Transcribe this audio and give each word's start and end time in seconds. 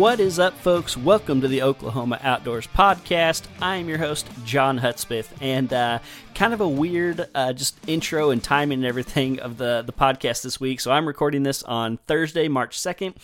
What 0.00 0.18
is 0.18 0.38
up, 0.38 0.54
folks? 0.54 0.96
Welcome 0.96 1.42
to 1.42 1.46
the 1.46 1.60
Oklahoma 1.60 2.18
Outdoors 2.22 2.66
Podcast. 2.68 3.42
I 3.60 3.76
am 3.76 3.86
your 3.86 3.98
host, 3.98 4.26
John 4.46 4.78
Hudspeth, 4.78 5.28
and 5.42 5.70
uh, 5.70 5.98
kind 6.34 6.54
of 6.54 6.62
a 6.62 6.66
weird 6.66 7.28
uh, 7.34 7.52
just 7.52 7.78
intro 7.86 8.30
and 8.30 8.42
timing 8.42 8.78
and 8.78 8.86
everything 8.86 9.40
of 9.40 9.58
the, 9.58 9.82
the 9.84 9.92
podcast 9.92 10.40
this 10.40 10.58
week. 10.58 10.80
So 10.80 10.90
I'm 10.90 11.06
recording 11.06 11.42
this 11.42 11.62
on 11.64 11.98
Thursday, 12.06 12.48
March 12.48 12.78
2nd, 12.78 13.14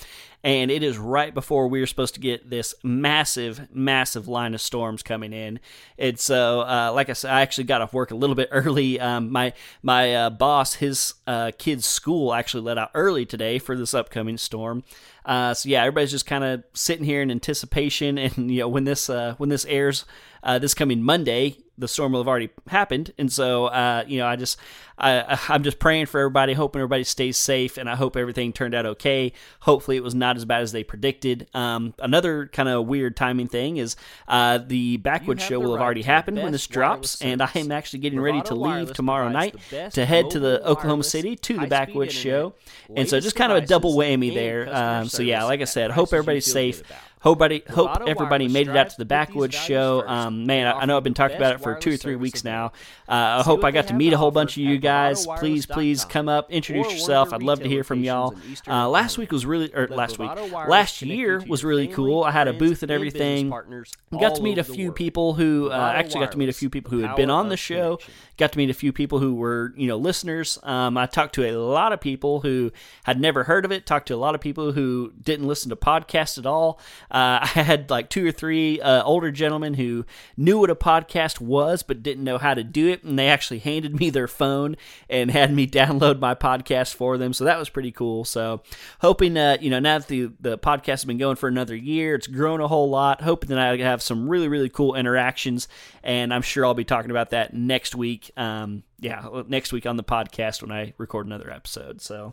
and 0.46 0.70
it 0.70 0.84
is 0.84 0.96
right 0.96 1.34
before 1.34 1.66
we 1.66 1.82
are 1.82 1.86
supposed 1.86 2.14
to 2.14 2.20
get 2.20 2.48
this 2.48 2.72
massive, 2.84 3.66
massive 3.74 4.28
line 4.28 4.54
of 4.54 4.60
storms 4.60 5.02
coming 5.02 5.32
in. 5.32 5.58
And 5.98 6.20
so, 6.20 6.60
uh, 6.60 6.92
like 6.94 7.10
I 7.10 7.14
said, 7.14 7.32
I 7.32 7.40
actually 7.40 7.64
got 7.64 7.82
off 7.82 7.92
work 7.92 8.12
a 8.12 8.14
little 8.14 8.36
bit 8.36 8.48
early. 8.52 9.00
Um, 9.00 9.32
my 9.32 9.54
my 9.82 10.14
uh, 10.14 10.30
boss, 10.30 10.74
his 10.74 11.14
uh, 11.26 11.50
kid's 11.58 11.84
school 11.84 12.32
actually 12.32 12.62
let 12.62 12.78
out 12.78 12.92
early 12.94 13.26
today 13.26 13.58
for 13.58 13.76
this 13.76 13.92
upcoming 13.92 14.38
storm. 14.38 14.84
Uh, 15.24 15.52
so 15.52 15.68
yeah, 15.68 15.80
everybody's 15.80 16.12
just 16.12 16.26
kind 16.26 16.44
of 16.44 16.62
sitting 16.74 17.04
here 17.04 17.22
in 17.22 17.32
anticipation, 17.32 18.16
and 18.18 18.48
you 18.48 18.60
know 18.60 18.68
when 18.68 18.84
this 18.84 19.10
uh, 19.10 19.34
when 19.38 19.48
this 19.48 19.64
airs 19.64 20.04
uh, 20.44 20.60
this 20.60 20.74
coming 20.74 21.02
Monday, 21.02 21.58
the 21.78 21.88
storm 21.88 22.12
will 22.12 22.20
have 22.20 22.28
already 22.28 22.50
happened, 22.68 23.12
and 23.18 23.32
so 23.32 23.66
uh, 23.66 24.04
you 24.06 24.18
know, 24.18 24.26
I 24.26 24.36
just 24.36 24.58
I, 24.98 25.38
I'm 25.48 25.62
just 25.62 25.78
praying 25.78 26.06
for 26.06 26.20
everybody, 26.20 26.52
hoping 26.52 26.80
everybody 26.80 27.04
stays 27.04 27.36
safe, 27.36 27.76
and 27.76 27.88
I 27.88 27.96
hope 27.96 28.16
everything 28.16 28.52
turned 28.52 28.74
out 28.74 28.86
okay. 28.86 29.32
Hopefully, 29.60 29.96
it 29.96 30.02
was 30.02 30.14
not 30.14 30.36
as 30.36 30.44
bad 30.44 30.62
as 30.62 30.72
they 30.72 30.84
predicted. 30.84 31.48
Um, 31.54 31.94
another 31.98 32.46
kind 32.46 32.68
of 32.68 32.86
weird 32.86 33.16
timing 33.16 33.48
thing 33.48 33.76
is 33.76 33.96
uh, 34.28 34.58
the 34.58 34.96
Backwoods 34.98 35.42
show 35.42 35.60
will 35.60 35.72
have 35.72 35.82
already 35.82 36.02
happened 36.02 36.38
when 36.38 36.52
this 36.52 36.66
drops, 36.66 37.20
and 37.22 37.42
I 37.42 37.50
am 37.54 37.72
actually 37.72 38.00
getting 38.00 38.20
ready 38.20 38.42
to 38.42 38.54
leave 38.54 38.92
tomorrow 38.92 39.28
night 39.28 39.56
to 39.92 40.04
head 40.04 40.30
to 40.30 40.40
the 40.40 40.66
Oklahoma 40.66 41.04
City 41.04 41.36
to 41.36 41.58
the 41.58 41.66
Backwoods 41.66 42.14
show, 42.14 42.54
and 42.94 43.08
so 43.08 43.20
just 43.20 43.36
kind 43.36 43.52
of 43.52 43.62
a 43.62 43.66
double 43.66 43.94
whammy 43.94 44.32
there. 44.32 44.74
Um, 44.74 45.08
so 45.08 45.22
yeah, 45.22 45.44
like 45.44 45.60
I 45.60 45.64
said, 45.64 45.90
hope 45.90 46.12
everybody's 46.12 46.50
safe. 46.50 46.82
Hope, 47.20 47.40
hope 47.68 48.02
everybody 48.06 48.46
made 48.46 48.68
it 48.68 48.76
out 48.76 48.90
to 48.90 48.98
the 48.98 49.04
Backwoods 49.04 49.56
show. 49.56 50.06
Um, 50.06 50.46
man, 50.46 50.66
I, 50.66 50.80
I, 50.80 50.84
know 50.84 50.96
I've 50.98 51.02
been 51.02 51.14
talking 51.14 51.36
about 51.36 51.54
it 51.54 51.60
for 51.60 51.74
two 51.74 51.94
or 51.94 51.96
three 51.96 52.14
weeks 52.14 52.44
now. 52.44 52.66
Uh, 53.08 53.40
I 53.40 53.42
hope 53.42 53.64
I 53.64 53.70
got 53.70 53.88
to 53.88 53.94
meet 53.94 54.12
a 54.12 54.18
whole 54.18 54.30
bunch 54.30 54.56
of 54.56 54.62
you 54.62 54.78
guys. 54.78 55.26
Please, 55.38 55.64
please 55.64 56.04
come 56.04 56.28
up, 56.28 56.52
introduce 56.52 56.92
yourself. 56.92 57.32
I'd 57.32 57.42
love 57.42 57.60
to 57.60 57.68
hear 57.68 57.82
from 57.84 58.04
y'all. 58.04 58.36
Uh, 58.68 58.88
last 58.88 59.16
week 59.16 59.32
was 59.32 59.46
really, 59.46 59.74
or 59.74 59.88
last 59.88 60.18
week, 60.18 60.30
last 60.68 61.02
year 61.02 61.42
was 61.48 61.64
really 61.64 61.88
cool. 61.88 62.22
I 62.22 62.30
had 62.32 62.48
a 62.48 62.52
booth 62.52 62.82
and 62.82 62.92
everything. 62.92 63.50
Got 63.50 64.36
to 64.36 64.42
meet 64.42 64.58
a 64.58 64.64
few 64.64 64.92
people 64.92 65.34
who 65.34 65.70
uh, 65.70 65.92
actually 65.96 66.20
got 66.20 66.32
to 66.32 66.38
meet 66.38 66.50
a 66.50 66.52
few 66.52 66.70
people 66.70 66.90
who 66.90 67.00
had 67.00 67.16
been 67.16 67.30
on 67.30 67.48
the 67.48 67.56
show. 67.56 67.98
Got 68.36 68.52
to 68.52 68.58
meet 68.58 68.68
a 68.68 68.74
few 68.74 68.92
people 68.92 69.18
who 69.18 69.34
were, 69.34 69.72
you 69.76 69.88
know, 69.88 69.96
listeners. 69.96 70.58
Um, 70.62 70.98
I 70.98 71.06
talked 71.06 71.34
to 71.36 71.44
a 71.44 71.56
lot 71.56 71.92
of 71.92 72.00
people 72.00 72.40
who 72.42 72.70
had 73.04 73.18
never 73.18 73.44
heard 73.44 73.64
of 73.64 73.72
it. 73.72 73.86
Talked 73.86 74.08
to 74.08 74.14
a 74.14 74.16
lot 74.16 74.34
of 74.34 74.42
people 74.42 74.72
who 74.72 75.12
didn't 75.22 75.46
listen 75.46 75.70
to 75.70 75.76
podcasts 75.76 76.36
at 76.36 76.44
all. 76.44 76.78
Uh, 77.10 77.40
I 77.42 77.46
had 77.46 77.90
like 77.90 78.10
two 78.10 78.26
or 78.26 78.32
three 78.32 78.80
uh, 78.80 79.02
older 79.02 79.30
gentlemen 79.30 79.74
who 79.74 80.04
knew 80.36 80.58
what 80.58 80.70
a 80.70 80.74
podcast 80.74 81.40
was 81.40 81.82
but 81.82 82.02
didn't 82.02 82.24
know 82.24 82.38
how 82.38 82.54
to 82.54 82.64
do 82.64 82.88
it, 82.88 83.04
and 83.04 83.18
they 83.18 83.28
actually 83.28 83.58
handed 83.60 83.98
me 83.98 84.10
their 84.10 84.28
phone 84.28 84.76
and 85.08 85.30
had 85.30 85.52
me 85.52 85.66
download 85.76 86.18
my 86.18 86.34
podcast 86.34 86.94
for 86.94 87.18
them. 87.18 87.32
So 87.32 87.44
that 87.44 87.58
was 87.58 87.68
pretty 87.68 87.92
cool. 87.92 88.24
So 88.24 88.62
hoping 89.00 89.34
that 89.34 89.62
you 89.62 89.70
know 89.70 89.80
now 89.80 89.98
that 89.98 90.08
the 90.08 90.30
the 90.40 90.58
podcast 90.58 90.86
has 90.86 91.04
been 91.04 91.18
going 91.18 91.36
for 91.36 91.48
another 91.48 91.76
year, 91.76 92.14
it's 92.14 92.26
grown 92.26 92.60
a 92.60 92.68
whole 92.68 92.90
lot. 92.90 93.22
Hoping 93.22 93.50
that 93.50 93.58
I 93.58 93.76
have 93.78 94.02
some 94.02 94.28
really 94.28 94.48
really 94.48 94.68
cool 94.68 94.94
interactions, 94.94 95.68
and 96.02 96.32
I'm 96.32 96.42
sure 96.42 96.64
I'll 96.64 96.74
be 96.74 96.84
talking 96.84 97.10
about 97.10 97.30
that 97.30 97.54
next 97.54 97.94
week. 97.94 98.30
Um, 98.36 98.82
yeah, 98.98 99.42
next 99.46 99.72
week 99.72 99.84
on 99.84 99.96
the 99.96 100.04
podcast 100.04 100.62
when 100.62 100.72
I 100.72 100.94
record 100.96 101.26
another 101.26 101.50
episode. 101.50 102.00
So, 102.00 102.32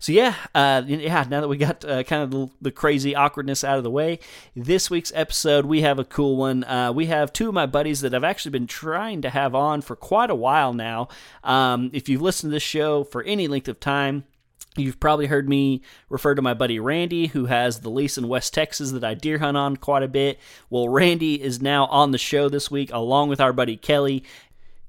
so 0.00 0.10
yeah, 0.10 0.34
uh, 0.54 0.82
yeah. 0.86 1.24
Now 1.28 1.40
that 1.40 1.48
we 1.48 1.56
got 1.56 1.84
uh, 1.84 2.02
kind 2.02 2.22
of 2.22 2.30
the, 2.30 2.48
the, 2.60 2.70
crazy 2.72 3.14
awkwardness 3.14 3.62
out 3.62 3.78
of 3.78 3.84
the 3.84 3.90
way, 3.90 4.18
this 4.56 4.90
week's 4.90 5.12
episode 5.14 5.66
we 5.66 5.82
have 5.82 6.00
a 6.00 6.04
cool 6.04 6.36
one. 6.36 6.64
Uh, 6.64 6.92
we 6.92 7.06
have 7.06 7.32
two 7.32 7.48
of 7.48 7.54
my 7.54 7.66
buddies 7.66 8.00
that 8.00 8.12
I've 8.12 8.24
actually 8.24 8.50
been 8.50 8.66
trying 8.66 9.22
to 9.22 9.30
have 9.30 9.54
on 9.54 9.82
for 9.82 9.94
quite 9.94 10.30
a 10.30 10.34
while 10.34 10.72
now. 10.72 11.08
Um, 11.44 11.90
if 11.92 12.08
you've 12.08 12.22
listened 12.22 12.50
to 12.50 12.56
this 12.56 12.62
show 12.62 13.04
for 13.04 13.22
any 13.22 13.46
length 13.46 13.68
of 13.68 13.78
time, 13.78 14.24
You've 14.76 15.00
probably 15.00 15.26
heard 15.26 15.48
me 15.48 15.82
refer 16.08 16.36
to 16.36 16.42
my 16.42 16.54
buddy 16.54 16.78
Randy, 16.78 17.26
who 17.26 17.46
has 17.46 17.80
the 17.80 17.90
lease 17.90 18.16
in 18.16 18.28
West 18.28 18.54
Texas 18.54 18.92
that 18.92 19.02
I 19.02 19.14
deer 19.14 19.38
hunt 19.38 19.56
on 19.56 19.76
quite 19.76 20.04
a 20.04 20.08
bit. 20.08 20.38
Well, 20.70 20.88
Randy 20.88 21.42
is 21.42 21.60
now 21.60 21.86
on 21.86 22.12
the 22.12 22.18
show 22.18 22.48
this 22.48 22.70
week, 22.70 22.92
along 22.92 23.30
with 23.30 23.40
our 23.40 23.52
buddy 23.52 23.76
Kelly, 23.76 24.22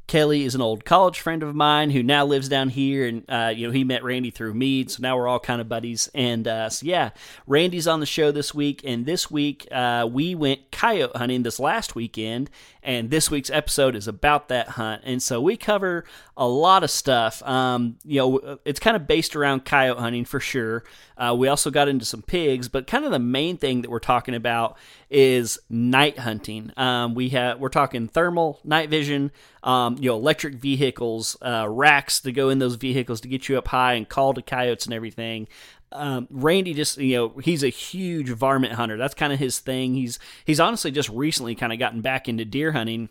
Kelly 0.07 0.43
is 0.43 0.55
an 0.55 0.61
old 0.61 0.83
college 0.83 1.19
friend 1.19 1.41
of 1.41 1.55
mine 1.55 1.91
who 1.91 2.03
now 2.03 2.25
lives 2.25 2.49
down 2.49 2.69
here, 2.69 3.07
and 3.07 3.23
uh, 3.29 3.53
you 3.55 3.67
know 3.67 3.73
he 3.73 3.83
met 3.83 4.03
Randy 4.03 4.29
through 4.29 4.53
me, 4.53 4.85
so 4.87 4.97
now 5.01 5.15
we're 5.15 5.27
all 5.27 5.39
kind 5.39 5.61
of 5.61 5.69
buddies. 5.69 6.09
And 6.13 6.47
uh, 6.47 6.69
so 6.69 6.85
yeah, 6.85 7.11
Randy's 7.47 7.87
on 7.87 7.99
the 8.01 8.05
show 8.05 8.31
this 8.31 8.53
week, 8.53 8.81
and 8.83 9.05
this 9.05 9.31
week 9.31 9.67
uh, 9.71 10.07
we 10.11 10.35
went 10.35 10.71
coyote 10.71 11.15
hunting 11.15 11.43
this 11.43 11.59
last 11.59 11.95
weekend, 11.95 12.49
and 12.83 13.09
this 13.09 13.31
week's 13.31 13.49
episode 13.49 13.95
is 13.95 14.07
about 14.07 14.49
that 14.49 14.69
hunt. 14.69 15.01
And 15.05 15.23
so 15.23 15.39
we 15.39 15.55
cover 15.55 16.03
a 16.35 16.47
lot 16.47 16.83
of 16.83 16.89
stuff. 16.89 17.41
Um, 17.43 17.97
you 18.03 18.19
know, 18.19 18.59
it's 18.65 18.79
kind 18.79 18.95
of 18.95 19.07
based 19.07 19.35
around 19.35 19.65
coyote 19.65 19.99
hunting 19.99 20.25
for 20.25 20.39
sure. 20.39 20.83
Uh, 21.21 21.35
we 21.35 21.47
also 21.47 21.69
got 21.69 21.87
into 21.87 22.03
some 22.03 22.23
pigs, 22.23 22.67
but 22.67 22.87
kind 22.87 23.05
of 23.05 23.11
the 23.11 23.19
main 23.19 23.55
thing 23.55 23.83
that 23.83 23.91
we're 23.91 23.99
talking 23.99 24.33
about 24.33 24.75
is 25.09 25.59
night 25.69 26.17
hunting. 26.17 26.71
Um, 26.77 27.13
we 27.13 27.29
have 27.29 27.59
we're 27.59 27.69
talking 27.69 28.07
thermal, 28.07 28.59
night 28.63 28.89
vision, 28.89 29.31
um, 29.61 29.97
you 29.99 30.09
know, 30.09 30.15
electric 30.15 30.55
vehicles, 30.55 31.37
uh, 31.43 31.67
racks 31.69 32.19
to 32.21 32.31
go 32.31 32.49
in 32.49 32.57
those 32.57 32.75
vehicles 32.75 33.21
to 33.21 33.27
get 33.27 33.47
you 33.47 33.57
up 33.59 33.67
high 33.67 33.93
and 33.93 34.09
call 34.09 34.33
to 34.33 34.41
coyotes 34.41 34.85
and 34.85 34.95
everything. 34.95 35.47
Um, 35.91 36.27
Randy 36.31 36.73
just 36.73 36.97
you 36.97 37.15
know 37.17 37.29
he's 37.43 37.63
a 37.63 37.69
huge 37.69 38.29
varmint 38.29 38.73
hunter. 38.73 38.97
That's 38.97 39.13
kind 39.13 39.31
of 39.31 39.37
his 39.37 39.59
thing. 39.59 39.93
He's 39.93 40.17
he's 40.45 40.59
honestly 40.59 40.89
just 40.89 41.09
recently 41.09 41.53
kind 41.53 41.71
of 41.71 41.77
gotten 41.77 42.01
back 42.01 42.27
into 42.27 42.45
deer 42.45 42.71
hunting 42.71 43.09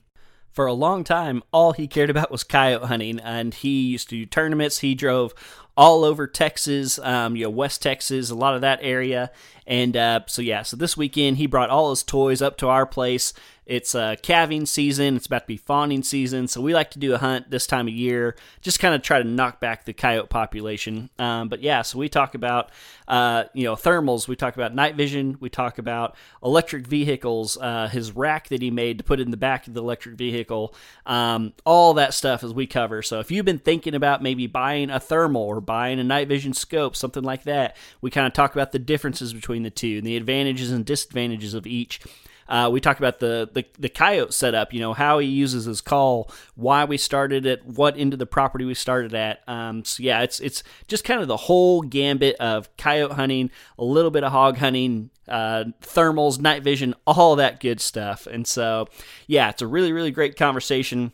for 0.53 0.67
a 0.67 0.73
long 0.73 1.05
time, 1.05 1.43
all 1.53 1.73
he 1.73 1.87
cared 1.87 2.11
about 2.11 2.31
was 2.31 2.45
coyote 2.45 2.87
hunting, 2.87 3.21
and 3.21 3.55
he 3.55 3.83
used 3.83 4.09
to 4.11 4.17
do 4.17 4.27
tournaments. 4.27 4.81
He 4.81 4.95
drove 4.95 5.33
all 5.81 6.05
over 6.05 6.27
Texas, 6.27 6.99
um, 6.99 7.35
you 7.35 7.45
know, 7.45 7.51
West 7.51 7.81
Texas, 7.81 8.29
a 8.29 8.35
lot 8.35 8.55
of 8.55 8.61
that 8.61 8.81
area, 8.83 9.31
and 9.67 9.97
uh, 9.97 10.21
so 10.27 10.43
yeah. 10.43 10.63
So 10.63 10.77
this 10.77 10.95
weekend, 10.95 11.39
he 11.39 11.47
brought 11.47 11.71
all 11.71 11.89
his 11.89 12.03
toys 12.03 12.43
up 12.43 12.59
to 12.59 12.69
our 12.69 12.85
place. 12.85 13.33
It's 13.71 13.95
uh, 13.95 14.17
calving 14.21 14.67
season. 14.67 15.15
It's 15.15 15.27
about 15.27 15.43
to 15.43 15.47
be 15.47 15.57
fawning 15.57 16.03
season. 16.03 16.49
So 16.49 16.61
we 16.61 16.75
like 16.75 16.91
to 16.91 16.99
do 16.99 17.15
a 17.15 17.19
hunt 17.19 17.53
this 17.53 17.69
time 17.69 17.87
of 17.87 17.95
year, 17.95 18.35
just 18.63 18.81
kind 18.81 18.97
of 18.97 19.03
try 19.03 19.23
to 19.23 19.29
knock 19.29 19.61
back 19.61 19.85
the 19.85 19.93
coyote 19.93 20.29
population. 20.29 21.09
Um, 21.21 21.49
but 21.49 21.63
yeah, 21.63 21.83
so 21.83 21.97
we 21.97 22.09
talk 22.09 22.35
about, 22.35 22.71
uh, 23.07 23.45
you 23.55 23.63
know, 23.63 23.77
thermals. 23.77 24.27
We 24.27 24.35
talk 24.35 24.57
about 24.57 24.75
night 24.75 24.97
vision. 24.97 25.37
We 25.39 25.51
talk 25.51 25.79
about 25.79 26.17
electric 26.43 26.89
vehicles, 26.89 27.57
uh, 27.59 27.87
his 27.87 28.11
rack 28.11 28.49
that 28.49 28.61
he 28.61 28.73
made 28.73 28.99
to 28.99 29.05
put 29.05 29.21
in 29.21 29.31
the 29.31 29.37
back 29.37 29.69
of 29.69 29.75
the 29.75 29.83
electric 29.83 30.17
vehicle. 30.17 30.75
Um, 31.07 31.53
all 31.65 31.95
that 31.95 32.13
stuff 32.13 32.43
as 32.43 32.53
we 32.53 32.67
cover. 32.67 33.03
So 33.03 33.21
if 33.21 33.31
you've 33.31 33.47
been 33.47 33.61
thinking 33.61 33.95
about 33.95 34.21
maybe 34.21 34.49
buying 34.49 34.91
a 34.91 34.99
thermal 34.99 35.43
or 35.43 35.61
buying 35.71 36.01
a 36.01 36.05
night 36.05 36.27
vision 36.27 36.53
scope, 36.53 36.97
something 36.97 37.23
like 37.23 37.45
that, 37.45 37.77
we 38.01 38.11
kind 38.11 38.27
of 38.27 38.33
talk 38.33 38.53
about 38.57 38.73
the 38.73 38.79
differences 38.81 39.33
between 39.33 39.63
the 39.63 39.71
two 39.71 39.99
and 39.99 40.05
the 40.05 40.17
advantages 40.17 40.73
and 40.73 40.85
disadvantages 40.85 41.55
of 41.55 41.65
each. 41.65 42.01
Uh, 42.49 42.69
we 42.69 42.81
talk 42.81 42.99
about 42.99 43.21
the, 43.21 43.49
the 43.53 43.65
the 43.79 43.89
coyote 43.89 44.33
setup. 44.33 44.73
You 44.73 44.81
know 44.81 44.93
how 44.95 45.21
he 45.21 45.29
uses 45.29 45.67
his 45.67 45.81
call, 45.81 46.29
why 46.57 46.85
we 46.87 46.97
started 46.97 47.47
it, 47.47 47.65
what 47.65 47.97
end 47.97 48.13
of 48.13 48.19
the 48.19 48.27
property 48.27 48.65
we 48.65 48.75
started 48.75 49.15
at. 49.15 49.49
Um, 49.49 49.85
so 49.85 50.03
yeah, 50.03 50.23
it's 50.23 50.41
it's 50.41 50.65
just 50.89 51.05
kind 51.05 51.21
of 51.23 51.29
the 51.29 51.37
whole 51.37 51.83
gambit 51.83 52.35
of 52.41 52.77
coyote 52.77 53.13
hunting, 53.13 53.53
a 53.79 53.85
little 53.85 54.11
bit 54.11 54.25
of 54.25 54.33
hog 54.33 54.57
hunting, 54.57 55.11
uh, 55.29 55.67
thermals, 55.83 56.41
night 56.41 56.65
vision, 56.65 56.97
all 57.07 57.37
that 57.37 57.61
good 57.61 57.81
stuff. 57.81 58.27
And 58.27 58.45
so 58.45 58.89
yeah, 59.29 59.51
it's 59.51 59.63
a 59.63 59.69
really 59.69 59.93
really 59.93 60.11
great 60.11 60.37
conversation. 60.37 61.13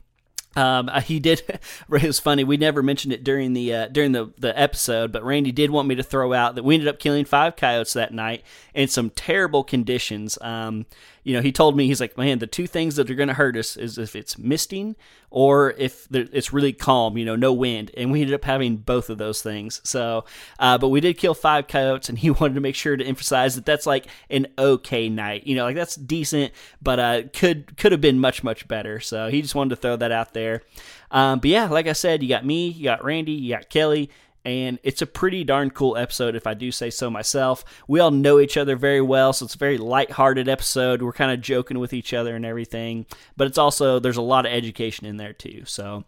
Um, 0.57 0.89
uh, 0.89 1.01
he 1.01 1.21
did. 1.21 1.43
it 1.49 2.03
was 2.03 2.19
funny. 2.19 2.43
We 2.43 2.57
never 2.57 2.83
mentioned 2.83 3.13
it 3.13 3.23
during 3.23 3.53
the 3.53 3.75
uh, 3.75 3.89
during 3.89 4.13
the, 4.13 4.33
the 4.39 4.59
episode, 4.59 5.13
but 5.13 5.23
Randy 5.23 5.53
did 5.53 5.71
want 5.71 5.87
me 5.87 5.95
to 5.95 6.03
throw 6.03 6.33
out 6.33 6.55
that 6.55 6.65
we 6.65 6.75
ended 6.75 6.89
up 6.89 6.99
killing 6.99 7.25
five 7.25 7.57
coyotes 7.57 7.93
that 7.93 8.13
night 8.13 8.43
in 8.75 8.89
some 8.89 9.11
terrible 9.11 9.63
conditions. 9.63 10.39
Um, 10.41 10.87
you 11.27 11.33
know, 11.33 11.43
he 11.43 11.51
told 11.51 11.77
me 11.77 11.89
he's 11.89 12.01
like, 12.01 12.17
man, 12.17 12.39
the 12.39 12.47
two 12.47 12.69
things 12.69 12.95
that 12.95 13.11
are 13.11 13.15
going 13.17 13.27
to 13.27 13.35
hurt 13.35 13.57
us 13.57 13.77
is 13.77 13.99
if 13.99 14.15
it's 14.15 14.39
misting 14.39 14.95
or 15.29 15.73
if 15.73 16.07
it's 16.13 16.53
really 16.53 16.73
calm, 16.73 17.19
you 17.19 17.25
know, 17.25 17.35
no 17.35 17.53
wind. 17.53 17.91
And 17.97 18.13
we 18.13 18.21
ended 18.21 18.37
up 18.37 18.45
having 18.45 18.77
both 18.77 19.11
of 19.11 19.19
those 19.19 19.43
things. 19.43 19.81
So, 19.83 20.25
uh, 20.61 20.79
but 20.79 20.91
we 20.91 21.01
did 21.01 21.19
kill 21.19 21.35
five 21.35 21.67
coyotes, 21.67 22.09
and 22.09 22.17
he 22.17 22.31
wanted 22.41 22.55
to 22.55 22.61
make 22.61 22.77
sure 22.77 22.97
to 22.97 23.05
emphasize 23.05 23.57
that 23.57 23.67
that's 23.67 23.87
like 23.87 24.07
an 24.31 24.47
okay 24.57 25.09
night. 25.09 25.49
You 25.49 25.57
know, 25.57 25.65
like 25.65 25.75
that's 25.75 25.97
decent, 25.97 26.53
but 26.81 27.01
uh, 27.01 27.23
could 27.33 27.77
could 27.77 27.91
have 27.91 28.01
been 28.01 28.21
much 28.21 28.45
much 28.45 28.69
better. 28.69 29.01
So 29.01 29.27
he 29.29 29.43
just 29.43 29.57
wanted 29.57 29.71
to 29.71 29.77
throw 29.77 29.97
that 29.97 30.13
out 30.13 30.33
there. 30.33 30.63
Um, 31.11 31.41
but 31.41 31.51
yeah, 31.51 31.67
like 31.67 31.89
I 31.89 31.93
said, 31.93 32.23
you 32.23 32.29
got 32.29 32.47
me, 32.47 32.69
you 32.69 32.85
got 32.85 33.05
Randy, 33.05 33.33
you 33.33 33.53
got 33.53 33.69
Kelly 33.69 34.11
and 34.47 34.79
it's 34.85 35.03
a 35.03 35.07
pretty 35.07 35.43
darn 35.43 35.71
cool 35.71 35.97
episode 35.97 36.37
if 36.37 36.47
I 36.47 36.55
do 36.55 36.71
say 36.71 36.89
so 36.89 37.11
myself. 37.11 37.65
We 37.89 37.99
all 37.99 38.13
know 38.13 38.39
each 38.39 38.57
other 38.57 38.77
very 38.77 39.01
well, 39.01 39.33
so 39.33 39.45
it's 39.45 39.57
a 39.57 39.59
very 39.59 39.77
light-hearted 39.77 40.49
episode. 40.49 41.03
We're 41.03 41.13
kind 41.13 41.33
of 41.33 41.41
joking 41.41 41.81
with 41.81 41.93
each 41.93 42.15
other 42.15 42.37
and 42.37 42.47
everything, 42.47 43.07
but 43.37 43.49
it's 43.49 43.59
also 43.59 43.99
there's 43.99 44.17
a 44.17 44.23
lot 44.23 44.47
of 44.47 44.53
education 44.53 45.05
in 45.05 45.17
there 45.17 45.33
too. 45.33 45.65
So 45.67 46.05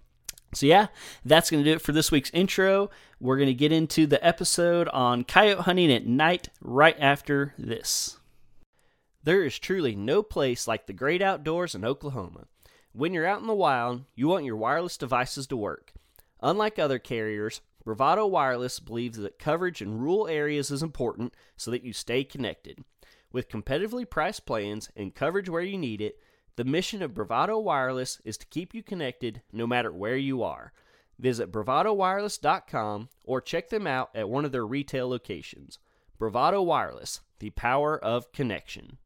so 0.54 0.66
yeah, 0.66 0.86
that's 1.24 1.50
going 1.50 1.64
to 1.64 1.68
do 1.68 1.74
it 1.74 1.82
for 1.82 1.90
this 1.90 2.12
week's 2.12 2.30
intro. 2.30 2.90
We're 3.18 3.36
going 3.36 3.48
to 3.48 3.54
get 3.54 3.72
into 3.72 4.06
the 4.06 4.24
episode 4.24 4.88
on 4.88 5.24
coyote 5.24 5.62
hunting 5.62 5.92
at 5.92 6.06
night 6.06 6.48
right 6.60 6.96
after 7.00 7.54
this. 7.58 8.18
There 9.24 9.44
is 9.44 9.58
truly 9.58 9.96
no 9.96 10.22
place 10.22 10.68
like 10.68 10.86
the 10.86 10.92
great 10.92 11.20
outdoors 11.20 11.74
in 11.74 11.84
Oklahoma. 11.84 12.46
When 12.92 13.12
you're 13.12 13.26
out 13.26 13.40
in 13.40 13.48
the 13.48 13.52
wild, 13.52 14.04
you 14.14 14.28
want 14.28 14.44
your 14.44 14.56
wireless 14.56 14.96
devices 14.96 15.48
to 15.48 15.56
work. 15.56 15.92
Unlike 16.40 16.78
other 16.78 17.00
carriers, 17.00 17.60
Bravado 17.84 18.26
Wireless 18.26 18.80
believes 18.80 19.18
that 19.18 19.38
coverage 19.38 19.80
in 19.80 19.98
rural 19.98 20.28
areas 20.28 20.70
is 20.70 20.82
important 20.82 21.34
so 21.56 21.70
that 21.70 21.84
you 21.84 21.92
stay 21.92 22.24
connected. 22.24 22.84
With 23.32 23.48
competitively 23.48 24.08
priced 24.08 24.46
plans 24.46 24.90
and 24.96 25.14
coverage 25.14 25.48
where 25.48 25.62
you 25.62 25.78
need 25.78 26.00
it, 26.00 26.18
the 26.56 26.64
mission 26.64 27.02
of 27.02 27.14
Bravado 27.14 27.58
Wireless 27.58 28.20
is 28.24 28.36
to 28.38 28.46
keep 28.46 28.74
you 28.74 28.82
connected 28.82 29.42
no 29.52 29.66
matter 29.66 29.92
where 29.92 30.16
you 30.16 30.42
are. 30.42 30.72
Visit 31.18 31.52
bravadowireless.com 31.52 33.08
or 33.24 33.40
check 33.40 33.68
them 33.68 33.86
out 33.86 34.10
at 34.14 34.28
one 34.28 34.44
of 34.44 34.52
their 34.52 34.66
retail 34.66 35.08
locations. 35.08 35.78
Bravado 36.18 36.62
Wireless, 36.62 37.20
the 37.38 37.50
power 37.50 37.98
of 37.98 38.32
connection. 38.32 38.98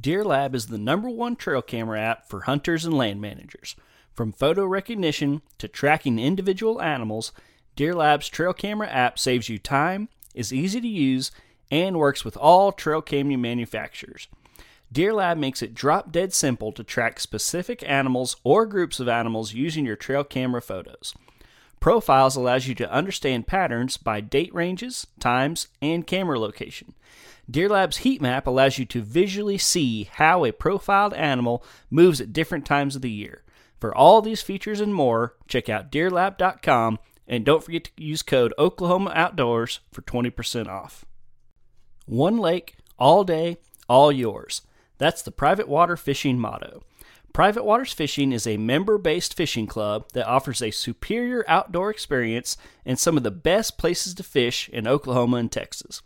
Deer 0.00 0.24
Lab 0.24 0.54
is 0.54 0.66
the 0.66 0.78
number 0.78 1.10
one 1.10 1.34
trail 1.36 1.62
camera 1.62 2.00
app 2.00 2.28
for 2.28 2.42
hunters 2.42 2.84
and 2.84 2.94
land 2.94 3.20
managers. 3.20 3.74
From 4.18 4.32
photo 4.32 4.66
recognition 4.66 5.42
to 5.58 5.68
tracking 5.68 6.18
individual 6.18 6.82
animals, 6.82 7.30
Deer 7.76 7.94
Lab's 7.94 8.28
trail 8.28 8.52
camera 8.52 8.88
app 8.88 9.16
saves 9.16 9.48
you 9.48 9.60
time, 9.60 10.08
is 10.34 10.52
easy 10.52 10.80
to 10.80 10.88
use, 10.88 11.30
and 11.70 11.96
works 11.96 12.24
with 12.24 12.36
all 12.36 12.72
trail 12.72 13.00
camera 13.00 13.36
manufacturers. 13.36 14.26
Deer 14.90 15.14
Lab 15.14 15.38
makes 15.38 15.62
it 15.62 15.72
drop 15.72 16.10
dead 16.10 16.32
simple 16.32 16.72
to 16.72 16.82
track 16.82 17.20
specific 17.20 17.88
animals 17.88 18.34
or 18.42 18.66
groups 18.66 18.98
of 18.98 19.08
animals 19.08 19.54
using 19.54 19.86
your 19.86 19.94
trail 19.94 20.24
camera 20.24 20.60
photos. 20.60 21.14
Profiles 21.78 22.34
allows 22.34 22.66
you 22.66 22.74
to 22.74 22.90
understand 22.90 23.46
patterns 23.46 23.96
by 23.96 24.20
date 24.20 24.52
ranges, 24.52 25.06
times, 25.20 25.68
and 25.80 26.08
camera 26.08 26.40
location. 26.40 26.94
Deer 27.48 27.68
Lab's 27.68 27.98
heat 27.98 28.20
map 28.20 28.48
allows 28.48 28.78
you 28.78 28.84
to 28.86 29.00
visually 29.00 29.58
see 29.58 30.10
how 30.14 30.44
a 30.44 30.50
profiled 30.50 31.14
animal 31.14 31.62
moves 31.88 32.20
at 32.20 32.32
different 32.32 32.66
times 32.66 32.96
of 32.96 33.02
the 33.02 33.12
year. 33.12 33.44
For 33.78 33.94
all 33.94 34.20
these 34.20 34.42
features 34.42 34.80
and 34.80 34.94
more, 34.94 35.34
check 35.46 35.68
out 35.68 35.90
deerlab.com 35.90 36.98
and 37.26 37.44
don't 37.44 37.62
forget 37.62 37.84
to 37.84 37.90
use 37.96 38.22
code 38.22 38.54
Oklahoma 38.58 39.12
Outdoors 39.14 39.80
for 39.92 40.02
20% 40.02 40.66
off. 40.66 41.04
One 42.06 42.38
lake, 42.38 42.76
all 42.98 43.22
day, 43.22 43.58
all 43.88 44.10
yours. 44.10 44.62
That's 44.96 45.22
the 45.22 45.30
Private 45.30 45.68
Water 45.68 45.96
Fishing 45.96 46.38
motto. 46.38 46.82
Private 47.32 47.64
Waters 47.64 47.92
Fishing 47.92 48.32
is 48.32 48.46
a 48.46 48.56
member 48.56 48.98
based 48.98 49.34
fishing 49.34 49.66
club 49.66 50.06
that 50.12 50.26
offers 50.26 50.60
a 50.60 50.72
superior 50.72 51.44
outdoor 51.46 51.90
experience 51.90 52.56
and 52.84 52.98
some 52.98 53.16
of 53.16 53.22
the 53.22 53.30
best 53.30 53.78
places 53.78 54.14
to 54.14 54.22
fish 54.22 54.68
in 54.70 54.88
Oklahoma 54.88 55.36
and 55.36 55.52
Texas. 55.52 56.02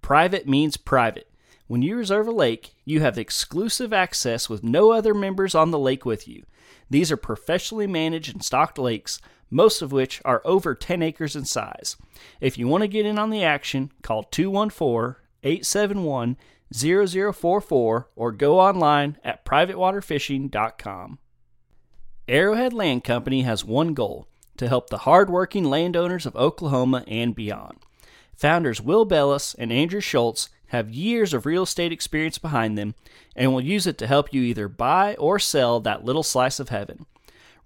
Private 0.00 0.48
means 0.48 0.76
private. 0.76 1.30
When 1.68 1.82
you 1.82 1.96
reserve 1.96 2.26
a 2.26 2.32
lake, 2.32 2.74
you 2.84 3.00
have 3.00 3.16
exclusive 3.16 3.92
access 3.92 4.48
with 4.48 4.64
no 4.64 4.90
other 4.90 5.14
members 5.14 5.54
on 5.54 5.70
the 5.70 5.78
lake 5.78 6.04
with 6.04 6.26
you. 6.26 6.44
These 6.92 7.10
are 7.10 7.16
professionally 7.16 7.86
managed 7.86 8.34
and 8.34 8.44
stocked 8.44 8.78
lakes, 8.78 9.18
most 9.50 9.80
of 9.80 9.92
which 9.92 10.20
are 10.26 10.42
over 10.44 10.74
10 10.74 11.00
acres 11.00 11.34
in 11.34 11.46
size. 11.46 11.96
If 12.38 12.58
you 12.58 12.68
want 12.68 12.82
to 12.82 12.88
get 12.88 13.06
in 13.06 13.18
on 13.18 13.30
the 13.30 13.42
action, 13.42 13.90
call 14.02 14.24
214 14.24 15.16
871 15.42 16.36
0044 16.74 18.08
or 18.14 18.32
go 18.32 18.60
online 18.60 19.16
at 19.24 19.42
privatewaterfishing.com. 19.42 21.18
Arrowhead 22.28 22.74
Land 22.74 23.04
Company 23.04 23.40
has 23.40 23.64
one 23.64 23.94
goal 23.94 24.28
to 24.58 24.68
help 24.68 24.90
the 24.90 24.98
hardworking 24.98 25.64
landowners 25.64 26.26
of 26.26 26.36
Oklahoma 26.36 27.04
and 27.08 27.34
beyond. 27.34 27.78
Founders 28.36 28.82
Will 28.82 29.06
Bellis 29.06 29.54
and 29.54 29.72
Andrew 29.72 30.00
Schultz 30.00 30.50
have 30.72 30.90
years 30.90 31.34
of 31.34 31.46
real 31.46 31.64
estate 31.64 31.92
experience 31.92 32.38
behind 32.38 32.76
them, 32.76 32.94
and 33.36 33.52
will 33.52 33.60
use 33.60 33.86
it 33.86 33.98
to 33.98 34.06
help 34.06 34.32
you 34.32 34.42
either 34.42 34.68
buy 34.68 35.14
or 35.16 35.38
sell 35.38 35.80
that 35.80 36.04
little 36.04 36.22
slice 36.22 36.58
of 36.58 36.70
heaven. 36.70 37.04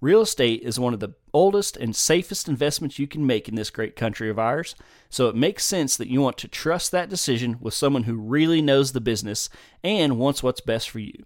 Real 0.01 0.21
estate 0.21 0.61
is 0.63 0.79
one 0.79 0.93
of 0.93 1.01
the 1.01 1.15
oldest 1.33 1.77
and 1.77 1.97
safest 1.97 2.49
investments 2.49 2.99
you 2.99 3.07
can 3.07 3.25
make 3.25 3.49
in 3.49 3.55
this 3.55 3.71
great 3.71 3.97
country 3.97 4.29
of 4.29 4.39
ours, 4.41 4.75
so 5.09 5.29
it 5.29 5.37
makes 5.37 5.65
sense 5.65 5.97
that 5.97 6.09
you 6.09 6.21
want 6.21 6.37
to 6.39 6.49
trust 6.49 6.91
that 6.91 7.09
decision 7.09 7.57
with 7.61 7.75
someone 7.75 8.03
who 8.03 8.17
really 8.17 8.61
knows 8.61 8.93
the 8.93 9.01
business 9.01 9.49
and 9.83 10.19
wants 10.19 10.43
what's 10.43 10.61
best 10.61 10.91
for 10.91 10.99
you. 10.99 11.25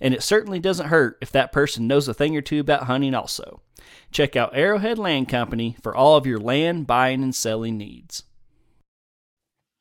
And 0.00 0.14
it 0.14 0.22
certainly 0.22 0.60
doesn't 0.60 0.88
hurt 0.88 1.16
if 1.22 1.32
that 1.32 1.50
person 1.50 1.88
knows 1.88 2.06
a 2.06 2.14
thing 2.14 2.36
or 2.36 2.42
two 2.42 2.60
about 2.60 2.84
hunting 2.84 3.14
also. 3.14 3.62
Check 4.10 4.36
out 4.36 4.54
Arrowhead 4.54 4.98
Land 4.98 5.28
Company 5.28 5.76
for 5.82 5.96
all 5.96 6.16
of 6.16 6.26
your 6.26 6.38
land 6.38 6.86
buying 6.86 7.22
and 7.22 7.34
selling 7.34 7.78
needs. 7.78 8.22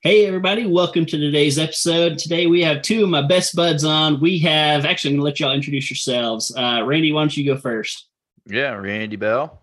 Hey, 0.03 0.25
everybody, 0.25 0.65
welcome 0.65 1.06
to 1.06 1.15
today's 1.19 1.59
episode. 1.59 2.18
Today 2.18 2.48
we 2.48 2.63
have 2.63 2.81
two 2.81 3.03
of 3.03 3.09
my 3.09 3.21
best 3.21 3.56
buds 3.56 3.83
on. 3.83 4.19
We 4.19 4.39
have 4.39 4.83
actually, 4.83 5.12
I'm 5.12 5.18
going 5.18 5.21
to 5.21 5.25
let 5.25 5.39
y'all 5.39 5.53
introduce 5.53 5.92
yourselves. 5.92 6.51
Uh, 6.57 6.81
Randy, 6.83 7.12
why 7.12 7.21
don't 7.21 7.38
you 7.38 7.45
go 7.45 7.56
first? 7.56 8.07
Yeah, 8.47 8.71
Randy 8.71 9.16
Bell. 9.16 9.61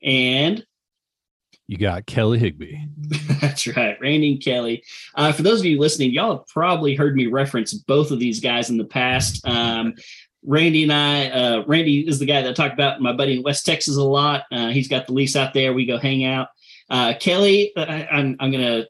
And 0.00 0.64
you 1.66 1.76
got 1.76 2.06
Kelly 2.06 2.38
Higby. 2.38 2.86
That's 3.40 3.66
right, 3.66 3.98
Randy 4.00 4.34
and 4.34 4.44
Kelly. 4.44 4.84
Uh, 5.16 5.32
for 5.32 5.42
those 5.42 5.58
of 5.58 5.66
you 5.66 5.80
listening, 5.80 6.12
y'all 6.12 6.36
have 6.36 6.46
probably 6.46 6.94
heard 6.94 7.16
me 7.16 7.26
reference 7.26 7.74
both 7.74 8.12
of 8.12 8.20
these 8.20 8.38
guys 8.38 8.70
in 8.70 8.78
the 8.78 8.84
past. 8.84 9.44
Um, 9.44 9.94
Randy 10.44 10.84
and 10.84 10.92
I, 10.92 11.30
uh, 11.30 11.64
Randy 11.66 12.06
is 12.06 12.20
the 12.20 12.26
guy 12.26 12.42
that 12.42 12.50
I 12.50 12.52
talk 12.52 12.72
about 12.72 13.00
my 13.00 13.12
buddy 13.12 13.38
in 13.38 13.42
West 13.42 13.66
Texas 13.66 13.96
a 13.96 14.04
lot. 14.04 14.44
Uh, 14.52 14.68
he's 14.68 14.86
got 14.86 15.08
the 15.08 15.14
lease 15.14 15.34
out 15.34 15.52
there. 15.52 15.72
We 15.72 15.84
go 15.84 15.98
hang 15.98 16.24
out. 16.24 16.46
Uh, 16.92 17.14
Kelly, 17.18 17.72
uh, 17.74 17.86
I, 17.88 18.08
I'm, 18.12 18.36
I'm 18.38 18.52
gonna. 18.52 18.84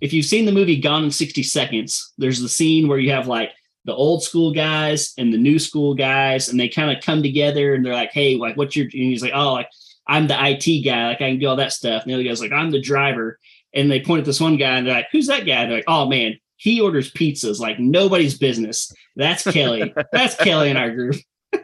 If 0.00 0.12
you've 0.12 0.26
seen 0.26 0.44
the 0.44 0.52
movie 0.52 0.80
Gone 0.80 1.04
in 1.04 1.10
60 1.10 1.42
Seconds, 1.44 2.12
there's 2.18 2.40
the 2.40 2.48
scene 2.48 2.88
where 2.88 2.98
you 2.98 3.12
have 3.12 3.28
like 3.28 3.52
the 3.84 3.94
old 3.94 4.24
school 4.24 4.52
guys 4.52 5.14
and 5.16 5.32
the 5.32 5.38
new 5.38 5.60
school 5.60 5.94
guys, 5.94 6.48
and 6.48 6.58
they 6.58 6.68
kind 6.68 6.94
of 6.94 7.02
come 7.02 7.22
together 7.22 7.74
and 7.74 7.86
they're 7.86 7.94
like, 7.94 8.12
"Hey, 8.12 8.36
like, 8.36 8.56
what's 8.56 8.74
your?" 8.74 8.86
And 8.86 8.92
he's 8.92 9.22
like, 9.22 9.32
"Oh, 9.34 9.52
like 9.52 9.68
I'm 10.08 10.26
the 10.26 10.36
IT 10.36 10.84
guy, 10.84 11.06
like 11.06 11.22
I 11.22 11.30
can 11.30 11.38
do 11.38 11.46
all 11.46 11.56
that 11.56 11.72
stuff." 11.72 12.02
And 12.02 12.10
the 12.10 12.14
other 12.14 12.24
guy's 12.24 12.40
like, 12.40 12.52
"I'm 12.52 12.72
the 12.72 12.80
driver." 12.80 13.38
And 13.72 13.90
they 13.90 14.00
point 14.00 14.20
at 14.20 14.26
this 14.26 14.40
one 14.40 14.56
guy 14.56 14.76
and 14.76 14.86
they're 14.86 14.94
like, 14.94 15.08
"Who's 15.12 15.28
that 15.28 15.46
guy?" 15.46 15.62
And 15.62 15.70
they're 15.70 15.78
like, 15.78 15.84
"Oh 15.86 16.08
man, 16.08 16.38
he 16.56 16.80
orders 16.80 17.12
pizzas 17.12 17.60
like 17.60 17.78
nobody's 17.78 18.36
business." 18.36 18.92
That's 19.14 19.44
Kelly. 19.44 19.94
That's 20.12 20.34
Kelly 20.34 20.70
in 20.70 20.76
our 20.76 20.90
group. 20.90 21.16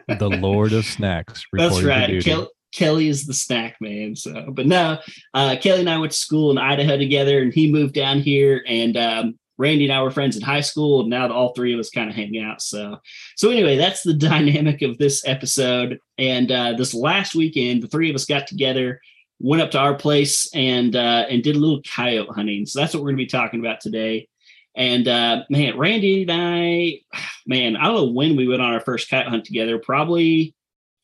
the 0.07 0.29
Lord 0.29 0.71
of 0.71 0.85
Snacks. 0.85 1.45
That's 1.51 1.83
right. 1.83 2.23
Kelly, 2.23 2.47
Kelly 2.71 3.07
is 3.07 3.25
the 3.25 3.33
snack 3.33 3.77
man. 3.81 4.15
So, 4.15 4.51
but 4.51 4.65
no, 4.65 4.97
uh, 5.33 5.55
Kelly 5.61 5.81
and 5.81 5.89
I 5.89 5.97
went 5.97 6.11
to 6.11 6.17
school 6.17 6.51
in 6.51 6.57
Idaho 6.57 6.97
together, 6.97 7.41
and 7.41 7.53
he 7.53 7.71
moved 7.71 7.93
down 7.93 8.19
here. 8.19 8.63
And 8.67 8.97
um, 8.97 9.39
Randy 9.57 9.85
and 9.85 9.93
I 9.93 10.01
were 10.01 10.11
friends 10.11 10.35
in 10.35 10.41
high 10.41 10.61
school, 10.61 11.01
and 11.01 11.09
now 11.09 11.31
all 11.31 11.53
three 11.53 11.73
of 11.73 11.79
us 11.79 11.89
kind 11.89 12.09
of 12.09 12.15
hang 12.15 12.39
out. 12.39 12.61
So, 12.61 12.97
so 13.35 13.49
anyway, 13.49 13.77
that's 13.77 14.01
the 14.01 14.13
dynamic 14.31 14.81
of 14.81 14.97
this 14.97 15.25
episode. 15.27 15.99
And 16.17 16.51
uh, 16.51 16.73
this 16.73 16.93
last 16.93 17.35
weekend, 17.35 17.83
the 17.83 17.87
three 17.87 18.09
of 18.09 18.15
us 18.15 18.25
got 18.25 18.47
together, 18.47 19.01
went 19.39 19.61
up 19.61 19.71
to 19.71 19.79
our 19.79 19.93
place, 19.93 20.49
and 20.55 20.95
uh, 20.95 21.25
and 21.29 21.43
did 21.43 21.55
a 21.55 21.59
little 21.59 21.81
coyote 21.83 22.33
hunting. 22.33 22.65
So 22.65 22.79
that's 22.79 22.93
what 22.93 23.03
we're 23.03 23.09
going 23.09 23.17
to 23.17 23.23
be 23.23 23.27
talking 23.27 23.59
about 23.59 23.81
today. 23.81 24.27
And 24.75 25.07
uh, 25.07 25.43
man, 25.49 25.77
Randy 25.77 26.23
and 26.23 26.31
I, 26.31 27.01
man, 27.45 27.75
I 27.75 27.85
don't 27.85 27.95
know 27.95 28.11
when 28.11 28.35
we 28.35 28.47
went 28.47 28.61
on 28.61 28.73
our 28.73 28.79
first 28.79 29.09
coyote 29.09 29.29
hunt 29.29 29.45
together. 29.45 29.77
Probably 29.77 30.55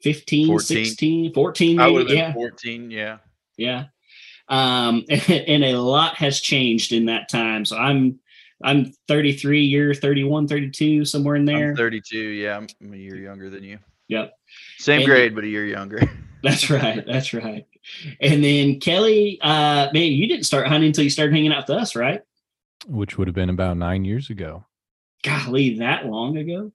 15, 0.01 0.47
14. 0.47 0.85
16, 0.85 1.33
14. 1.33 1.79
I 1.79 1.83
maybe. 1.85 1.93
would 1.93 2.09
have 2.09 2.17
yeah, 2.17 2.33
14. 2.33 2.91
Yeah. 2.91 3.17
yeah. 3.57 3.85
Um, 4.49 5.03
and, 5.09 5.29
and 5.47 5.63
a 5.63 5.77
lot 5.77 6.15
has 6.17 6.39
changed 6.39 6.93
in 6.93 7.05
that 7.05 7.29
time. 7.29 7.65
So 7.65 7.77
I'm 7.77 8.19
I'm 8.63 8.91
33, 9.07 9.61
you're 9.61 9.93
31, 9.93 10.47
32, 10.47 11.05
somewhere 11.05 11.35
in 11.35 11.45
there. 11.45 11.69
I'm 11.71 11.75
32. 11.75 12.17
Yeah. 12.17 12.57
I'm, 12.57 12.67
I'm 12.81 12.93
a 12.93 12.97
year 12.97 13.15
younger 13.15 13.51
than 13.51 13.63
you. 13.63 13.77
Yep. 14.07 14.33
Same 14.79 15.01
And- 15.01 15.05
grade, 15.05 15.35
but 15.35 15.43
a 15.43 15.47
year 15.47 15.65
younger. 15.65 16.01
That's 16.43 16.69
right. 16.69 17.03
That's 17.05 17.33
right. 17.33 17.65
And 18.21 18.43
then 18.43 18.79
Kelly, 18.79 19.39
uh, 19.41 19.89
man, 19.93 20.11
you 20.11 20.27
didn't 20.27 20.45
start 20.45 20.67
hunting 20.67 20.87
until 20.87 21.03
you 21.03 21.09
started 21.09 21.33
hanging 21.33 21.51
out 21.51 21.67
with 21.67 21.77
us, 21.77 21.95
right? 21.95 22.21
which 22.87 23.17
would 23.17 23.27
have 23.27 23.35
been 23.35 23.49
about 23.49 23.77
nine 23.77 24.05
years 24.05 24.29
ago. 24.29 24.65
Golly, 25.23 25.79
that 25.79 26.05
long 26.05 26.37
ago. 26.37 26.71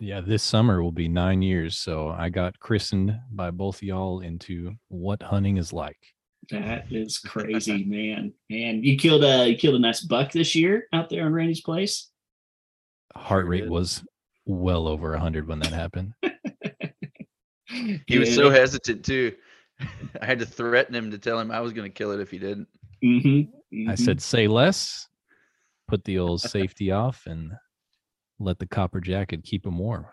Yeah, 0.00 0.20
this 0.20 0.42
summer 0.42 0.82
will 0.82 0.92
be 0.92 1.08
nine 1.08 1.42
years. 1.42 1.76
So 1.76 2.08
I 2.08 2.30
got 2.30 2.58
christened 2.58 3.16
by 3.30 3.50
both 3.50 3.82
y'all 3.82 4.20
into 4.20 4.72
what 4.88 5.22
hunting 5.22 5.58
is 5.58 5.72
like. 5.72 5.98
That 6.50 6.86
is 6.90 7.18
crazy, 7.18 7.84
man. 7.84 8.32
And 8.50 8.84
you 8.84 8.96
killed 8.96 9.22
a 9.22 9.48
you 9.48 9.56
killed 9.56 9.76
a 9.76 9.78
nice 9.78 10.00
buck 10.00 10.32
this 10.32 10.54
year 10.54 10.86
out 10.92 11.10
there 11.10 11.26
on 11.26 11.32
Randy's 11.32 11.60
place. 11.60 12.10
Heart 13.14 13.46
rate 13.46 13.68
was 13.68 14.02
well 14.46 14.88
over 14.88 15.10
100 15.10 15.46
when 15.46 15.60
that 15.60 15.72
happened. 15.72 16.14
He 18.06 18.18
was 18.18 18.34
so 18.34 18.50
hesitant 18.50 19.04
too. 19.04 19.34
I 20.20 20.26
had 20.26 20.38
to 20.40 20.46
threaten 20.46 20.94
him 20.94 21.10
to 21.10 21.18
tell 21.18 21.38
him 21.38 21.50
I 21.50 21.60
was 21.60 21.72
going 21.72 21.90
to 21.90 21.94
kill 21.94 22.10
it 22.12 22.20
if 22.20 22.30
he 22.30 22.38
didn't. 22.38 22.68
Mm-hmm, 23.02 23.88
I 23.88 23.94
said, 23.94 24.20
say 24.20 24.46
less, 24.46 25.08
put 25.88 26.04
the 26.04 26.18
old 26.18 26.40
safety 26.40 26.90
off, 26.90 27.26
and 27.26 27.52
let 28.40 28.58
the 28.58 28.66
copper 28.66 29.00
jacket 29.00 29.44
keep 29.44 29.66
him 29.66 29.78
warm. 29.78 30.06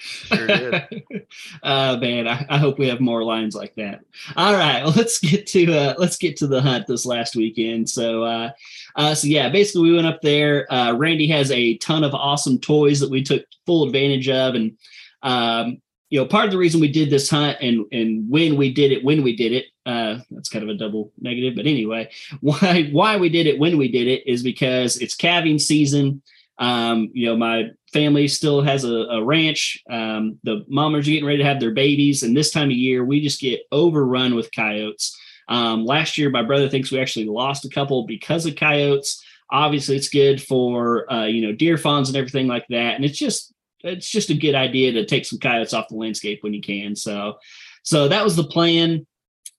Sure 0.00 0.46
did. 0.46 1.26
uh 1.62 1.96
man, 2.00 2.26
I, 2.26 2.46
I 2.48 2.58
hope 2.58 2.78
we 2.78 2.88
have 2.88 3.00
more 3.00 3.22
lines 3.22 3.54
like 3.54 3.74
that. 3.74 4.00
All 4.36 4.54
right, 4.54 4.82
well, 4.84 4.94
let's 4.96 5.18
get 5.18 5.46
to 5.48 5.72
uh 5.72 5.94
let's 5.98 6.16
get 6.16 6.36
to 6.38 6.46
the 6.46 6.60
hunt 6.60 6.86
this 6.86 7.04
last 7.04 7.36
weekend. 7.36 7.88
So 7.88 8.22
uh 8.22 8.50
uh 8.96 9.14
so 9.14 9.26
yeah, 9.26 9.48
basically 9.48 9.90
we 9.90 9.96
went 9.96 10.06
up 10.06 10.20
there. 10.22 10.72
Uh 10.72 10.94
Randy 10.94 11.26
has 11.28 11.50
a 11.50 11.76
ton 11.78 12.04
of 12.04 12.14
awesome 12.14 12.58
toys 12.58 13.00
that 13.00 13.10
we 13.10 13.22
took 13.22 13.44
full 13.66 13.84
advantage 13.84 14.28
of 14.28 14.54
and 14.54 14.76
um 15.22 15.82
you 16.10 16.20
know 16.20 16.26
part 16.26 16.44
of 16.44 16.50
the 16.50 16.58
reason 16.58 16.80
we 16.80 16.90
did 16.90 17.08
this 17.08 17.30
hunt 17.30 17.56
and 17.60 17.86
and 17.92 18.28
when 18.28 18.56
we 18.56 18.72
did 18.72 18.92
it 18.92 19.02
when 19.02 19.22
we 19.22 19.34
did 19.34 19.52
it 19.52 19.66
uh 19.86 20.18
that's 20.30 20.48
kind 20.48 20.62
of 20.62 20.68
a 20.68 20.78
double 20.78 21.12
negative 21.20 21.54
but 21.56 21.66
anyway 21.66 22.08
why 22.40 22.88
why 22.92 23.16
we 23.16 23.28
did 23.28 23.46
it 23.46 23.58
when 23.58 23.78
we 23.78 23.90
did 23.90 24.06
it 24.06 24.26
is 24.26 24.42
because 24.42 24.96
it's 24.98 25.14
calving 25.14 25.58
season 25.58 26.20
um, 26.60 27.08
you 27.14 27.26
know, 27.26 27.36
my 27.36 27.70
family 27.90 28.28
still 28.28 28.60
has 28.60 28.84
a, 28.84 28.92
a 28.92 29.24
ranch. 29.24 29.82
Um, 29.88 30.38
the 30.44 30.64
mamas 30.68 31.08
are 31.08 31.10
getting 31.10 31.24
ready 31.24 31.38
to 31.38 31.44
have 31.44 31.58
their 31.58 31.70
babies, 31.70 32.22
and 32.22 32.36
this 32.36 32.50
time 32.50 32.68
of 32.68 32.76
year, 32.76 33.02
we 33.02 33.22
just 33.22 33.40
get 33.40 33.62
overrun 33.72 34.34
with 34.34 34.52
coyotes. 34.52 35.16
Um, 35.48 35.86
last 35.86 36.18
year, 36.18 36.28
my 36.28 36.42
brother 36.42 36.68
thinks 36.68 36.92
we 36.92 37.00
actually 37.00 37.24
lost 37.24 37.64
a 37.64 37.70
couple 37.70 38.06
because 38.06 38.44
of 38.44 38.56
coyotes. 38.56 39.24
Obviously, 39.50 39.96
it's 39.96 40.10
good 40.10 40.40
for 40.40 41.10
uh, 41.10 41.24
you 41.24 41.46
know 41.46 41.52
deer 41.52 41.78
fawns 41.78 42.10
and 42.10 42.16
everything 42.16 42.46
like 42.46 42.66
that, 42.68 42.94
and 42.94 43.06
it's 43.06 43.18
just 43.18 43.54
it's 43.82 44.08
just 44.08 44.30
a 44.30 44.34
good 44.34 44.54
idea 44.54 44.92
to 44.92 45.06
take 45.06 45.24
some 45.24 45.38
coyotes 45.38 45.72
off 45.72 45.88
the 45.88 45.96
landscape 45.96 46.42
when 46.42 46.54
you 46.54 46.60
can. 46.60 46.94
So, 46.96 47.38
so 47.82 48.08
that 48.08 48.24
was 48.24 48.36
the 48.36 48.44
plan. 48.44 49.06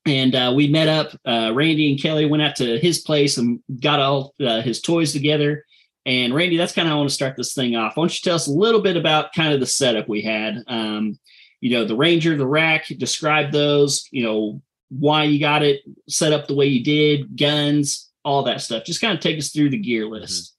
And 0.05 0.33
uh, 0.33 0.53
we 0.55 0.67
met 0.67 0.87
up. 0.87 1.15
Uh, 1.25 1.51
Randy 1.53 1.91
and 1.91 2.01
Kelly 2.01 2.25
went 2.25 2.41
out 2.41 2.55
to 2.57 2.79
his 2.79 2.99
place 2.99 3.37
and 3.37 3.59
got 3.81 3.99
all 3.99 4.33
uh, 4.39 4.61
his 4.61 4.81
toys 4.81 5.13
together. 5.13 5.65
And 6.05 6.33
Randy, 6.33 6.57
that's 6.57 6.73
kind 6.73 6.87
of 6.87 6.89
how 6.89 6.95
I 6.95 6.99
want 6.99 7.09
to 7.09 7.15
start 7.15 7.37
this 7.37 7.53
thing 7.53 7.75
off. 7.75 7.95
Why 7.95 8.01
don't 8.01 8.13
you 8.13 8.23
tell 8.23 8.35
us 8.35 8.47
a 8.47 8.51
little 8.51 8.81
bit 8.81 8.97
about 8.97 9.33
kind 9.33 9.53
of 9.53 9.59
the 9.59 9.67
setup 9.67 10.09
we 10.09 10.21
had? 10.21 10.63
Um, 10.67 11.19
you 11.59 11.71
know, 11.71 11.85
the 11.85 11.95
Ranger, 11.95 12.35
the 12.35 12.47
rack, 12.47 12.87
describe 12.97 13.51
those, 13.51 14.07
you 14.09 14.23
know, 14.23 14.61
why 14.89 15.23
you 15.23 15.39
got 15.39 15.61
it 15.61 15.81
set 16.09 16.33
up 16.33 16.47
the 16.47 16.55
way 16.55 16.65
you 16.65 16.83
did, 16.83 17.37
guns, 17.37 18.09
all 18.25 18.43
that 18.43 18.61
stuff. 18.61 18.83
Just 18.83 19.01
kind 19.01 19.13
of 19.13 19.19
take 19.19 19.37
us 19.37 19.51
through 19.51 19.69
the 19.69 19.77
gear 19.77 20.07
list. 20.07 20.55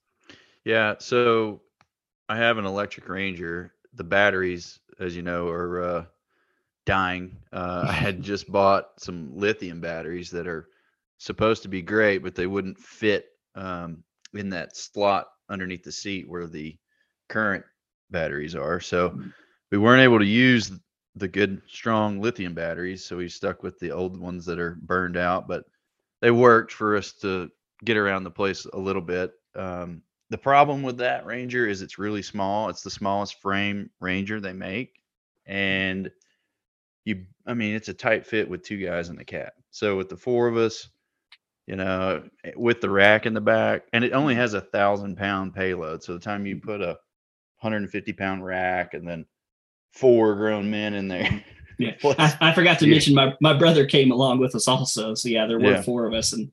Yeah. 0.64 0.94
So 1.00 1.62
I 2.32 2.36
have 2.36 2.56
an 2.56 2.64
electric 2.64 3.10
Ranger. 3.10 3.74
The 3.92 4.04
batteries, 4.04 4.80
as 4.98 5.14
you 5.14 5.20
know, 5.20 5.48
are 5.48 5.82
uh, 5.82 6.04
dying. 6.86 7.36
Uh, 7.52 7.84
I 7.86 7.92
had 7.92 8.22
just 8.22 8.50
bought 8.52 8.88
some 8.96 9.36
lithium 9.36 9.82
batteries 9.82 10.30
that 10.30 10.46
are 10.46 10.70
supposed 11.18 11.62
to 11.64 11.68
be 11.68 11.82
great, 11.82 12.22
but 12.22 12.34
they 12.34 12.46
wouldn't 12.46 12.78
fit 12.78 13.26
um, 13.54 14.02
in 14.32 14.48
that 14.48 14.78
slot 14.78 15.26
underneath 15.50 15.82
the 15.82 15.92
seat 15.92 16.26
where 16.26 16.46
the 16.46 16.74
current 17.28 17.66
batteries 18.10 18.54
are. 18.54 18.80
So 18.80 19.20
we 19.70 19.76
weren't 19.76 20.00
able 20.00 20.18
to 20.18 20.24
use 20.24 20.72
the 21.14 21.28
good, 21.28 21.60
strong 21.68 22.18
lithium 22.18 22.54
batteries. 22.54 23.04
So 23.04 23.18
we 23.18 23.28
stuck 23.28 23.62
with 23.62 23.78
the 23.78 23.90
old 23.90 24.18
ones 24.18 24.46
that 24.46 24.58
are 24.58 24.78
burned 24.80 25.18
out, 25.18 25.46
but 25.46 25.64
they 26.22 26.30
worked 26.30 26.72
for 26.72 26.96
us 26.96 27.12
to 27.20 27.50
get 27.84 27.98
around 27.98 28.24
the 28.24 28.30
place 28.30 28.64
a 28.72 28.78
little 28.78 29.02
bit. 29.02 29.32
Um, 29.54 30.00
the 30.32 30.38
problem 30.38 30.82
with 30.82 30.96
that 30.96 31.26
Ranger 31.26 31.68
is 31.68 31.82
it's 31.82 31.98
really 31.98 32.22
small. 32.22 32.70
It's 32.70 32.82
the 32.82 32.90
smallest 32.90 33.40
frame 33.40 33.90
Ranger 34.00 34.40
they 34.40 34.54
make. 34.54 34.94
Mm. 35.48 35.52
And 35.54 36.10
you, 37.04 37.26
I 37.46 37.54
mean, 37.54 37.74
it's 37.74 37.88
a 37.88 37.94
tight 37.94 38.26
fit 38.26 38.48
with 38.48 38.62
two 38.62 38.78
guys 38.78 39.10
in 39.10 39.16
the 39.16 39.24
cab. 39.24 39.50
So 39.70 39.96
with 39.96 40.08
the 40.08 40.16
four 40.16 40.48
of 40.48 40.56
us, 40.56 40.88
you 41.66 41.76
know, 41.76 42.24
eh, 42.44 42.52
with 42.56 42.80
the 42.80 42.90
rack 42.90 43.26
in 43.26 43.34
the 43.34 43.40
back, 43.40 43.82
and 43.92 44.04
it 44.04 44.12
only 44.12 44.34
mm. 44.34 44.38
has 44.38 44.54
a 44.54 44.60
thousand 44.60 45.16
pound 45.16 45.54
payload. 45.54 46.02
So 46.02 46.14
the 46.14 46.18
time 46.18 46.46
you 46.46 46.56
mm. 46.56 46.62
put 46.62 46.80
a 46.80 46.98
150 47.60 48.12
pound 48.14 48.44
rack 48.44 48.94
and 48.94 49.06
then 49.06 49.26
four 49.92 50.34
grown 50.34 50.70
men 50.70 50.94
in 50.94 51.08
there. 51.08 51.44
Yeah. 51.78 51.96
I, 52.04 52.36
I 52.40 52.52
forgot 52.52 52.78
to 52.78 52.86
Yeah. 52.86 52.92
mention 52.92 53.14
my, 53.14 53.34
my 53.40 53.54
brother 53.54 53.86
came 53.86 54.12
along 54.12 54.38
with 54.38 54.54
us 54.54 54.68
also. 54.68 55.14
So 55.14 55.28
yeah, 55.28 55.46
there 55.46 55.58
were 55.58 55.72
Yeah. 55.72 55.82
four 55.82 56.06
of 56.06 56.12
us 56.12 56.32
and 56.32 56.52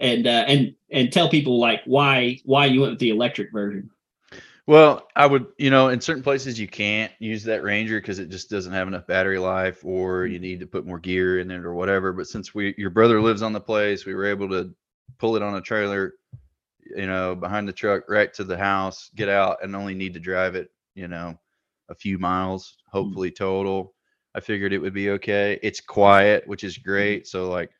and 0.00 0.26
uh, 0.26 0.44
and 0.46 0.74
and 0.90 1.12
tell 1.12 1.28
people 1.28 1.58
like 1.58 1.80
why 1.84 2.40
why 2.44 2.66
you 2.66 2.80
went 2.80 2.92
with 2.92 3.00
the 3.00 3.10
electric 3.10 3.52
version. 3.52 3.90
Well, 4.68 5.08
I 5.16 5.24
would, 5.24 5.46
you 5.56 5.70
know, 5.70 5.88
in 5.88 5.98
certain 5.98 6.22
places 6.22 6.60
you 6.60 6.68
can't 6.68 7.10
use 7.20 7.42
that 7.44 7.62
Ranger 7.62 8.02
because 8.02 8.18
it 8.18 8.28
just 8.28 8.50
doesn't 8.50 8.74
have 8.74 8.86
enough 8.86 9.06
battery 9.06 9.38
life, 9.38 9.82
or 9.82 10.26
you 10.26 10.34
mm-hmm. 10.34 10.42
need 10.42 10.60
to 10.60 10.66
put 10.66 10.84
more 10.86 10.98
gear 10.98 11.40
in 11.40 11.50
it 11.50 11.64
or 11.64 11.72
whatever. 11.72 12.12
But 12.12 12.26
since 12.26 12.54
we, 12.54 12.74
your 12.76 12.90
brother 12.90 13.18
lives 13.22 13.40
on 13.40 13.54
the 13.54 13.60
place, 13.60 14.04
we 14.04 14.14
were 14.14 14.26
able 14.26 14.46
to 14.50 14.74
pull 15.16 15.36
it 15.36 15.42
on 15.42 15.54
a 15.54 15.60
trailer, 15.62 16.16
you 16.94 17.06
know, 17.06 17.34
behind 17.34 17.66
the 17.66 17.72
truck 17.72 18.10
right 18.10 18.30
to 18.34 18.44
the 18.44 18.58
house, 18.58 19.10
get 19.16 19.30
out, 19.30 19.56
and 19.62 19.74
only 19.74 19.94
need 19.94 20.12
to 20.12 20.20
drive 20.20 20.54
it, 20.54 20.70
you 20.94 21.08
know, 21.08 21.38
a 21.88 21.94
few 21.94 22.18
miles, 22.18 22.76
mm-hmm. 22.88 22.98
hopefully 22.98 23.30
total. 23.30 23.94
I 24.34 24.40
figured 24.40 24.74
it 24.74 24.78
would 24.82 24.92
be 24.92 25.08
okay. 25.12 25.58
It's 25.62 25.80
quiet, 25.80 26.46
which 26.46 26.62
is 26.62 26.74
mm-hmm. 26.74 26.90
great. 26.90 27.26
So 27.26 27.48
like 27.48 27.70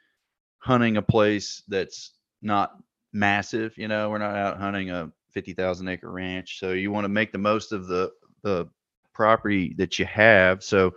hunting 0.58 0.96
a 0.96 1.02
place 1.02 1.62
that's 1.68 2.12
not 2.42 2.76
massive, 3.12 3.76
you 3.76 3.88
know, 3.88 4.10
we're 4.10 4.18
not 4.18 4.36
out 4.36 4.58
hunting 4.58 4.90
a 4.90 5.10
50,000 5.32 5.88
acre 5.88 6.10
ranch. 6.10 6.58
So 6.58 6.72
you 6.72 6.90
want 6.90 7.04
to 7.04 7.08
make 7.08 7.32
the 7.32 7.38
most 7.38 7.72
of 7.72 7.86
the 7.86 8.12
the 8.42 8.68
property 9.12 9.74
that 9.78 9.98
you 9.98 10.04
have. 10.06 10.62
So 10.62 10.94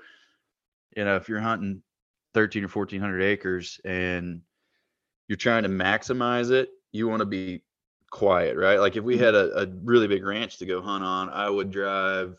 you 0.96 1.06
know, 1.06 1.16
if 1.16 1.30
you're 1.30 1.40
hunting 1.40 1.82
13 2.34 2.64
or 2.64 2.68
1400 2.68 3.22
acres 3.22 3.80
and 3.86 4.42
you're 5.28 5.38
trying 5.38 5.64
to 5.64 5.70
maximize 5.70 6.52
it, 6.52 6.70
you 6.92 7.08
want 7.08 7.22
to 7.22 7.26
be 7.26 7.64
quiet, 8.10 8.58
right? 8.58 8.80
Like 8.80 8.98
if 8.98 9.04
we 9.04 9.18
had 9.18 9.36
a, 9.36 9.62
a 9.62 9.68
really 9.84 10.08
big 10.08 10.26
ranch 10.26 10.58
to 10.58 10.66
go 10.66 10.82
hunt 10.82 11.04
on, 11.04 11.30
I 11.30 11.50
would 11.50 11.72
drive 11.72 12.38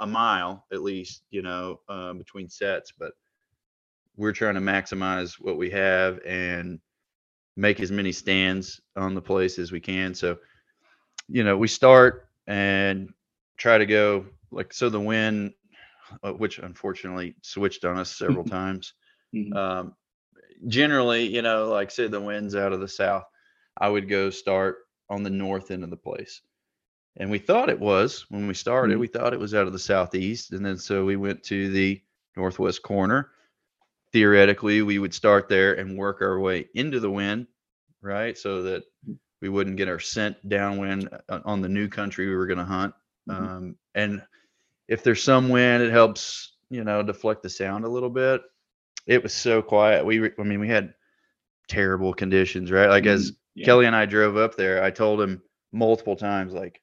a 0.00 0.06
mile 0.06 0.66
at 0.72 0.82
least, 0.82 1.22
you 1.30 1.42
know, 1.42 1.80
uh, 1.88 2.12
between 2.14 2.48
sets, 2.48 2.92
but 2.92 3.12
we're 4.16 4.32
trying 4.32 4.54
to 4.54 4.60
maximize 4.60 5.34
what 5.40 5.56
we 5.56 5.70
have 5.70 6.20
and 6.26 6.80
make 7.56 7.80
as 7.80 7.90
many 7.92 8.12
stands 8.12 8.80
on 8.96 9.14
the 9.14 9.22
place 9.22 9.58
as 9.58 9.72
we 9.72 9.80
can. 9.80 10.14
So, 10.14 10.38
you 11.28 11.44
know, 11.44 11.56
we 11.56 11.68
start 11.68 12.28
and 12.46 13.12
try 13.56 13.78
to 13.78 13.86
go 13.86 14.26
like 14.50 14.72
so 14.72 14.88
the 14.88 15.00
wind, 15.00 15.52
uh, 16.22 16.32
which 16.32 16.58
unfortunately 16.58 17.34
switched 17.42 17.84
on 17.84 17.98
us 17.98 18.10
several 18.16 18.44
times. 18.58 18.94
Mhm. 19.34 19.54
Um, 19.56 19.96
generally, 20.68 21.26
you 21.26 21.42
know, 21.42 21.68
like 21.68 21.90
say 21.90 22.08
the 22.08 22.20
wind's 22.20 22.54
out 22.54 22.72
of 22.72 22.80
the 22.80 22.88
south, 22.88 23.24
I 23.78 23.88
would 23.88 24.08
go 24.08 24.30
start 24.30 24.78
on 25.08 25.22
the 25.22 25.30
north 25.30 25.70
end 25.70 25.84
of 25.84 25.90
the 25.90 25.96
place. 25.96 26.42
And 27.18 27.30
we 27.30 27.38
thought 27.38 27.68
it 27.68 27.78
was 27.78 28.26
when 28.30 28.46
we 28.46 28.54
started, 28.54 28.96
Mhm. 28.96 29.00
we 29.00 29.06
thought 29.06 29.34
it 29.34 29.40
was 29.40 29.54
out 29.54 29.66
of 29.66 29.72
the 29.72 29.78
southeast. 29.78 30.52
And 30.52 30.64
then 30.64 30.78
so 30.78 31.04
we 31.04 31.16
went 31.16 31.42
to 31.44 31.70
the 31.70 32.02
northwest 32.36 32.82
corner. 32.82 33.30
Theoretically, 34.12 34.82
we 34.82 34.98
would 34.98 35.14
start 35.14 35.48
there 35.48 35.74
and 35.74 35.96
work 35.96 36.20
our 36.20 36.38
way 36.38 36.68
into 36.74 37.00
the 37.00 37.10
wind, 37.10 37.46
right? 38.02 38.36
So 38.36 38.62
that 38.64 38.84
we 39.40 39.48
wouldn't 39.48 39.76
get 39.76 39.88
our 39.88 39.98
scent 39.98 40.36
downwind 40.48 41.08
uh, 41.28 41.40
on 41.44 41.60
the 41.60 41.68
new 41.68 41.88
country 41.88 42.28
we 42.28 42.36
were 42.36 42.46
going 42.46 42.58
to 42.58 42.64
hunt. 42.64 42.94
Mhm. 43.28 43.34
Um, 43.34 43.76
and 43.94 44.22
if 44.88 45.02
there's 45.02 45.22
some 45.22 45.48
wind, 45.48 45.82
it 45.82 45.90
helps, 45.92 46.56
you 46.70 46.84
know, 46.84 47.02
deflect 47.02 47.42
the 47.42 47.48
sound 47.48 47.84
a 47.84 47.88
little 47.88 48.10
bit. 48.10 48.42
It 49.06 49.22
was 49.22 49.32
so 49.32 49.62
quiet. 49.62 50.04
We, 50.04 50.30
I 50.38 50.42
mean, 50.42 50.60
we 50.60 50.68
had 50.68 50.94
terrible 51.68 52.12
conditions, 52.12 52.70
right? 52.70 52.88
Like 52.88 53.06
as 53.06 53.32
Yeah. 53.54 53.64
Kelly 53.64 53.86
and 53.86 53.96
I 53.96 54.06
drove 54.06 54.36
up 54.36 54.56
there. 54.56 54.82
I 54.82 54.90
told 54.90 55.20
him 55.20 55.42
multiple 55.72 56.16
times, 56.16 56.52
like, 56.52 56.80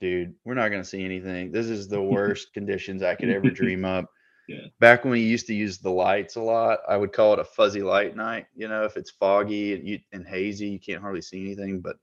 dude, 0.00 0.34
we're 0.44 0.54
not 0.54 0.68
going 0.68 0.82
to 0.82 0.88
see 0.88 1.04
anything. 1.04 1.50
This 1.50 1.66
is 1.66 1.88
the 1.88 2.00
worst 2.14 2.52
conditions 2.54 3.02
I 3.02 3.16
could 3.16 3.30
ever 3.30 3.50
dream 3.50 3.84
up. 3.84 4.06
Yeah. 4.48 4.66
Back 4.80 5.04
when 5.04 5.12
we 5.12 5.20
used 5.20 5.46
to 5.48 5.54
use 5.54 5.78
the 5.78 5.90
lights 5.90 6.36
a 6.36 6.40
lot, 6.40 6.78
I 6.88 6.96
would 6.96 7.12
call 7.12 7.34
it 7.34 7.38
a 7.38 7.44
fuzzy 7.44 7.82
light 7.82 8.16
night. 8.16 8.46
You 8.56 8.66
know, 8.66 8.84
if 8.84 8.96
it's 8.96 9.10
foggy 9.10 9.74
and, 9.74 9.86
you, 9.86 10.00
and 10.12 10.26
hazy, 10.26 10.68
you 10.68 10.78
can't 10.80 11.02
hardly 11.02 11.20
see 11.22 11.44
anything. 11.44 11.80
But 11.80 11.96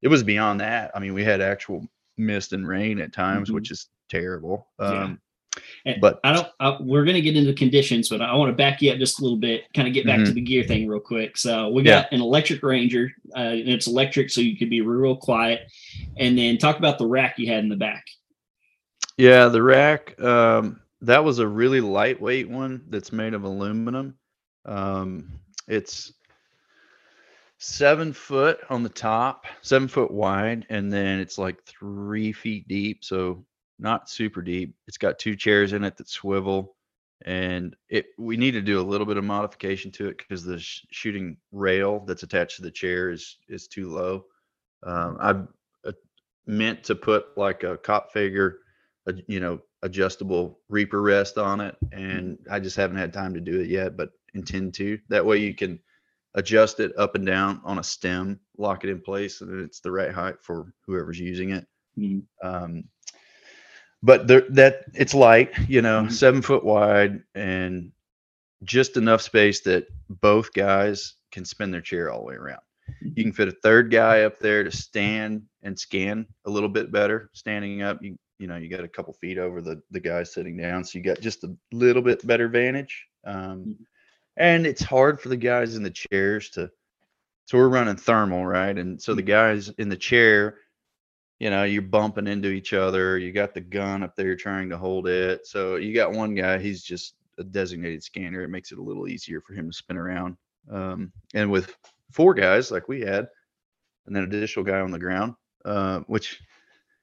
it 0.00 0.08
was 0.08 0.22
beyond 0.22 0.60
that. 0.60 0.92
I 0.94 1.00
mean, 1.00 1.12
we 1.12 1.24
had 1.24 1.40
actual 1.40 1.86
mist 2.16 2.52
and 2.52 2.66
rain 2.66 3.00
at 3.00 3.12
times, 3.12 3.50
Mhm. 3.50 3.54
which 3.54 3.70
is 3.72 3.88
terrible. 4.08 4.68
Um, 4.78 5.20
And 5.84 6.00
But- 6.00 6.18
I 6.24 6.32
don't. 6.32 6.48
I, 6.60 6.78
we're 6.80 7.04
going 7.04 7.16
to 7.16 7.20
get 7.20 7.36
into 7.36 7.52
conditions, 7.52 8.08
but 8.08 8.22
I 8.22 8.34
want 8.34 8.48
to 8.50 8.56
back 8.56 8.80
you 8.80 8.90
up 8.90 8.96
just 8.98 9.18
a 9.20 9.22
little 9.22 9.36
bit. 9.36 9.64
Kind 9.74 9.86
of 9.86 9.92
get 9.92 10.06
back 10.06 10.24
to 10.24 10.32
the 10.32 10.40
gear 10.40 10.64
thing 10.64 10.88
real 10.88 10.98
quick. 10.98 11.36
So 11.36 11.68
we 11.68 11.82
got 11.82 12.10
an 12.10 12.22
electric 12.22 12.62
Ranger. 12.62 13.12
Uh, 13.36 13.40
and 13.40 13.68
it's 13.68 13.86
electric, 13.86 14.30
so 14.30 14.40
you 14.40 14.56
could 14.56 14.70
be 14.70 14.80
real 14.80 15.14
quiet. 15.14 15.70
And 16.16 16.38
then 16.38 16.56
talk 16.56 16.78
about 16.78 16.96
the 16.98 17.06
rack 17.06 17.38
you 17.38 17.48
had 17.48 17.58
in 17.64 17.68
the 17.68 17.76
back. 17.76 18.06
Yeah, 19.18 19.48
the 19.48 19.62
rack. 19.62 20.18
Um, 20.22 20.80
that 21.02 21.24
was 21.24 21.40
a 21.40 21.46
really 21.46 21.80
lightweight 21.80 22.48
one 22.48 22.82
that's 22.88 23.12
made 23.12 23.34
of 23.34 23.44
aluminum. 23.44 24.14
Um, 24.64 25.40
it's 25.68 26.12
seven 27.58 28.12
foot 28.12 28.60
on 28.70 28.82
the 28.82 28.88
top, 28.88 29.46
seven 29.62 29.88
foot 29.88 30.10
wide, 30.10 30.64
and 30.70 30.92
then 30.92 31.18
it's 31.18 31.38
like 31.38 31.62
three 31.64 32.32
feet 32.32 32.68
deep. 32.68 33.04
So 33.04 33.44
not 33.78 34.08
super 34.08 34.42
deep. 34.42 34.74
It's 34.86 34.98
got 34.98 35.18
two 35.18 35.34
chairs 35.34 35.72
in 35.72 35.82
it 35.82 35.96
that 35.96 36.08
swivel, 36.08 36.76
and 37.24 37.74
it 37.88 38.06
we 38.16 38.36
need 38.36 38.52
to 38.52 38.62
do 38.62 38.80
a 38.80 38.82
little 38.82 39.06
bit 39.06 39.16
of 39.16 39.24
modification 39.24 39.90
to 39.92 40.08
it 40.08 40.18
because 40.18 40.44
the 40.44 40.60
sh- 40.60 40.86
shooting 40.92 41.36
rail 41.50 42.04
that's 42.06 42.22
attached 42.22 42.56
to 42.56 42.62
the 42.62 42.70
chair 42.70 43.10
is 43.10 43.38
is 43.48 43.66
too 43.66 43.90
low. 43.90 44.24
Um, 44.84 45.16
I 45.20 45.30
uh, 45.88 45.92
meant 46.46 46.84
to 46.84 46.94
put 46.94 47.36
like 47.36 47.64
a 47.64 47.76
cop 47.76 48.12
figure 48.12 48.58
a, 49.06 49.14
you 49.26 49.40
know 49.40 49.60
adjustable 49.82 50.60
reaper 50.68 51.02
rest 51.02 51.38
on 51.38 51.60
it 51.60 51.76
and 51.92 52.38
i 52.50 52.58
just 52.60 52.76
haven't 52.76 52.96
had 52.96 53.12
time 53.12 53.34
to 53.34 53.40
do 53.40 53.60
it 53.60 53.68
yet 53.68 53.96
but 53.96 54.10
intend 54.34 54.72
to. 54.74 54.98
That 55.08 55.26
way 55.26 55.38
you 55.38 55.54
can 55.54 55.78
adjust 56.34 56.80
it 56.80 56.92
up 56.96 57.14
and 57.14 57.26
down 57.26 57.60
on 57.64 57.78
a 57.78 57.82
stem 57.84 58.40
lock 58.56 58.84
it 58.84 58.90
in 58.90 59.00
place 59.00 59.40
and 59.42 59.60
it's 59.60 59.80
the 59.80 59.90
right 59.92 60.12
height 60.12 60.36
for 60.40 60.72
whoever's 60.86 61.20
using 61.20 61.50
it. 61.50 61.66
Mhm. 61.98 62.22
um, 62.42 62.84
but 64.02 64.26
there, 64.26 64.42
that 64.50 64.84
it's 64.94 65.14
light 65.14 65.52
you 65.68 65.82
know 65.82 66.04
Mhm. 66.04 66.12
seven 66.12 66.42
foot 66.42 66.64
wide 66.64 67.22
and 67.34 67.92
just 68.64 68.96
enough 68.96 69.20
space 69.22 69.60
that 69.62 69.86
both 70.08 70.52
guys 70.52 71.14
can 71.32 71.44
spin 71.44 71.70
their 71.70 71.80
chair 71.80 72.10
all 72.10 72.20
the 72.20 72.26
way 72.26 72.34
around. 72.34 72.60
You 73.14 73.24
can 73.24 73.32
fit 73.32 73.48
a 73.48 73.52
third 73.62 73.90
guy 73.90 74.22
up 74.22 74.38
there 74.38 74.62
to 74.64 74.70
stand 74.70 75.42
and 75.62 75.78
scan 75.78 76.26
a 76.46 76.50
little 76.50 76.68
bit 76.68 76.92
better 76.92 77.30
standing 77.32 77.82
up. 77.82 78.02
You 78.02 78.16
you 78.42 78.48
know 78.48 78.56
you 78.56 78.68
got 78.68 78.82
a 78.82 78.88
couple 78.88 79.12
feet 79.14 79.38
over 79.38 79.62
the 79.62 79.80
the 79.92 80.00
guy 80.00 80.24
sitting 80.24 80.56
down 80.56 80.84
so 80.84 80.98
you 80.98 81.04
got 81.04 81.20
just 81.20 81.44
a 81.44 81.56
little 81.70 82.02
bit 82.02 82.26
better 82.26 82.48
vantage 82.48 83.06
um, 83.24 83.64
Mhm. 83.64 83.76
and 84.36 84.66
it's 84.66 84.82
hard 84.82 85.20
for 85.20 85.28
the 85.28 85.36
guys 85.36 85.76
in 85.76 85.84
the 85.84 85.90
chairs 85.90 86.50
to 86.50 86.68
so 87.46 87.58
we're 87.58 87.68
running 87.68 87.96
thermal 87.96 88.44
right? 88.44 88.76
And 88.76 89.00
so 89.00 89.14
the 89.14 89.22
guys 89.22 89.68
in 89.78 89.88
the 89.88 89.96
chair 89.96 90.58
you 91.38 91.50
know 91.50 91.62
you're 91.62 91.82
bumping 91.82 92.26
into 92.26 92.48
each 92.48 92.72
other 92.72 93.16
you 93.16 93.30
got 93.32 93.54
the 93.54 93.60
gun 93.60 94.02
up 94.02 94.16
there 94.16 94.34
trying 94.34 94.70
to 94.70 94.76
hold 94.78 95.06
it. 95.06 95.46
So 95.46 95.76
you 95.76 95.94
got 95.94 96.12
one 96.12 96.34
guy 96.34 96.58
he's 96.58 96.82
just 96.82 97.14
a 97.38 97.44
designated 97.44 98.02
scanner. 98.02 98.42
It 98.42 98.48
makes 98.48 98.72
it 98.72 98.78
a 98.78 98.82
little 98.82 99.08
easier 99.08 99.40
for 99.40 99.54
him 99.54 99.70
to 99.70 99.76
spin 99.76 99.96
around 99.96 100.36
um, 100.70 101.12
and 101.34 101.48
with 101.50 101.76
four 102.10 102.34
guys 102.34 102.70
like 102.72 102.88
we 102.88 103.00
had 103.02 103.28
and 104.06 104.16
then 104.16 104.24
an 104.24 104.34
additional 104.34 104.64
guy 104.64 104.80
on 104.80 104.90
the 104.90 104.98
ground 104.98 105.34
uh, 105.64 106.00
which 106.08 106.40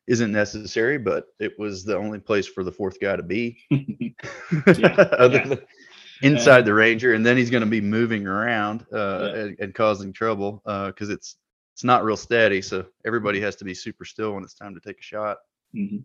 isn't 0.10 0.32
necessary 0.32 0.98
but 0.98 1.28
it 1.39 1.58
was 1.58 1.84
the 1.86 1.96
only 1.96 2.20
place 2.20 2.46
for 2.48 2.63
the 2.66 2.72
fourth 2.72 3.00
guy 3.00 3.16
to 3.16 3.24
be 3.24 3.58
other 5.18 5.38
yeah. 5.38 5.48
than 5.48 5.60
inside 6.22 6.66
the 6.66 6.74
ranger 6.74 7.13
and 7.13 7.25
then 7.25 7.38
he's 7.38 7.50
going 7.50 7.63
to 7.63 7.70
be 7.70 7.80
moving 7.80 8.28
around 8.28 8.86
uh, 8.94 8.98
Yeah. 8.98 9.36
and, 9.42 9.60
and 9.60 9.74
causing 9.74 10.12
trouble 10.12 10.62
because 10.88 11.10
it's 11.10 11.38
it's 11.74 11.84
not 11.86 12.04
real 12.04 12.18
steady 12.18 12.62
so 12.62 12.86
everybody 13.06 13.39
has 13.39 13.56
to 13.58 13.63
be 13.63 13.74
super 13.74 14.04
still 14.04 14.34
when 14.34 14.44
it's 14.44 14.54
time 14.56 14.74
to 14.75 14.82
take 14.82 15.00
a 15.00 15.04
shot 15.04 15.38
Mhm. 15.75 16.04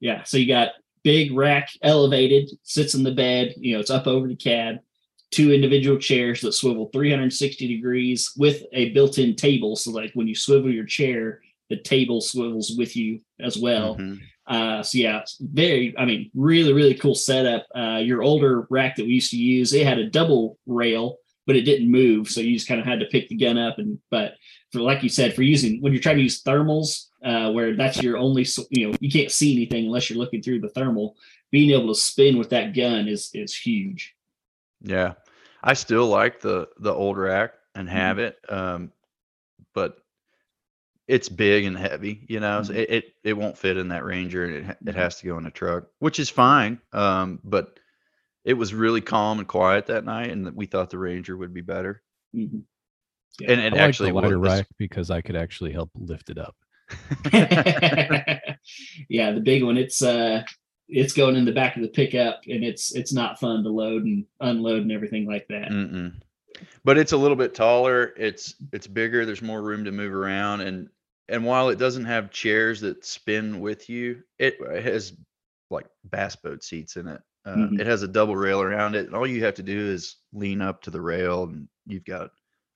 Yeah. 0.00 0.22
So 0.24 0.36
you 0.36 0.46
got 0.46 0.72
big 1.02 1.32
rack 1.32 1.70
elevated, 1.82 2.50
sits 2.62 2.94
in 2.94 3.02
the 3.02 3.10
bed. 3.14 3.54
You 3.56 3.72
know, 3.74 3.80
it's 3.80 3.90
up 3.90 4.06
over 4.06 4.28
the 4.28 4.36
cab. 4.36 4.76
Two 5.30 5.50
individual 5.54 5.96
chairs 5.98 6.42
that 6.42 6.52
swivel 6.52 6.90
360 6.92 7.66
degrees 7.66 8.32
with 8.36 8.62
a 8.74 8.90
built-in 8.90 9.34
table. 9.34 9.76
So 9.76 9.90
like 9.90 10.10
when 10.12 10.28
you 10.28 10.34
swivel 10.34 10.70
your 10.70 10.84
chair, 10.84 11.40
the 11.72 11.80
table 11.82 12.20
swivels 12.20 12.68
with 12.78 12.92
you 12.96 13.20
as 13.40 13.54
well. 13.58 13.96
Mhm. 13.96 14.20
Uh, 14.46 14.82
so 14.82 14.98
yeah, 14.98 15.22
very, 15.40 15.94
I 15.96 16.04
mean, 16.04 16.30
really, 16.34 16.72
really 16.72 16.94
cool 16.94 17.14
setup. 17.14 17.66
Uh, 17.74 18.00
your 18.08 18.22
older 18.22 18.66
rack 18.70 18.96
that 18.96 19.06
we 19.06 19.12
used 19.20 19.30
to 19.30 19.36
use, 19.38 19.72
it 19.72 19.86
had 19.86 19.98
a 19.98 20.10
double 20.10 20.58
rail, 20.66 21.04
but 21.46 21.56
it 21.56 21.62
didn't 21.62 21.90
move. 21.90 22.28
So 22.28 22.40
you 22.40 22.54
just 22.54 22.68
kind 22.68 22.80
of 22.80 22.86
had 22.86 23.00
to 23.00 23.06
pick 23.06 23.28
the 23.28 23.36
gun 23.36 23.56
up. 23.56 23.78
And, 23.78 23.98
but 24.10 24.34
for, 24.72 24.80
like 24.80 25.02
you 25.02 25.08
said, 25.08 25.34
for 25.34 25.42
using, 25.42 25.80
when 25.80 25.92
you're 25.92 26.02
trying 26.02 26.16
to 26.16 26.22
use 26.22 26.42
thermals, 26.42 27.06
uh, 27.24 27.50
where 27.52 27.76
that's 27.76 28.02
your 28.02 28.16
only, 28.18 28.44
you 28.70 28.88
know, 28.90 28.96
you 29.00 29.10
can't 29.10 29.30
see 29.30 29.54
anything 29.56 29.86
unless 29.86 30.10
you're 30.10 30.18
looking 30.18 30.42
through 30.42 30.60
the 30.60 30.70
thermal, 30.70 31.16
being 31.52 31.70
able 31.70 31.88
to 31.94 32.00
spin 32.00 32.36
with 32.36 32.50
that 32.50 32.74
gun 32.74 33.06
is, 33.08 33.30
is 33.34 33.54
huge. 33.56 34.14
yeah 34.82 35.12
i 35.62 35.72
still 35.74 36.08
like 36.08 36.40
the 36.40 36.66
the 36.80 36.92
old 36.92 37.16
rack 37.16 37.52
and 37.76 37.88
have 37.88 38.18
it 38.18 38.36
um 38.48 38.90
it's 41.08 41.28
big 41.28 41.64
and 41.64 41.76
heavy 41.76 42.24
you 42.28 42.38
know 42.40 42.62
so 42.62 42.72
Mhm. 42.72 42.76
it, 42.76 42.90
it 42.90 43.04
it 43.24 43.32
won't 43.34 43.58
fit 43.58 43.76
in 43.76 43.88
that 43.88 44.04
ranger 44.04 44.44
and 44.44 44.70
it, 44.70 44.76
it 44.86 44.94
has 44.94 45.18
to 45.18 45.26
go 45.26 45.36
in 45.38 45.46
a 45.46 45.50
truck 45.50 45.84
which 45.98 46.18
is 46.18 46.30
fine 46.30 46.80
um 46.92 47.40
but 47.44 47.78
it 48.44 48.54
was 48.54 48.72
really 48.74 49.00
calm 49.00 49.38
and 49.38 49.48
quiet 49.48 49.86
that 49.86 50.04
night 50.04 50.30
and 50.30 50.54
we 50.54 50.66
thought 50.66 50.90
the 50.90 50.98
ranger 50.98 51.36
would 51.36 51.52
be 51.52 51.60
better 51.60 52.02
Mhm. 52.34 52.62
and 53.46 53.60
it 53.60 53.72
like 53.72 53.80
actually 53.80 54.10
the 54.10 54.16
lighter 54.16 54.38
was. 54.38 54.52
rack 54.52 54.66
because 54.78 55.10
I 55.10 55.20
could 55.22 55.36
actually 55.36 55.72
help 55.72 55.90
lift 55.94 56.30
it 56.30 56.38
up. 56.38 56.56
yeah, 59.08 59.32
the 59.32 59.40
big 59.42 59.62
one. 59.62 59.76
It's 59.76 60.02
uh, 60.02 60.42
it's 60.88 61.12
going 61.14 61.36
in 61.36 61.44
the 61.44 61.52
back 61.52 61.76
of 61.76 61.82
the 61.82 61.88
pickup, 61.88 62.42
and 62.48 62.62
it's 62.64 62.94
it's 62.94 63.12
not 63.12 63.40
fun 63.40 63.62
to 63.64 63.70
load 63.70 64.04
and 64.04 64.26
unload 64.40 64.82
and 64.82 64.92
everything 64.92 65.26
like 65.26 65.46
that. 65.48 65.70
Mm-mm. 65.70 66.20
But 66.84 66.98
it's 66.98 67.12
a 67.12 67.16
little 67.16 67.36
bit 67.36 67.54
taller. 67.54 68.12
It's 68.16 68.54
it's 68.72 68.86
bigger. 68.86 69.24
There's 69.26 69.42
more 69.42 69.62
room 69.62 69.84
to 69.84 69.92
move 69.92 70.12
around, 70.14 70.60
and 70.62 70.88
and 71.28 71.44
while 71.44 71.68
it 71.70 71.78
doesn't 71.78 72.04
have 72.04 72.30
chairs 72.30 72.80
that 72.82 73.04
spin 73.04 73.60
with 73.60 73.88
you, 73.88 74.22
it, 74.38 74.56
it 74.60 74.84
has 74.84 75.12
like 75.70 75.86
bass 76.04 76.36
boat 76.36 76.62
seats 76.62 76.96
in 76.96 77.08
it. 77.08 77.20
Uh, 77.44 77.56
Mhm. 77.56 77.80
It 77.80 77.86
has 77.86 78.02
a 78.02 78.08
double 78.08 78.36
rail 78.36 78.60
around 78.60 78.94
it, 78.94 79.06
and 79.06 79.14
all 79.14 79.26
you 79.26 79.42
have 79.44 79.54
to 79.54 79.62
do 79.62 79.78
is 79.90 80.16
lean 80.32 80.60
up 80.60 80.82
to 80.82 80.90
the 80.90 81.00
rail, 81.00 81.44
and 81.44 81.66
you've 81.86 82.04
got 82.04 82.30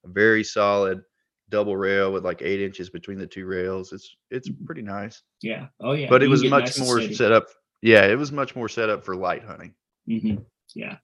a 0.04 0.08
very 0.08 0.42
solid 0.42 1.02
double 1.48 1.76
rail 1.76 2.12
with 2.12 2.24
like 2.24 2.42
eight 2.42 2.60
inches 2.60 2.90
between 2.90 3.18
the 3.18 3.26
two 3.26 3.46
rails. 3.46 3.92
It's 3.92 4.16
it's 4.30 4.48
Mhm. 4.48 4.64
pretty 4.66 4.82
nice. 4.82 5.22
Yeah. 5.42 5.68
Oh 5.80 5.92
yeah. 5.92 6.08
but 6.08 6.22
it 6.22 6.28
was 6.28 6.42
much 6.44 6.64
nice 6.64 6.78
more 6.80 7.00
set 7.12 7.30
up. 7.32 7.46
Yeah, 7.82 8.06
it 8.06 8.16
was 8.18 8.32
much 8.32 8.56
more 8.56 8.68
set 8.68 8.88
up 8.88 9.04
for 9.04 9.14
light 9.14 9.44
hunting. 9.44 9.74
hmm 10.08 10.36
Yeah. 10.74 10.98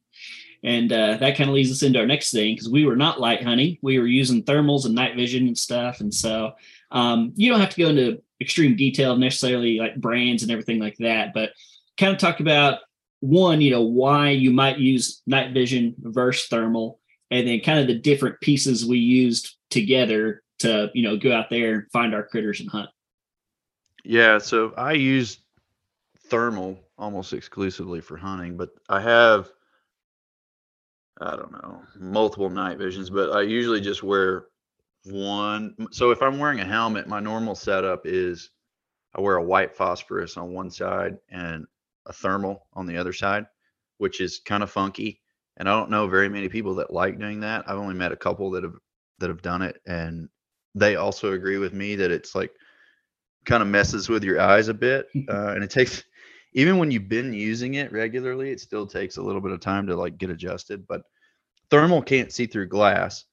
And 0.64 0.92
uh, 0.92 1.16
that 1.16 1.36
kind 1.36 1.50
of 1.50 1.54
leads 1.54 1.72
us 1.72 1.82
into 1.82 1.98
our 1.98 2.06
next 2.06 2.30
thing 2.30 2.54
because 2.54 2.68
we 2.68 2.84
were 2.84 2.96
not 2.96 3.20
light 3.20 3.42
hunting. 3.42 3.78
We 3.82 3.98
were 3.98 4.06
using 4.06 4.44
thermals 4.44 4.86
and 4.86 4.94
night 4.94 5.16
vision 5.16 5.48
and 5.48 5.58
stuff. 5.58 6.00
And 6.00 6.14
so 6.14 6.52
um, 6.92 7.32
you 7.34 7.50
don't 7.50 7.60
have 7.60 7.70
to 7.70 7.82
go 7.82 7.88
into 7.88 8.22
extreme 8.40 8.76
detail 8.76 9.16
necessarily 9.16 9.78
like 9.78 9.96
brands 9.96 10.42
and 10.42 10.52
everything 10.52 10.78
like 10.78 10.96
that, 10.98 11.32
but 11.34 11.50
kind 11.98 12.12
of 12.12 12.18
talk 12.18 12.40
about 12.40 12.80
one, 13.20 13.60
you 13.60 13.70
know, 13.70 13.82
why 13.82 14.30
you 14.30 14.50
might 14.50 14.78
use 14.78 15.22
night 15.26 15.52
vision 15.52 15.94
versus 15.98 16.48
thermal, 16.48 16.98
and 17.30 17.46
then 17.46 17.60
kind 17.60 17.78
of 17.78 17.86
the 17.86 17.94
different 17.94 18.40
pieces 18.40 18.84
we 18.84 18.98
used 18.98 19.56
together 19.70 20.42
to, 20.58 20.90
you 20.92 21.02
know, 21.02 21.16
go 21.16 21.32
out 21.32 21.48
there 21.48 21.74
and 21.74 21.90
find 21.92 22.14
our 22.14 22.24
critters 22.24 22.60
and 22.60 22.68
hunt. 22.68 22.90
Yeah, 24.04 24.38
so 24.38 24.74
I 24.76 24.92
use 24.92 25.38
thermal 26.26 26.78
almost 26.98 27.32
exclusively 27.32 28.00
for 28.00 28.16
hunting, 28.16 28.56
but 28.56 28.70
I 28.88 29.00
have 29.00 29.50
I 31.20 31.36
don't 31.36 31.52
know, 31.52 31.82
multiple 31.98 32.50
night 32.50 32.78
visions, 32.78 33.10
but 33.10 33.30
I 33.30 33.42
usually 33.42 33.80
just 33.80 34.02
wear 34.02 34.46
one. 35.04 35.74
So 35.90 36.10
if 36.10 36.22
I'm 36.22 36.38
wearing 36.38 36.60
a 36.60 36.64
helmet, 36.64 37.06
my 37.06 37.20
normal 37.20 37.54
setup 37.54 38.02
is 38.04 38.50
I 39.14 39.20
wear 39.20 39.36
a 39.36 39.44
white 39.44 39.74
phosphorus 39.76 40.36
on 40.36 40.52
one 40.52 40.70
side 40.70 41.18
and 41.30 41.66
a 42.06 42.12
thermal 42.12 42.66
on 42.72 42.86
the 42.86 42.96
other 42.96 43.12
side, 43.12 43.46
which 43.98 44.20
is 44.20 44.40
kind 44.44 44.62
of 44.62 44.70
funky. 44.70 45.20
And 45.58 45.68
I 45.68 45.78
don't 45.78 45.90
know 45.90 46.08
very 46.08 46.28
many 46.28 46.48
people 46.48 46.76
that 46.76 46.92
like 46.92 47.18
doing 47.18 47.40
that. 47.40 47.64
I've 47.68 47.78
only 47.78 47.94
met 47.94 48.12
a 48.12 48.16
couple 48.16 48.50
that 48.52 48.64
have 48.64 48.74
that 49.18 49.28
have 49.28 49.42
done 49.42 49.62
it 49.62 49.80
and 49.86 50.28
they 50.74 50.96
also 50.96 51.32
agree 51.32 51.58
with 51.58 51.72
me 51.72 51.94
that 51.96 52.10
it's 52.10 52.34
like 52.34 52.50
kind 53.44 53.62
of 53.62 53.68
messes 53.68 54.08
with 54.08 54.24
your 54.24 54.40
eyes 54.40 54.68
a 54.68 54.74
bit 54.74 55.06
uh, 55.28 55.52
and 55.54 55.62
it 55.62 55.70
takes 55.70 56.02
even 56.54 56.78
when 56.78 56.90
you've 56.90 57.08
been 57.08 57.32
using 57.32 57.74
it 57.74 57.92
regularly 57.92 58.50
it 58.50 58.60
still 58.60 58.86
takes 58.86 59.16
a 59.16 59.22
little 59.22 59.40
bit 59.40 59.52
of 59.52 59.60
time 59.60 59.86
to 59.86 59.96
like 59.96 60.18
get 60.18 60.30
adjusted 60.30 60.86
but 60.86 61.02
thermal 61.70 62.02
can't 62.02 62.32
see 62.32 62.46
through 62.46 62.68
glass 62.68 63.24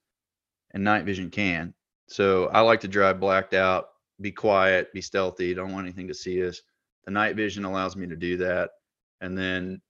and 0.72 0.84
night 0.84 1.06
vision 1.06 1.30
can 1.30 1.74
So 2.08 2.48
I 2.48 2.62
like 2.62 2.80
to 2.82 2.88
drive 2.88 3.20
blacked 3.20 3.54
out, 3.54 3.90
be 4.22 4.32
quiet, 4.32 4.92
be 4.94 5.02
stealthy, 5.02 5.54
don't 5.54 5.72
want 5.72 5.86
anything 5.86 6.08
to 6.08 6.14
see 6.14 6.46
us. 6.46 6.62
The 7.06 7.12
night 7.12 7.36
vision 7.36 7.66
allows 7.66 7.96
me 7.96 8.08
to 8.08 8.16
do 8.16 8.38
that. 8.38 8.72
And 9.22 9.38
then 9.38 9.82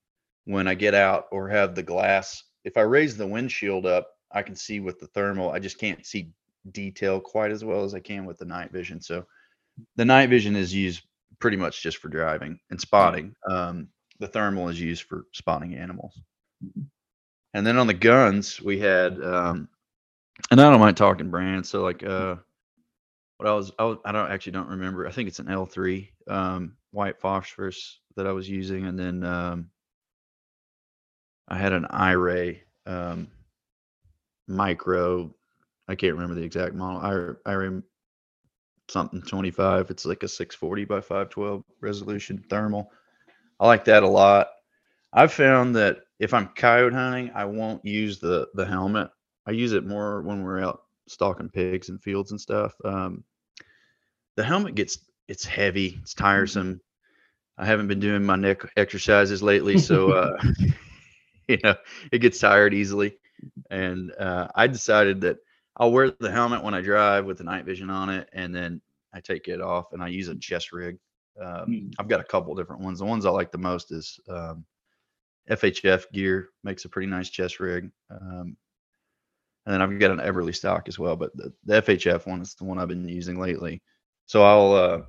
when 0.44 0.68
I 0.68 0.74
get 0.74 0.94
out 0.94 1.26
or 1.32 1.48
have 1.48 1.74
the 1.74 1.82
glass, 1.82 2.42
if 2.64 2.76
I 2.76 2.82
raise 2.82 3.16
the 3.16 3.26
windshield 3.26 3.86
up, 3.86 4.08
I 4.32 4.42
can 4.42 4.54
see 4.54 4.80
with 4.80 4.98
the 4.98 5.06
thermal. 5.08 5.50
I 5.50 5.58
just 5.58 5.78
can't 5.78 6.04
see 6.06 6.30
detail 6.72 7.20
quite 7.20 7.50
as 7.50 7.64
well 7.64 7.84
as 7.84 7.94
I 7.94 8.00
can 8.00 8.26
with 8.26 8.38
the 8.38 8.44
night 8.44 8.70
vision. 8.70 9.00
So 9.00 9.26
the 9.96 10.04
night 10.04 10.28
vision 10.28 10.56
is 10.56 10.74
used 10.74 11.02
pretty 11.40 11.56
much 11.56 11.82
just 11.82 11.98
for 11.98 12.08
driving 12.08 12.58
and 12.70 12.80
spotting. 12.80 13.34
Um, 13.50 13.88
the 14.18 14.28
thermal 14.28 14.68
is 14.68 14.80
used 14.80 15.04
for 15.04 15.24
spotting 15.32 15.74
animals. 15.74 16.20
And 17.54 17.66
then 17.66 17.78
on 17.78 17.86
the 17.86 17.94
guns, 17.94 18.60
we 18.60 18.78
had, 18.78 19.20
um, 19.22 19.68
and 20.50 20.60
I 20.60 20.70
don't 20.70 20.80
mind 20.80 20.96
talking 20.96 21.30
brands. 21.30 21.68
So 21.68 21.82
like, 21.82 22.04
uh, 22.04 22.36
what 23.38 23.48
I 23.48 23.54
was, 23.54 23.72
I, 23.78 23.84
was, 23.84 23.98
I 24.04 24.12
don't 24.12 24.30
actually 24.30 24.52
don't 24.52 24.68
remember. 24.68 25.06
I 25.06 25.10
think 25.10 25.28
it's 25.28 25.38
an 25.38 25.46
L3 25.46 26.08
um, 26.28 26.76
white 26.90 27.18
phosphorus 27.18 28.00
that 28.16 28.26
I 28.26 28.32
was 28.32 28.48
using, 28.48 28.86
and 28.86 28.98
then 28.98 29.24
um, 29.24 29.70
I 31.48 31.56
had 31.56 31.72
an 31.72 31.86
iRay 31.90 32.60
um, 32.86 33.28
micro. 34.46 35.34
I 35.88 35.94
can't 35.94 36.12
remember 36.12 36.34
the 36.34 36.44
exact 36.44 36.74
model. 36.74 37.36
iRay 37.46 37.82
something 38.90 39.22
25. 39.22 39.90
It's 39.90 40.06
like 40.06 40.22
a 40.22 40.28
640 40.28 40.84
by 40.84 41.00
512 41.00 41.64
resolution 41.80 42.44
thermal. 42.50 42.90
I 43.58 43.66
like 43.66 43.84
that 43.84 44.02
a 44.02 44.08
lot. 44.08 44.48
I've 45.12 45.32
found 45.32 45.76
that 45.76 45.98
if 46.18 46.34
I'm 46.34 46.48
coyote 46.48 46.94
hunting, 46.94 47.30
I 47.34 47.44
won't 47.44 47.84
use 47.84 48.18
the 48.18 48.48
the 48.54 48.64
helmet. 48.64 49.10
I 49.46 49.52
use 49.52 49.72
it 49.72 49.86
more 49.86 50.22
when 50.22 50.42
we're 50.42 50.62
out 50.62 50.82
stalking 51.08 51.48
pigs 51.48 51.88
and 51.88 52.02
fields 52.02 52.30
and 52.30 52.40
stuff. 52.40 52.74
Um, 52.84 53.24
the 54.36 54.44
helmet 54.44 54.74
gets 54.74 54.98
it's 55.28 55.44
heavy, 55.44 55.98
it's 56.02 56.14
tiresome. 56.14 56.80
I 57.58 57.66
haven't 57.66 57.88
been 57.88 58.00
doing 58.00 58.24
my 58.24 58.36
neck 58.36 58.62
exercises 58.76 59.42
lately, 59.42 59.78
so 59.78 60.12
uh, 60.12 60.42
you 61.48 61.58
know 61.62 61.74
it 62.12 62.18
gets 62.18 62.38
tired 62.38 62.74
easily. 62.74 63.16
And 63.70 64.12
uh, 64.18 64.48
I 64.54 64.66
decided 64.66 65.22
that 65.22 65.38
I'll 65.80 65.90
wear 65.90 66.10
the 66.10 66.30
helmet 66.30 66.62
when 66.62 66.74
I 66.74 66.82
drive 66.82 67.24
with 67.24 67.38
the 67.38 67.44
night 67.44 67.64
vision 67.64 67.88
on 67.88 68.10
it, 68.10 68.28
and 68.34 68.54
then 68.54 68.82
I 69.14 69.20
take 69.20 69.48
it 69.48 69.62
off 69.62 69.92
and 69.92 70.02
I 70.02 70.08
use 70.08 70.28
a 70.28 70.36
chest 70.36 70.72
rig. 70.72 70.98
Um, 71.40 71.66
mm. 71.66 71.94
I've 71.98 72.08
got 72.08 72.20
a 72.20 72.24
couple 72.24 72.54
different 72.54 72.82
ones. 72.82 72.98
The 72.98 73.06
ones 73.06 73.24
I 73.24 73.30
like 73.30 73.50
the 73.50 73.58
most 73.58 73.90
is 73.90 74.20
um, 74.28 74.66
FHF 75.50 76.12
gear 76.12 76.50
makes 76.62 76.84
a 76.84 76.88
pretty 76.90 77.08
nice 77.08 77.30
chest 77.30 77.60
rig. 77.60 77.90
Um, 78.10 78.58
and 79.64 79.74
then 79.74 79.80
I've 79.80 79.98
got 79.98 80.10
an 80.10 80.18
Everly 80.18 80.54
stock 80.54 80.86
as 80.86 80.98
well, 80.98 81.16
but 81.16 81.34
the, 81.34 81.50
the, 81.64 81.80
FHF 81.80 82.26
one 82.26 82.42
is 82.42 82.54
the 82.54 82.64
one 82.64 82.78
I've 82.78 82.88
been 82.88 83.08
using 83.08 83.40
lately. 83.40 83.82
So 84.26 84.42
I'll 84.42 84.72
uh, 84.74 85.02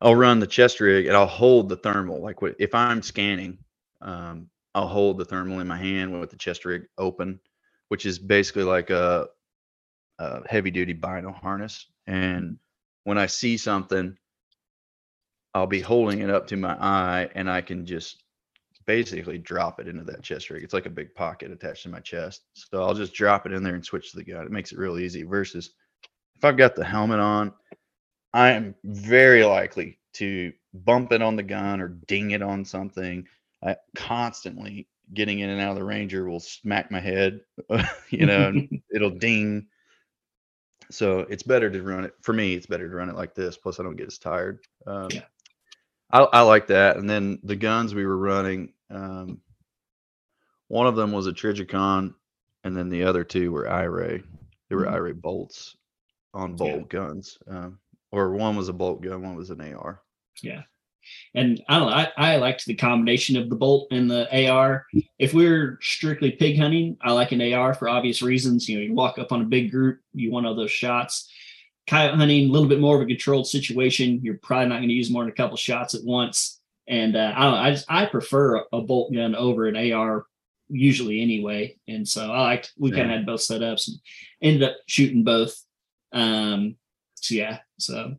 I'll 0.00 0.14
run 0.14 0.38
the 0.38 0.46
chest 0.46 0.78
rig 0.78 1.06
and 1.06 1.16
I'll 1.16 1.26
hold 1.26 1.68
the 1.68 1.76
thermal. 1.76 2.22
Like 2.22 2.36
if 2.60 2.72
I'm 2.72 3.02
scanning, 3.02 3.58
um, 4.00 4.48
I'll 4.76 4.86
hold 4.86 5.18
the 5.18 5.24
thermal 5.24 5.58
in 5.58 5.66
my 5.66 5.76
hand 5.76 6.18
with 6.18 6.30
the 6.30 6.36
chest 6.36 6.64
rig 6.64 6.82
open, 6.98 7.40
which 7.88 8.06
is 8.06 8.18
basically 8.18 8.62
like 8.62 8.90
a, 8.90 9.28
a 10.20 10.42
heavy 10.48 10.70
duty 10.70 10.92
bino 10.92 11.32
harness. 11.32 11.86
And 12.06 12.58
when 13.04 13.18
I 13.18 13.26
see 13.26 13.56
something, 13.56 14.16
I'll 15.54 15.66
be 15.66 15.80
holding 15.80 16.20
it 16.20 16.30
up 16.30 16.46
to 16.48 16.56
my 16.56 16.74
eye 16.74 17.28
and 17.34 17.50
I 17.50 17.60
can 17.60 17.86
just 17.86 18.22
basically 18.86 19.38
drop 19.38 19.80
it 19.80 19.88
into 19.88 20.04
that 20.04 20.22
chest 20.22 20.50
rig. 20.50 20.62
It's 20.62 20.74
like 20.74 20.86
a 20.86 20.90
big 20.90 21.14
pocket 21.14 21.50
attached 21.50 21.84
to 21.84 21.88
my 21.88 22.00
chest. 22.00 22.42
So 22.54 22.82
I'll 22.82 22.94
just 22.94 23.14
drop 23.14 23.46
it 23.46 23.52
in 23.52 23.62
there 23.62 23.74
and 23.74 23.84
switch 23.84 24.10
to 24.10 24.18
the 24.18 24.24
gun. 24.24 24.44
It 24.44 24.52
makes 24.52 24.72
it 24.72 24.78
real 24.78 24.98
easy 24.98 25.22
versus 25.22 25.70
if 26.36 26.44
I've 26.44 26.56
got 26.56 26.76
the 26.76 26.84
helmet 26.84 27.20
on, 27.20 27.52
I 28.32 28.50
am 28.50 28.74
very 28.84 29.44
likely 29.44 29.98
to 30.14 30.52
bump 30.72 31.12
it 31.12 31.22
on 31.22 31.36
the 31.36 31.42
gun 31.42 31.80
or 31.80 31.88
ding 31.88 32.30
it 32.30 32.42
on 32.42 32.64
something. 32.64 33.26
I 33.62 33.76
constantly 33.94 34.86
getting 35.12 35.40
in 35.40 35.50
and 35.50 35.60
out 35.60 35.72
of 35.72 35.76
the 35.76 35.84
ranger 35.84 36.28
will 36.28 36.40
smack 36.40 36.90
my 36.90 37.00
head, 37.00 37.40
you 38.10 38.26
know, 38.26 38.52
it'll 38.94 39.10
ding. 39.10 39.66
So 40.90 41.20
it's 41.20 41.42
better 41.42 41.70
to 41.70 41.82
run 41.82 42.04
it 42.04 42.14
for 42.22 42.32
me. 42.32 42.54
It's 42.54 42.66
better 42.66 42.88
to 42.88 42.94
run 42.94 43.08
it 43.08 43.16
like 43.16 43.34
this. 43.34 43.56
Plus, 43.56 43.78
I 43.78 43.82
don't 43.82 43.96
get 43.96 44.08
as 44.08 44.18
tired. 44.18 44.60
Um, 44.86 45.08
yeah. 45.10 45.22
I, 46.10 46.20
I, 46.20 46.40
like 46.42 46.66
that. 46.68 46.96
And 46.96 47.08
then 47.08 47.38
the 47.44 47.56
guns 47.56 47.94
we 47.94 48.04
were 48.04 48.16
running, 48.16 48.72
um, 48.90 49.40
one 50.68 50.86
of 50.86 50.96
them 50.96 51.12
was 51.12 51.26
a 51.26 51.32
Trijicon, 51.32 52.14
and 52.64 52.76
then 52.76 52.88
the 52.88 53.04
other 53.04 53.24
two 53.24 53.52
were 53.52 53.64
iRay. 53.64 54.22
They 54.68 54.76
were 54.76 54.86
mm-hmm. 54.86 54.94
iRay 54.94 55.20
bolts 55.20 55.76
on 56.34 56.56
bolt 56.56 56.70
yeah. 56.70 56.86
guns, 56.88 57.38
um, 57.48 57.78
or 58.12 58.32
one 58.32 58.56
was 58.56 58.68
a 58.68 58.72
bolt 58.72 59.02
gun, 59.02 59.22
one 59.22 59.36
was 59.36 59.50
an 59.50 59.60
AR. 59.60 60.00
Yeah. 60.42 60.62
And 61.34 61.62
I 61.68 61.78
don't 61.78 61.90
know, 61.90 61.94
I, 61.94 62.12
I 62.16 62.36
liked 62.36 62.66
the 62.66 62.74
combination 62.74 63.36
of 63.36 63.48
the 63.48 63.56
bolt 63.56 63.88
and 63.90 64.10
the 64.10 64.48
AR. 64.48 64.86
If 65.18 65.34
we're 65.34 65.78
strictly 65.80 66.32
pig 66.32 66.58
hunting, 66.58 66.96
I 67.02 67.12
like 67.12 67.32
an 67.32 67.52
AR 67.52 67.74
for 67.74 67.88
obvious 67.88 68.22
reasons. 68.22 68.68
You 68.68 68.78
know, 68.78 68.84
you 68.84 68.94
walk 68.94 69.18
up 69.18 69.32
on 69.32 69.42
a 69.42 69.46
big 69.46 69.70
group, 69.70 70.00
you 70.12 70.30
want 70.30 70.46
all 70.46 70.54
those 70.54 70.70
shots. 70.70 71.30
Coyote 71.86 72.16
hunting, 72.16 72.48
a 72.48 72.52
little 72.52 72.68
bit 72.68 72.80
more 72.80 72.96
of 72.96 73.02
a 73.02 73.06
controlled 73.06 73.46
situation. 73.46 74.20
You're 74.22 74.38
probably 74.38 74.68
not 74.68 74.78
going 74.78 74.88
to 74.88 74.94
use 74.94 75.10
more 75.10 75.22
than 75.22 75.32
a 75.32 75.34
couple 75.34 75.56
shots 75.56 75.94
at 75.94 76.04
once. 76.04 76.60
And 76.86 77.16
uh, 77.16 77.32
I 77.36 77.42
don't 77.44 77.52
know, 77.52 77.60
I 77.60 77.70
just 77.70 77.86
I 77.88 78.06
prefer 78.06 78.64
a, 78.72 78.80
bolt 78.80 79.12
gun 79.12 79.34
over 79.34 79.66
an 79.66 79.92
AR 79.92 80.26
usually 80.68 81.20
anyway. 81.20 81.76
And 81.88 82.06
so 82.06 82.32
I 82.32 82.42
liked 82.42 82.72
we 82.78 82.90
yeah. 82.90 82.96
kind 82.96 83.10
of 83.10 83.16
had 83.18 83.26
both 83.26 83.40
setups 83.40 83.88
and 83.88 83.96
ended 84.42 84.62
up 84.64 84.76
shooting 84.86 85.24
both. 85.24 85.64
Um 86.12 86.76
so 87.14 87.34
yeah, 87.34 87.58
so 87.78 88.16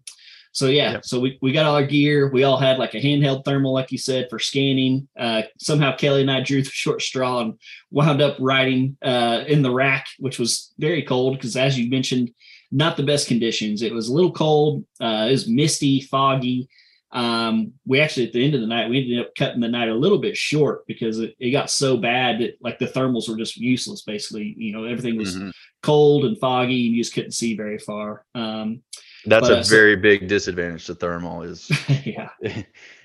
so 0.54 0.68
yeah, 0.68 0.94
yep. 0.94 1.06
so 1.06 1.20
we, 1.20 1.38
we 1.42 1.54
got 1.54 1.66
all 1.66 1.76
our 1.76 1.86
gear. 1.86 2.30
We 2.30 2.44
all 2.44 2.58
had 2.58 2.78
like 2.78 2.94
a 2.94 3.02
handheld 3.02 3.46
thermal, 3.46 3.74
like 3.74 3.92
you 3.92 3.98
said, 3.98 4.28
for 4.30 4.38
scanning. 4.38 5.08
Uh, 5.18 5.44
somehow 5.58 5.96
Kelly 5.96 6.22
and 6.22 6.32
I 6.32 6.42
drew 6.42 6.62
the 6.62 6.70
short 6.70 7.02
straw 7.02 7.40
and 7.40 7.58
wound 7.90 8.22
up 8.22 8.36
riding 8.40 8.98
uh, 9.02 9.44
in 9.48 9.62
the 9.62 9.72
rack, 9.72 10.08
which 10.20 10.40
was 10.40 10.74
very 10.78 11.04
cold 11.04 11.38
because, 11.38 11.56
as 11.56 11.80
you 11.80 11.90
mentioned, 11.90 12.32
not 12.72 12.98
the 12.98 13.04
best 13.04 13.28
conditions. 13.28 13.82
It 13.82 13.94
was 13.94 14.10
a 14.10 14.14
little 14.14 14.32
cold. 14.32 14.84
Uh, 15.00 15.28
it 15.30 15.32
was 15.32 15.48
misty, 15.48 16.02
foggy. 16.02 16.68
Um, 17.14 17.74
we 17.86 18.00
actually 18.00 18.28
at 18.28 18.34
the 18.34 18.44
end 18.44 18.56
of 18.56 18.62
the 18.62 18.68
night 18.68 18.90
we 18.90 19.00
ended 19.00 19.20
up 19.20 19.36
cutting 19.38 19.60
the 19.60 19.68
night 19.68 19.90
a 19.90 19.94
little 19.94 20.20
bit 20.20 20.38
short 20.38 20.88
because 20.88 21.20
it, 21.20 21.36
it 21.40 21.52
got 21.52 21.70
so 21.70 21.98
bad 21.98 22.40
that 22.40 22.58
like 22.62 22.80
the 22.80 22.88
thermals 22.88 23.30
were 23.30 23.38
just 23.38 23.58
useless. 23.58 24.02
Basically, 24.02 24.54
you 24.58 24.74
know 24.74 24.86
everything 24.86 25.18
was 25.18 25.36
mm-hmm. 25.36 25.50
cold 25.82 26.26
and 26.26 26.38
foggy, 26.40 26.88
and 26.88 26.96
you 26.96 27.02
just 27.02 27.14
couldn't 27.14 27.32
see 27.32 27.56
very 27.56 27.78
far. 27.78 28.26
Um, 28.34 28.82
that's 29.26 29.50
but, 29.50 29.60
a 29.60 29.70
very 29.70 29.96
so, 29.96 30.02
big 30.02 30.28
disadvantage 30.28 30.86
to 30.88 30.96
thermal 30.96 31.44
is 31.44 31.72
yeah 32.06 32.30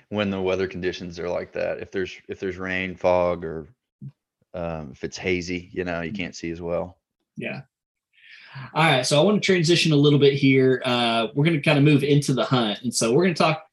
when 0.09 0.31
the 0.31 0.41
weather 0.41 0.69
conditions 0.69 1.19
are 1.19 1.29
like 1.29 1.53
that. 1.53 1.79
If 1.79 1.91
there's 1.91 2.17
if 2.29 2.41
there's 2.41 2.57
rain, 2.57 2.95
fog, 2.95 3.45
or 3.45 3.69
um, 4.55 4.91
if 4.93 5.05
it's 5.05 5.17
hazy, 5.17 5.71
you 5.73 5.85
know, 5.85 6.01
you 6.03 6.13
can't 6.13 6.35
see 6.35 6.51
as 6.51 6.61
well. 6.61 6.99
Yeah. 7.37 7.63
All 8.73 8.85
right, 8.85 9.05
so 9.05 9.21
I 9.21 9.25
want 9.25 9.43
to 9.43 9.45
transition 9.45 9.93
a 9.93 9.97
little 9.97 10.19
bit 10.19 10.33
here. 10.33 10.81
Uh, 10.85 11.27
we're 11.35 11.45
going 11.45 11.57
to 11.57 11.63
kind 11.63 11.77
of 11.77 11.85
move 11.85 12.03
into 12.03 12.33
the 12.33 12.45
hunt, 12.45 12.81
and 12.83 12.95
so 12.95 13.13
we're 13.13 13.25
going 13.25 13.35
to 13.35 13.43
talk 13.43 13.67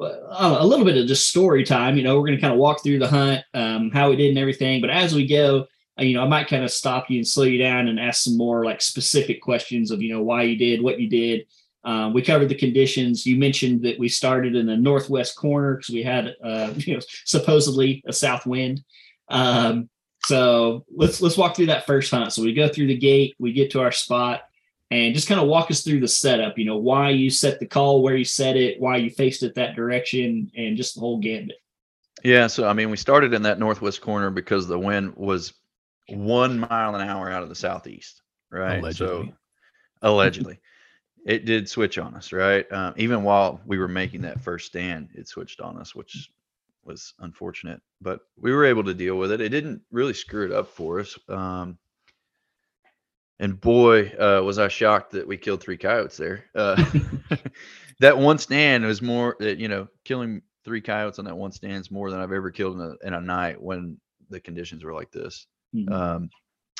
uh, 0.00 0.56
a 0.58 0.64
little 0.64 0.86
bit 0.86 0.96
of 0.96 1.06
just 1.06 1.28
story 1.28 1.64
time. 1.64 1.98
You 1.98 2.02
know, 2.02 2.18
we're 2.18 2.26
going 2.26 2.38
to 2.38 2.40
kind 2.40 2.54
of 2.54 2.58
walk 2.58 2.82
through 2.82 2.98
the 2.98 3.08
hunt, 3.08 3.44
um, 3.52 3.90
how 3.90 4.08
we 4.08 4.16
did, 4.16 4.30
and 4.30 4.38
everything. 4.38 4.80
But 4.80 4.88
as 4.88 5.14
we 5.14 5.26
go, 5.26 5.66
uh, 6.00 6.04
you 6.04 6.14
know, 6.14 6.22
I 6.22 6.28
might 6.28 6.48
kind 6.48 6.64
of 6.64 6.70
stop 6.70 7.10
you 7.10 7.18
and 7.18 7.28
slow 7.28 7.44
you 7.44 7.58
down 7.58 7.88
and 7.88 8.00
ask 8.00 8.22
some 8.22 8.38
more 8.38 8.64
like 8.64 8.80
specific 8.80 9.42
questions 9.42 9.90
of 9.90 10.00
you 10.00 10.14
know 10.14 10.22
why 10.22 10.44
you 10.44 10.56
did 10.56 10.80
what 10.80 10.98
you 10.98 11.10
did, 11.10 11.46
um, 11.84 12.12
we 12.12 12.22
covered 12.22 12.48
the 12.48 12.54
conditions. 12.54 13.26
You 13.26 13.36
mentioned 13.36 13.82
that 13.82 13.98
we 13.98 14.08
started 14.08 14.54
in 14.54 14.66
the 14.66 14.76
northwest 14.76 15.36
corner 15.36 15.76
because 15.76 15.92
we 15.92 16.02
had, 16.02 16.34
uh, 16.42 16.72
you 16.76 16.94
know, 16.94 17.00
supposedly 17.24 18.02
a 18.06 18.12
south 18.12 18.46
wind. 18.46 18.82
Um, 19.28 19.88
so 20.24 20.84
let's 20.94 21.20
let's 21.20 21.36
walk 21.36 21.56
through 21.56 21.66
that 21.66 21.86
first 21.86 22.10
hunt. 22.10 22.32
So 22.32 22.42
we 22.42 22.54
go 22.54 22.68
through 22.68 22.86
the 22.86 22.96
gate, 22.96 23.34
we 23.38 23.52
get 23.52 23.72
to 23.72 23.80
our 23.80 23.90
spot, 23.90 24.42
and 24.90 25.14
just 25.14 25.28
kind 25.28 25.40
of 25.40 25.48
walk 25.48 25.70
us 25.70 25.82
through 25.82 26.00
the 26.00 26.08
setup. 26.08 26.58
You 26.58 26.66
know, 26.66 26.76
why 26.76 27.10
you 27.10 27.28
set 27.30 27.58
the 27.58 27.66
call, 27.66 28.02
where 28.02 28.16
you 28.16 28.24
set 28.24 28.56
it, 28.56 28.80
why 28.80 28.98
you 28.98 29.10
faced 29.10 29.42
it 29.42 29.56
that 29.56 29.74
direction, 29.74 30.50
and 30.56 30.76
just 30.76 30.94
the 30.94 31.00
whole 31.00 31.18
gambit. 31.18 31.56
Yeah. 32.22 32.46
So 32.46 32.68
I 32.68 32.72
mean, 32.72 32.90
we 32.90 32.96
started 32.96 33.34
in 33.34 33.42
that 33.42 33.58
northwest 33.58 34.00
corner 34.00 34.30
because 34.30 34.68
the 34.68 34.78
wind 34.78 35.16
was 35.16 35.54
one 36.08 36.60
mile 36.60 36.94
an 36.94 37.08
hour 37.08 37.28
out 37.28 37.42
of 37.42 37.48
the 37.48 37.56
southeast, 37.56 38.22
right? 38.52 38.78
Allegedly. 38.78 39.26
So 39.26 39.32
allegedly 40.02 40.60
it 41.24 41.44
did 41.44 41.68
switch 41.68 41.98
on 41.98 42.14
us, 42.14 42.32
right? 42.32 42.70
Um, 42.72 42.94
even 42.96 43.22
while 43.22 43.60
we 43.66 43.78
were 43.78 43.88
making 43.88 44.22
that 44.22 44.40
first 44.40 44.66
stand, 44.66 45.10
it 45.14 45.28
switched 45.28 45.60
on 45.60 45.78
us, 45.78 45.94
which 45.94 46.30
was 46.84 47.14
unfortunate, 47.20 47.80
but 48.00 48.20
we 48.36 48.52
were 48.52 48.64
able 48.64 48.84
to 48.84 48.94
deal 48.94 49.16
with 49.16 49.30
it. 49.30 49.40
It 49.40 49.50
didn't 49.50 49.82
really 49.90 50.14
screw 50.14 50.44
it 50.44 50.52
up 50.52 50.68
for 50.68 51.00
us. 51.00 51.16
Um, 51.28 51.78
and 53.38 53.60
boy, 53.60 54.08
uh, 54.18 54.42
was 54.42 54.58
I 54.58 54.68
shocked 54.68 55.12
that 55.12 55.26
we 55.26 55.36
killed 55.36 55.60
three 55.60 55.76
coyotes 55.76 56.16
there. 56.16 56.46
Uh, 56.54 56.84
that 58.00 58.18
one 58.18 58.38
stand 58.38 58.84
was 58.84 59.00
more 59.00 59.36
that, 59.40 59.58
you 59.58 59.68
know, 59.68 59.88
killing 60.04 60.42
three 60.64 60.80
coyotes 60.80 61.18
on 61.18 61.24
that 61.26 61.36
one 61.36 61.52
stand 61.52 61.80
is 61.80 61.90
more 61.90 62.10
than 62.10 62.20
I've 62.20 62.32
ever 62.32 62.50
killed 62.50 62.76
in 62.76 62.80
a, 62.82 63.06
in 63.06 63.14
a 63.14 63.20
night 63.20 63.60
when 63.60 63.98
the 64.28 64.40
conditions 64.40 64.84
were 64.84 64.94
like 64.94 65.12
this. 65.12 65.46
Mm-hmm. 65.74 65.92
Um, 65.92 66.30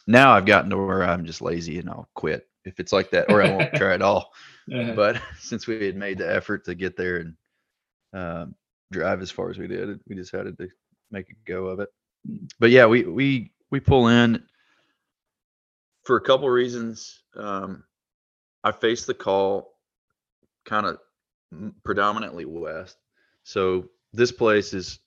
now 0.06 0.32
I've 0.32 0.46
gotten 0.46 0.70
to 0.70 0.76
where 0.76 1.04
I'm 1.04 1.26
just 1.26 1.42
lazy 1.42 1.78
and 1.78 1.88
I'll 1.88 2.08
quit 2.14 2.48
if 2.64 2.78
it's 2.78 2.92
like 2.92 3.10
that, 3.10 3.30
or 3.30 3.42
I 3.42 3.50
won't 3.50 3.74
try 3.74 3.94
at 3.94 4.02
all. 4.02 4.32
But 4.68 5.20
since 5.38 5.66
we 5.66 5.84
had 5.86 5.96
made 5.96 6.18
the 6.18 6.32
effort 6.32 6.64
to 6.66 6.74
get 6.74 6.96
there 6.96 7.16
and 7.18 7.34
um, 8.12 8.54
drive 8.90 9.22
as 9.22 9.30
far 9.30 9.50
as 9.50 9.58
we 9.58 9.66
did, 9.66 10.00
we 10.06 10.14
decided 10.14 10.56
to 10.58 10.68
make 11.10 11.30
a 11.30 11.50
go 11.50 11.66
of 11.66 11.80
it. 11.80 11.88
But 12.58 12.70
yeah, 12.70 12.86
we 12.86 13.02
we 13.04 13.52
we 13.70 13.80
pull 13.80 14.08
in 14.08 14.42
for 16.04 16.16
a 16.16 16.20
couple 16.20 16.48
reasons. 16.48 17.22
Um, 17.36 17.84
I 18.62 18.70
face 18.70 19.04
the 19.06 19.14
call 19.14 19.74
kind 20.64 20.86
of 20.86 20.98
predominantly 21.84 22.44
west, 22.44 22.96
so 23.42 23.88
this 24.12 24.30
place 24.30 24.72
is 24.72 25.00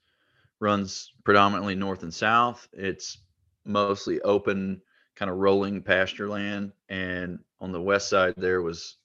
runs 0.59 1.11
predominantly 1.23 1.75
north 1.75 2.03
and 2.03 2.13
south. 2.13 2.67
It's 2.73 3.19
mostly 3.65 4.21
open, 4.21 4.81
kind 5.15 5.31
of 5.31 5.37
rolling 5.37 5.81
pasture 5.81 6.29
land, 6.29 6.71
and 6.89 7.39
on 7.61 7.71
the 7.71 7.81
west 7.81 8.09
side 8.09 8.33
there 8.37 8.61
was 8.61 8.97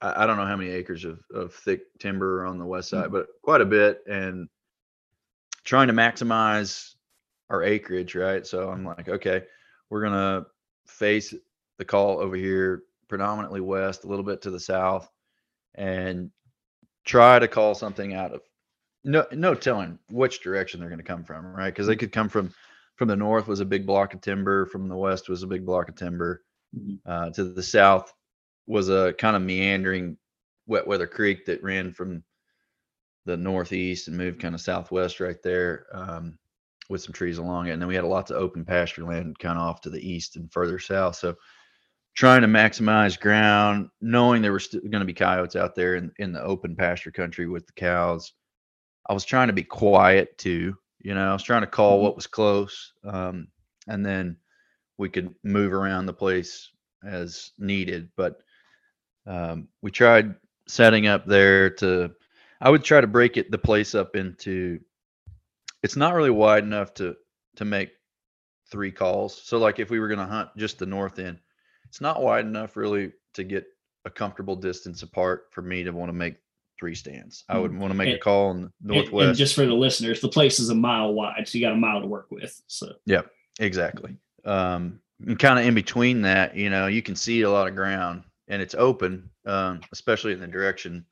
I, 0.00 0.24
I 0.24 0.26
don't 0.26 0.36
know 0.36 0.46
how 0.46 0.56
many 0.56 0.70
acres 0.70 1.04
of, 1.04 1.20
of 1.32 1.54
thick 1.54 1.82
timber 1.98 2.44
on 2.44 2.58
the 2.58 2.66
west 2.66 2.90
side, 2.90 3.04
mm-hmm. 3.04 3.12
but 3.12 3.26
quite 3.42 3.60
a 3.60 3.66
bit, 3.66 4.00
and 4.06 4.48
trying 5.64 5.88
to 5.88 5.94
maximize 5.94 6.94
our 7.50 7.62
acreage, 7.62 8.14
right? 8.14 8.46
So 8.46 8.70
I'm 8.70 8.84
like, 8.84 9.08
okay, 9.08 9.42
we're 9.90 10.02
gonna 10.02 10.46
face 10.86 11.34
the 11.78 11.84
call 11.84 12.20
over 12.20 12.36
here, 12.36 12.82
predominantly 13.08 13.60
west, 13.60 14.04
a 14.04 14.08
little 14.08 14.24
bit 14.24 14.42
to 14.42 14.50
the 14.50 14.60
south, 14.60 15.10
and 15.74 16.30
try 17.04 17.38
to 17.38 17.48
call 17.48 17.74
something 17.74 18.14
out 18.14 18.32
of 18.32 18.42
no 19.04 19.26
no 19.32 19.54
telling 19.54 19.98
which 20.10 20.42
direction 20.42 20.80
they're 20.80 20.88
going 20.88 20.98
to 20.98 21.04
come 21.04 21.24
from, 21.24 21.46
right? 21.46 21.66
Because 21.66 21.86
they 21.86 21.94
mm-hmm. 21.94 22.00
could 22.00 22.12
come 22.12 22.28
from 22.28 22.52
from 22.96 23.08
the 23.08 23.16
north 23.16 23.48
was 23.48 23.60
a 23.60 23.64
big 23.64 23.86
block 23.86 24.14
of 24.14 24.20
timber, 24.20 24.66
from 24.66 24.88
the 24.88 24.96
west 24.96 25.28
was 25.28 25.42
a 25.42 25.48
big 25.48 25.66
block 25.66 25.88
of 25.88 25.96
timber, 25.96 26.42
Mhm. 26.74 27.00
uh, 27.06 27.30
to 27.30 27.44
the 27.44 27.62
south 27.62 28.12
was 28.66 28.88
a 28.88 29.14
kind 29.18 29.36
of 29.36 29.42
meandering 29.42 30.16
wet 30.66 30.86
weather 30.86 31.06
creek 31.06 31.46
that 31.46 31.62
ran 31.62 31.92
from 31.92 32.24
the 33.26 33.36
northeast 33.36 34.08
and 34.08 34.16
moved 34.16 34.40
kind 34.40 34.54
of 34.54 34.60
southwest 34.60 35.20
right 35.20 35.42
there 35.42 35.86
um, 35.92 36.38
with 36.90 37.02
some 37.02 37.12
trees 37.12 37.38
along 37.38 37.66
it. 37.66 37.70
And 37.72 37.80
then 37.80 37.88
we 37.88 37.94
had 37.94 38.04
lots 38.04 38.30
of 38.30 38.36
open 38.36 38.64
pasture 38.64 39.04
land 39.04 39.38
kind 39.38 39.58
of 39.58 39.64
off 39.64 39.80
to 39.82 39.90
the 39.90 40.06
east 40.06 40.36
and 40.36 40.52
further 40.52 40.78
south. 40.78 41.16
So 41.16 41.34
trying 42.14 42.42
to 42.42 42.48
maximize 42.48 43.20
ground, 43.20 43.88
knowing 44.00 44.42
there 44.42 44.52
were 44.52 44.60
still 44.60 44.80
going 44.82 45.00
to 45.00 45.04
be 45.06 45.14
coyotes 45.14 45.56
out 45.56 45.74
there 45.74 45.96
in, 45.96 46.12
in 46.18 46.32
the 46.32 46.42
open 46.42 46.76
pasture 46.76 47.10
country 47.12 47.48
with 47.48 47.66
the 47.66 47.72
cows. 47.74 48.32
I 49.08 49.14
was 49.14 49.24
trying 49.24 49.48
to 49.48 49.54
be 49.54 49.64
quiet 49.64 50.36
too. 50.38 50.76
You 51.00 51.14
know, 51.14 51.30
I 51.30 51.32
was 51.32 51.42
trying 51.42 51.62
to 51.62 51.66
call 51.68 51.98
Mhm. 51.98 52.02
what 52.02 52.16
was 52.16 52.26
close. 52.26 52.92
Um, 53.04 53.48
and 53.88 54.04
then 54.04 54.36
we 54.98 55.08
could 55.08 55.34
move 55.42 55.72
around 55.72 56.06
the 56.06 56.12
place 56.12 56.70
as 57.04 57.52
needed. 57.58 58.08
But 58.16 58.40
um, 59.26 59.68
we 59.82 59.90
tried 59.90 60.34
setting 60.68 61.06
up 61.06 61.26
there 61.26 61.70
to, 61.70 62.12
I 62.60 62.70
would 62.70 62.84
try 62.84 63.00
to 63.00 63.06
break 63.06 63.36
it, 63.36 63.50
the 63.50 63.58
place 63.58 63.94
up 63.94 64.16
into, 64.16 64.80
it's 65.82 65.96
not 65.96 66.14
really 66.14 66.30
wide 66.30 66.64
enough 66.64 66.94
to, 66.94 67.16
to 67.56 67.64
make 67.64 67.90
three 68.70 68.92
calls. 68.92 69.40
So 69.44 69.58
like 69.58 69.78
if 69.78 69.90
we 69.90 70.00
were 70.00 70.08
going 70.08 70.20
to 70.20 70.26
hunt 70.26 70.50
just 70.56 70.78
the 70.78 70.86
north 70.86 71.18
end, 71.18 71.38
it's 71.86 72.00
not 72.00 72.22
wide 72.22 72.46
enough 72.46 72.76
really 72.76 73.12
to 73.34 73.44
get 73.44 73.66
a 74.04 74.10
comfortable 74.10 74.56
distance 74.56 75.02
apart 75.02 75.46
for 75.50 75.62
me 75.62 75.84
to 75.84 75.90
want 75.90 76.08
to 76.08 76.14
make 76.14 76.36
three 76.78 76.94
stands. 76.94 77.44
I 77.48 77.58
would 77.58 77.76
want 77.76 77.92
to 77.92 77.96
make 77.96 78.14
a 78.14 78.18
call 78.18 78.50
in 78.50 78.62
the 78.62 78.62
and- 78.62 78.72
northwest. 78.82 79.28
And 79.28 79.36
just 79.36 79.54
for 79.54 79.66
the 79.66 79.74
listeners, 79.74 80.20
the 80.20 80.28
place 80.28 80.58
is 80.58 80.70
a 80.70 80.74
mile 80.74 81.12
wide, 81.12 81.46
so 81.46 81.58
you 81.58 81.64
got 81.64 81.72
a 81.72 81.76
mile 81.76 82.00
to 82.00 82.06
work 82.06 82.30
with. 82.30 82.60
So 82.66 82.94
yeah, 83.06 83.22
Exactly. 83.60 84.16
Um, 84.44 85.00
and 85.26 85.38
kind 85.38 85.58
of 85.58 85.66
in 85.66 85.74
between 85.74 86.22
that, 86.22 86.56
you 86.56 86.70
know, 86.70 86.86
you 86.86 87.02
can 87.02 87.16
see 87.16 87.42
a 87.42 87.50
lot 87.50 87.68
of 87.68 87.74
ground 87.74 88.24
and 88.48 88.60
it's 88.60 88.74
open, 88.74 89.30
um, 89.46 89.80
especially 89.92 90.32
in 90.32 90.40
the 90.40 90.46
direction. 90.46 91.04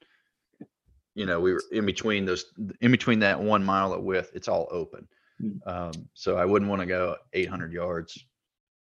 You 1.14 1.26
know, 1.26 1.40
we 1.40 1.52
were 1.52 1.62
in 1.70 1.86
between 1.86 2.24
those, 2.24 2.46
in 2.80 2.90
between 2.90 3.20
that 3.20 3.40
one 3.40 3.64
mile 3.64 3.92
of 3.92 4.02
width, 4.02 4.30
it's 4.34 4.48
all 4.48 4.68
open. 4.70 5.06
Mm. 5.42 5.66
Um, 5.66 6.08
so 6.14 6.36
I 6.36 6.44
wouldn't 6.44 6.70
want 6.70 6.80
to 6.80 6.86
go 6.86 7.16
800 7.32 7.72
yards 7.72 8.18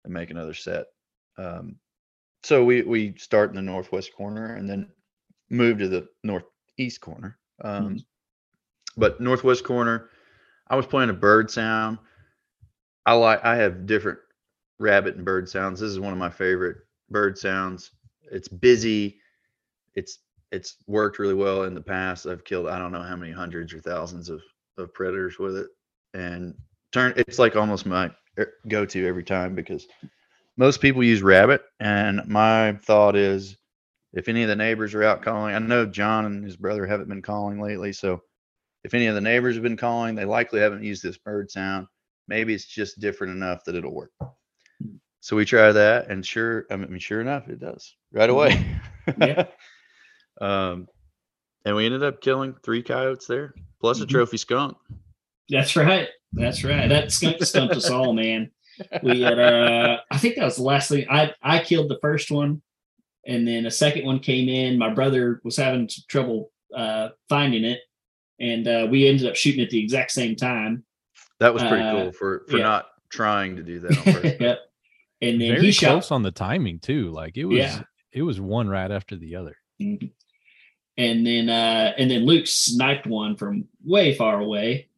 and 0.05 0.13
make 0.13 0.31
another 0.31 0.55
set. 0.55 0.87
Um, 1.39 1.77
so 2.43 2.65
we 2.65 2.83
we 2.83 3.15
start 3.17 3.51
in 3.51 3.57
the 3.57 3.63
northwest 3.63 4.15
corner 4.15 4.55
and 4.55 4.69
then 4.69 4.89
move 5.51 5.79
to 5.79 5.89
the 5.89 6.09
northeast 6.23 7.01
corner. 7.01 7.39
Um, 7.63 7.99
But 8.97 9.21
northwest 9.21 9.65
corner, 9.65 10.11
I 10.69 10.77
was 10.77 10.87
playing 10.87 11.11
a 11.11 11.15
bird 11.15 11.51
sound. 11.51 11.99
I 13.05 13.15
like 13.15 13.45
I 13.45 13.57
have 13.57 13.87
different 13.87 14.19
rabbit 14.79 15.17
and 15.17 15.25
bird 15.25 15.49
sounds. 15.49 15.81
This 15.81 15.91
is 15.91 16.01
one 16.01 16.13
of 16.13 16.19
my 16.19 16.31
favorite 16.31 16.79
bird 17.11 17.39
sounds. 17.39 17.93
It's 18.31 18.49
busy. 18.49 19.19
It's 19.95 20.19
it's 20.53 20.77
worked 20.87 21.19
really 21.19 21.35
well 21.35 21.65
in 21.65 21.75
the 21.75 21.81
past. 21.81 22.27
I've 22.27 22.45
killed 22.45 22.69
I 22.69 22.79
don't 22.79 22.93
know 22.93 23.03
how 23.03 23.17
many 23.17 23.33
hundreds 23.33 23.73
or 23.73 23.81
thousands 23.81 24.29
of 24.29 24.43
of 24.79 24.93
predators 24.93 25.39
with 25.39 25.57
it, 25.57 25.69
and 26.15 26.55
turn 26.93 27.15
it's 27.17 27.39
like 27.39 27.57
almost 27.57 27.87
my 27.87 28.11
er, 28.39 28.53
go 28.69 28.85
to 28.87 29.07
every 29.07 29.25
time 29.25 29.55
because 29.55 29.87
most 30.57 30.81
people 30.81 31.03
use 31.03 31.23
rabbit, 31.23 31.63
and 31.81 32.23
my 32.27 32.73
thought 32.83 33.17
is 33.17 33.57
if 34.13 34.29
any 34.29 34.43
of 34.43 34.49
the 34.49 34.57
neighbors 34.57 34.95
are 34.95 35.03
out 35.03 35.23
calling, 35.23 35.55
I 35.55 35.59
know 35.59 35.85
John 35.85 36.25
and 36.25 36.45
his 36.45 36.57
brother 36.57 36.87
haven't 36.87 37.09
been 37.09 37.23
calling 37.23 37.61
lately, 37.61 37.93
so 37.93 38.23
if 38.85 38.95
any 38.95 39.07
of 39.07 39.15
the 39.15 39.21
neighbors 39.21 39.57
have 39.57 39.63
been 39.63 39.77
calling, 39.77 40.15
they 40.15 40.25
likely 40.25 40.61
haven't 40.61 40.85
used 40.85 41.03
this 41.03 41.19
bird 41.19 41.51
sound. 41.51 41.87
Maybe 42.29 42.55
it's 42.55 42.65
just 42.65 43.01
different 43.01 43.35
enough 43.35 43.65
that 43.65 43.75
it'll 43.75 43.95
work. 43.95 44.13
So 45.27 45.35
we 45.35 45.45
try 45.45 45.73
that, 45.73 46.09
and 46.09 46.25
sure, 46.25 46.67
I 46.71 46.77
mean, 46.77 47.01
sure 47.01 47.21
enough, 47.21 47.49
it 47.49 47.59
does 47.59 47.97
right 48.13 48.31
away. 48.31 48.65
Yeah. 49.19 49.47
um, 50.41 50.87
and 51.65 51.75
we 51.75 51.85
ended 51.85 52.05
up 52.05 52.21
killing 52.21 52.55
three 52.65 52.81
coyotes 52.81 53.27
there, 53.27 53.53
plus 53.81 54.01
a 54.01 54.05
Mhm. 54.07 54.11
trophy 54.11 54.37
skunk. 54.37 54.77
that's 55.49 55.75
right. 55.75 56.09
That's 56.33 56.63
right. 56.63 56.89
That 56.89 57.11
skunk 57.11 57.43
stumped 57.45 57.75
us 57.75 57.91
all, 57.91 58.13
man. 58.13 58.53
We 59.03 59.23
had 59.23 59.41
uh 59.41 59.99
I 60.13 60.19
think 60.19 60.37
that 60.37 60.45
was 60.45 60.57
the 60.57 60.63
last 60.63 60.91
thing 60.91 61.07
I 61.11 61.33
I 61.43 61.59
killed 61.59 61.89
the 61.91 61.99
first 62.01 62.31
one 62.31 62.63
and 63.27 63.49
then 63.49 63.67
a 63.67 63.71
second 63.71 64.05
one 64.05 64.21
came 64.21 64.49
in. 64.49 64.79
My 64.79 64.95
brother 64.95 65.41
was 65.43 65.57
having 65.57 65.89
some 65.89 66.05
trouble 66.09 66.53
uh 66.77 67.09
finding 67.29 67.65
it. 67.65 67.81
And 68.39 68.69
uh 68.69 68.87
we 68.91 69.09
ended 69.09 69.27
up 69.27 69.35
shooting 69.35 69.63
at 69.65 69.71
the 69.71 69.83
exact 69.83 70.13
same 70.13 70.37
time. 70.37 70.85
That 71.41 71.53
was 71.53 71.63
pretty 71.65 71.83
Uh, 71.83 71.93
cool 71.95 72.13
for 72.13 72.45
for 72.49 72.59
yeah. 72.59 72.63
not 72.65 72.87
trying 73.09 73.57
to 73.57 73.63
do 73.65 73.81
that 73.81 73.99
on 73.99 74.05
purpose. 74.15 74.37
yep. 74.41 74.61
And 75.23 75.41
then 75.41 75.49
Very 75.55 75.67
he 75.67 75.73
shot 75.73 75.91
close 75.93 76.11
on 76.11 76.23
the 76.23 76.31
timing 76.31 76.79
too. 76.79 77.11
Like 77.11 77.37
it 77.37 77.45
was, 77.47 77.59
Yeah. 77.59 77.83
it 78.13 78.23
was 78.23 78.41
one 78.41 78.69
right 78.69 78.91
after 78.91 79.17
the 79.17 79.37
other. 79.37 79.57
Mhm. 79.81 80.11
And 80.99 81.27
then 81.27 81.49
uh 81.51 81.93
and 81.99 82.11
then 82.11 82.25
Luke 82.27 82.47
sniped 82.47 83.07
one 83.07 83.37
from 83.37 83.67
way 83.85 84.15
far 84.15 84.41
away. 84.41 84.89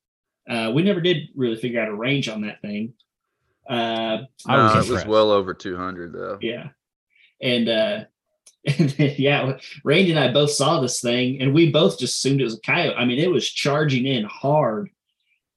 Uh 0.49 0.73
we 0.75 0.83
never 0.83 1.01
did 1.01 1.29
really 1.37 1.57
figure 1.57 1.81
out 1.81 1.89
a 1.89 1.95
range 1.95 2.29
on 2.29 2.43
that 2.43 2.61
thing. 2.63 2.95
Uh 3.69 4.19
I 4.47 4.57
No, 4.57 4.75
was 4.77 4.89
it 4.89 4.93
was 4.93 5.07
well 5.07 5.31
over 5.31 5.55
200 5.55 6.13
though. 6.13 6.39
yeah. 6.41 6.69
And 7.43 7.69
uh 7.69 8.05
and 8.79 8.91
then, 8.91 9.15
yeah, 9.19 9.57
Randy 9.85 10.11
and 10.11 10.19
I 10.21 10.33
both 10.33 10.51
saw 10.51 10.81
this 10.81 11.01
thing 11.01 11.41
and 11.41 11.55
we 11.55 11.71
both 11.71 11.99
just 11.99 12.17
assumed 12.17 12.41
it 12.41 12.45
was 12.45 12.57
a 12.57 12.61
coyote. 12.61 12.97
I 12.97 13.05
mean, 13.05 13.19
it 13.19 13.31
was 13.31 13.49
charging 13.49 14.07
in 14.07 14.25
hard 14.25 14.91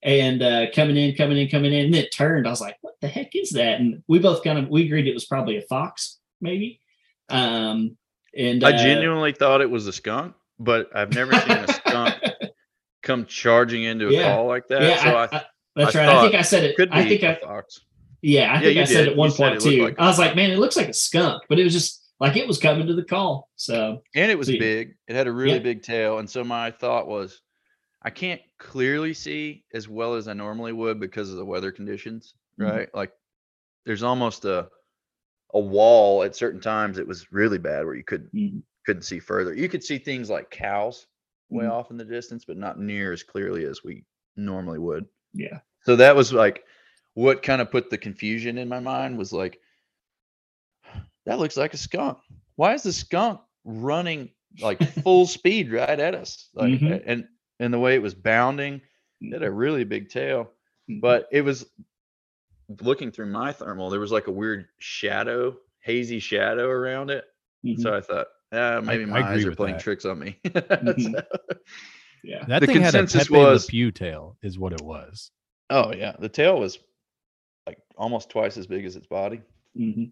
and 0.04 0.41
uh 0.41 0.65
coming 0.74 0.97
in, 0.97 1.15
coming 1.15 1.38
in, 1.38 1.50
coming 1.50 1.74
in, 1.74 1.86
and 1.86 1.93
then 1.93 2.04
it 2.04 2.12
turned. 2.13 2.47
I 2.47 2.50
was 2.52 2.62
like, 2.62 2.78
what 2.81 2.81
the 3.01 3.07
heck 3.07 3.35
is 3.35 3.51
that? 3.51 3.79
And 3.79 4.03
we 4.07 4.19
both 4.19 4.43
kind 4.43 4.59
of 4.59 4.69
we 4.69 4.85
agreed 4.85 5.07
it 5.07 5.13
was 5.13 5.25
probably 5.25 5.57
a 5.57 5.61
fox, 5.63 6.19
maybe. 6.39 6.79
Um 7.29 7.97
and 8.37 8.63
I 8.63 8.71
uh, 8.73 8.77
genuinely 8.77 9.33
thought 9.33 9.61
it 9.61 9.69
was 9.69 9.87
a 9.87 9.93
skunk, 9.93 10.35
but 10.59 10.89
I've 10.95 11.13
never 11.13 11.33
seen 11.33 11.51
a 11.51 11.67
skunk 11.67 12.15
come 13.03 13.25
charging 13.25 13.83
into 13.83 14.07
a 14.07 14.11
Yeah. 14.11 14.35
call 14.35 14.47
like 14.47 14.67
that. 14.69 14.81
yeah, 14.83 15.03
so 15.03 15.09
I, 15.15 15.23
I, 15.23 15.37
I- 15.39 15.43
that's 15.75 15.95
I 15.95 16.05
right. 16.05 16.17
I 16.17 16.21
think 16.23 16.35
I 16.35 16.41
said 16.41 16.63
it. 16.65 16.75
could 16.75 16.91
be 16.91 16.97
I 16.97 17.07
think 17.07 17.23
I 17.23 17.35
fox. 17.35 17.79
yeah, 18.21 18.51
I 18.51 18.55
Yeah, 18.55 18.59
think 18.59 18.75
you 18.75 18.81
I 18.81 18.85
said 18.85 19.07
at 19.07 19.15
one 19.15 19.31
point 19.31 19.61
too. 19.61 19.83
like 19.83 19.97
I 19.99 20.05
was 20.07 20.19
like, 20.19 20.35
man, 20.35 20.51
it 20.51 20.59
looks 20.59 20.75
like 20.75 20.89
a 20.89 20.93
skunk, 20.93 21.43
but 21.47 21.59
it 21.59 21.63
was 21.63 21.71
just 21.73 22.05
like 22.19 22.35
it 22.35 22.45
was 22.47 22.57
coming 22.59 22.85
to 22.87 22.93
the 22.93 23.03
call. 23.05 23.49
So 23.55 24.03
And 24.15 24.29
it 24.29 24.37
was 24.37 24.47
See. 24.47 24.59
big. 24.59 24.95
It 25.07 25.15
had 25.15 25.27
a 25.27 25.31
really 25.31 25.53
Yeah. 25.53 25.59
big 25.59 25.81
tail. 25.81 26.19
And 26.19 26.29
so 26.29 26.43
my 26.43 26.71
thought 26.71 27.07
was, 27.07 27.39
I 28.03 28.09
can't 28.09 28.41
clearly 28.59 29.13
see 29.13 29.63
as 29.73 29.87
well 29.87 30.15
as 30.15 30.27
I 30.27 30.33
normally 30.33 30.73
would 30.73 30.99
because 30.99 31.29
of 31.31 31.37
the 31.37 31.45
weather 31.45 31.71
conditions, 31.71 32.35
Mhm. 32.59 32.65
right? 32.69 32.89
Like 32.93 33.11
there's 33.85 34.03
almost 34.03 34.45
a 34.45 34.69
a 35.53 35.59
wall 35.59 36.23
at 36.23 36.35
certain 36.35 36.61
times. 36.61 36.97
It 36.97 37.07
was 37.07 37.31
really 37.31 37.57
bad 37.57 37.85
where 37.85 37.95
you 37.95 38.03
couldn't 38.03 38.33
mm, 38.33 38.61
couldn't 38.85 39.03
see 39.03 39.19
further. 39.19 39.53
You 39.53 39.69
could 39.69 39.83
see 39.83 39.97
things 39.97 40.29
like 40.29 40.49
cows 40.49 41.07
way 41.49 41.65
Mhm. 41.65 41.71
off 41.71 41.91
in 41.91 41.97
the 41.97 42.05
distance, 42.05 42.45
but 42.45 42.57
not 42.57 42.79
near 42.79 43.11
as 43.11 43.23
clearly 43.23 43.65
as 43.65 43.83
we 43.83 44.05
normally 44.35 44.79
would. 44.79 45.05
yeah. 45.33 45.59
So 45.83 45.95
that 45.97 46.15
was 46.15 46.31
like 46.31 46.63
what 47.15 47.43
kind 47.43 47.61
of 47.61 47.71
put 47.71 47.89
the 47.89 47.97
confusion 47.97 48.57
in 48.57 48.69
my 48.69 48.79
mind 48.79 49.17
was 49.17 49.33
like, 49.33 49.59
that 51.25 51.39
looks 51.39 51.57
like 51.57 51.73
a 51.73 51.77
skunk. 51.77 52.17
Why 52.55 52.73
is 52.73 52.83
the 52.83 52.93
skunk 52.93 53.39
running 53.65 54.29
like 54.61 54.81
full 55.03 55.25
speed 55.27 55.71
right 55.71 55.99
at 55.99 56.15
us? 56.15 56.49
Like, 56.53 56.73
Mhm. 56.73 57.03
and 57.05 57.27
and 57.59 57.73
the 57.73 57.79
way 57.79 57.95
it 57.95 58.01
was 58.01 58.13
bounding, 58.15 58.81
it 59.21 59.33
had 59.33 59.43
a 59.43 59.51
really 59.51 59.83
big 59.83 60.09
tail, 60.09 60.51
Mhm. 60.89 61.01
but 61.01 61.27
it 61.31 61.41
was 61.41 61.65
looking 62.81 63.12
through 63.12 63.27
my 63.27 63.51
thermal. 63.51 63.89
There 63.89 63.99
was 63.99 64.12
like 64.12 64.27
a 64.27 64.31
weird 64.31 64.67
shadow 64.79 65.57
hazy 65.81 66.19
shadow 66.19 66.67
around 66.67 67.10
it. 67.10 67.25
Mhm. 67.65 67.79
So 67.81 67.95
I 67.95 68.01
thought, 68.01 68.27
uh, 68.51 68.81
maybe 68.84 69.03
I 69.03 69.07
my 69.07 69.21
eyes 69.23 69.43
are 69.45 69.55
playing 69.55 69.75
that. 69.75 69.84
tricks 69.84 70.05
on 70.05 70.19
me. 70.19 70.39
Mhm. 70.45 71.13
So- 71.15 71.23
yeah. 72.23 72.45
That 72.45 72.60
The 72.60 72.67
thing 72.67 72.81
had 72.81 72.93
a 72.93 72.99
consensus 72.99 73.27
Pepe 73.29 73.38
was- 73.39 73.65
Le 73.65 73.69
Pew 73.69 73.91
tail, 73.91 74.38
is 74.43 74.60
what 74.60 74.73
it 74.73 74.81
was. 74.81 75.31
oh 75.71 75.91
yeah, 75.93 76.15
the 76.19 76.29
tail 76.29 76.60
was 76.60 76.77
like 77.67 77.79
almost 77.97 78.29
twice 78.29 78.57
as 78.57 78.67
big 78.67 78.86
as 78.86 78.95
its 78.95 79.07
body. 79.07 79.41
hmm 79.75 80.05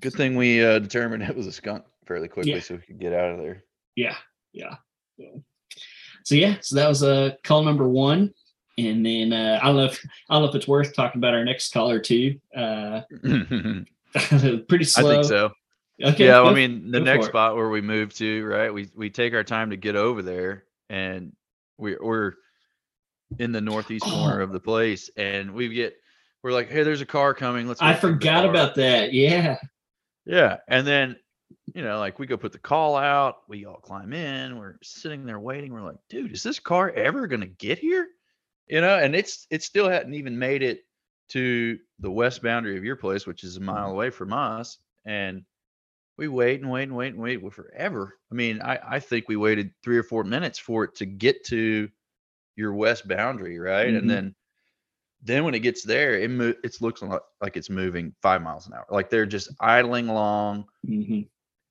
Good 0.00 0.12
thing 0.12 0.36
we 0.36 0.62
uh, 0.64 0.78
determined 0.80 1.22
it 1.30 1.34
was 1.36 1.46
a 1.46 1.52
skunk 1.52 1.84
fairly 2.06 2.28
quickly, 2.28 2.52
Yeah. 2.52 2.60
so 2.60 2.74
we 2.74 2.80
could 2.82 2.98
get 3.00 3.12
out 3.14 3.32
of 3.32 3.38
there. 3.38 3.64
Yeah. 3.96 4.16
Yeah. 4.52 4.76
So, 5.18 5.42
so 6.24 6.34
yeah, 6.34 6.56
so 6.60 6.76
that 6.76 6.88
was 6.88 7.02
uh 7.02 7.32
call 7.42 7.62
number 7.64 7.88
one. 7.88 8.34
And 8.78 9.04
then 9.04 9.32
uh, 9.32 9.58
I 9.60 9.66
don't 9.66 9.76
know 9.76 9.84
if 9.86 10.06
I 10.30 10.34
don't 10.34 10.44
know 10.44 10.48
if 10.50 10.54
it's 10.54 10.68
worth 10.68 10.94
talking 10.94 11.18
about 11.18 11.34
our 11.34 11.44
next 11.44 11.72
caller 11.72 11.98
too. 11.98 12.38
Uh, 12.56 13.02
pretty 14.68 14.84
slow. 14.84 15.10
I 15.10 15.14
think 15.14 15.24
so. 15.24 15.50
Okay. 16.02 16.26
yeah, 16.26 16.32
go- 16.34 16.46
I 16.46 16.54
mean, 16.54 16.90
the 16.92 17.00
next 17.00 17.26
spot 17.26 17.56
where 17.56 17.68
we 17.68 17.80
move 17.80 18.14
to, 18.14 18.44
right? 18.46 18.72
We 18.72 18.88
we 18.94 19.10
take 19.10 19.34
our 19.34 19.42
time 19.44 19.70
to 19.70 19.76
get 19.76 19.96
over 19.96 20.22
there, 20.22 20.64
and 20.88 21.32
we 21.76 21.96
we're 22.00 22.34
in 23.38 23.52
the 23.52 23.60
northeast 23.60 24.04
corner 24.04 24.40
Oh. 24.40 24.44
of 24.44 24.52
the 24.52 24.60
place, 24.60 25.10
and 25.16 25.52
we 25.52 25.68
get 25.68 25.96
we're 26.42 26.52
like, 26.52 26.70
hey, 26.70 26.84
there's 26.84 27.00
a 27.00 27.06
car 27.06 27.34
coming. 27.34 27.66
Let's. 27.66 27.82
I 27.82 27.90
wait 27.92 28.00
for 28.00 28.06
the 28.08 28.12
forgot 28.14 28.44
about 28.48 28.74
that. 28.76 29.12
Yeah. 29.12 29.58
Yeah, 30.24 30.58
and 30.68 30.86
then 30.86 31.16
you 31.74 31.82
know, 31.82 31.98
like 31.98 32.18
we 32.18 32.26
go 32.26 32.36
put 32.36 32.52
the 32.52 32.58
call 32.58 32.96
out. 32.96 33.38
We 33.48 33.64
all 33.64 33.76
climb 33.78 34.12
in. 34.12 34.56
We're 34.56 34.76
sitting 34.82 35.24
there 35.26 35.40
waiting. 35.40 35.72
We're 35.72 35.82
like, 35.82 35.96
dude, 36.08 36.32
is 36.32 36.42
this 36.42 36.60
car 36.60 36.90
ever 36.90 37.26
gonna 37.26 37.46
get 37.46 37.78
here? 37.78 38.06
You 38.68 38.80
know, 38.80 38.98
and 38.98 39.14
it's 39.16 39.46
it 39.50 39.62
still 39.62 39.88
hadn't 39.88 40.14
even 40.14 40.38
made 40.38 40.62
it 40.62 40.84
to 41.30 41.78
the 42.00 42.10
west 42.10 42.42
boundary 42.42 42.76
of 42.76 42.84
your 42.84 42.96
place, 42.96 43.26
which 43.26 43.44
is 43.44 43.56
a 43.56 43.60
mile 43.60 43.90
away 43.90 44.10
from 44.10 44.32
us, 44.32 44.78
and 45.04 45.44
we 46.16 46.28
wait 46.28 46.60
and 46.60 46.70
wait 46.70 46.84
and 46.84 46.96
wait 46.96 47.12
and 47.14 47.22
wait 47.22 47.40
for 47.40 47.50
forever. 47.50 48.14
I 48.30 48.34
mean, 48.34 48.60
I 48.60 48.78
I 48.82 48.98
think 49.00 49.28
we 49.28 49.36
waited 49.36 49.72
three 49.82 49.96
or 49.98 50.02
four 50.02 50.24
minutes 50.24 50.58
for 50.58 50.84
it 50.84 50.94
to 50.96 51.06
get 51.06 51.44
to 51.46 51.88
your 52.56 52.74
west 52.74 53.06
boundary, 53.08 53.58
right? 53.58 53.88
Mhm. 53.88 53.98
And 53.98 54.10
then 54.10 54.34
then 55.22 55.44
when 55.44 55.54
it 55.54 55.60
gets 55.60 55.82
there, 55.82 56.18
it 56.18 56.30
mo- 56.30 56.54
it 56.62 56.80
looks 56.80 57.02
like, 57.02 57.56
it's 57.56 57.70
moving 57.70 58.14
five 58.22 58.40
miles 58.40 58.66
an 58.68 58.74
hour. 58.74 58.86
Like 58.90 59.10
they're 59.10 59.26
just 59.26 59.50
idling 59.60 60.08
along. 60.08 60.66
hmm 60.86 61.22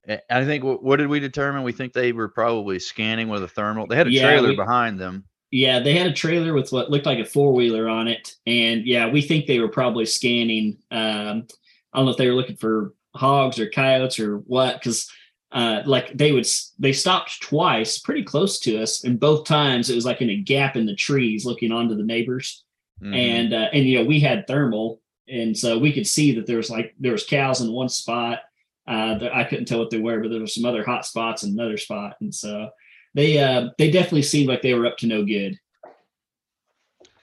And 0.04 0.20
I 0.30 0.44
think 0.44 0.64
what, 0.64 0.82
what 0.82 0.96
did 0.96 1.08
we 1.08 1.18
determine? 1.20 1.62
We 1.62 1.72
think 1.72 1.92
they 1.92 2.12
were 2.12 2.28
probably 2.28 2.78
scanning 2.78 3.28
with 3.28 3.42
a 3.42 3.48
thermal. 3.48 3.86
They 3.86 3.96
had 3.96 4.06
a 4.06 4.10
Yeah, 4.10 4.22
trailer 4.22 4.48
we- 4.50 4.56
behind 4.56 4.98
them. 4.98 5.24
Yeah, 5.50 5.78
they 5.80 5.94
had 5.94 6.06
a 6.06 6.12
trailer 6.12 6.52
with 6.52 6.72
what 6.72 6.90
looked 6.90 7.06
like 7.06 7.18
a 7.18 7.24
four 7.24 7.52
wheeler 7.54 7.88
on 7.88 8.06
it, 8.08 8.34
and 8.46 8.84
yeah, 8.86 9.08
we 9.08 9.22
think 9.22 9.46
they 9.46 9.60
were 9.60 9.68
probably 9.68 10.04
scanning. 10.04 10.76
Um, 10.90 11.46
I 11.92 11.98
don't 11.98 12.04
know 12.04 12.10
if 12.10 12.16
they 12.18 12.28
were 12.28 12.34
looking 12.34 12.56
for 12.56 12.92
hogs 13.16 13.58
or 13.58 13.68
coyotes 13.70 14.20
or 14.20 14.38
what, 14.40 14.74
because 14.74 15.10
uh, 15.52 15.80
like 15.86 16.12
they 16.16 16.32
would 16.32 16.46
they 16.78 16.92
stopped 16.92 17.40
twice, 17.40 17.98
pretty 17.98 18.22
close 18.24 18.58
to 18.60 18.82
us, 18.82 19.04
and 19.04 19.18
both 19.18 19.46
times 19.46 19.88
it 19.88 19.94
was 19.94 20.04
like 20.04 20.20
in 20.20 20.28
a 20.30 20.36
gap 20.36 20.76
in 20.76 20.84
the 20.84 20.94
trees, 20.94 21.46
looking 21.46 21.72
onto 21.72 21.94
the 21.96 22.02
neighbors, 22.04 22.64
Mhm. 23.02 23.14
and 23.16 23.54
uh, 23.54 23.68
and 23.72 23.86
you 23.86 23.98
know 23.98 24.04
we 24.04 24.20
had 24.20 24.46
thermal, 24.46 25.00
and 25.28 25.56
so 25.56 25.78
we 25.78 25.92
could 25.94 26.06
see 26.06 26.34
that 26.34 26.46
there 26.46 26.58
was 26.58 26.68
like 26.68 26.94
there 27.00 27.12
was 27.12 27.24
cows 27.24 27.62
in 27.62 27.72
one 27.72 27.88
spot. 27.88 28.40
Uh, 28.86 29.18
that 29.18 29.34
I 29.36 29.44
couldn't 29.44 29.66
tell 29.66 29.80
what 29.80 29.90
they 29.90 29.98
were, 30.00 30.18
but 30.20 30.30
there 30.30 30.40
were 30.40 30.46
some 30.46 30.64
other 30.64 30.82
hot 30.82 31.04
spots 31.04 31.42
in 31.42 31.52
another 31.52 31.76
spot, 31.76 32.16
and 32.20 32.34
so 32.34 32.70
they 33.14 33.38
uh, 33.38 33.70
they 33.78 33.90
definitely 33.90 34.22
seemed 34.22 34.48
like 34.48 34.62
they 34.62 34.74
were 34.74 34.86
up 34.86 34.96
to 34.98 35.06
no 35.06 35.24
good. 35.24 35.58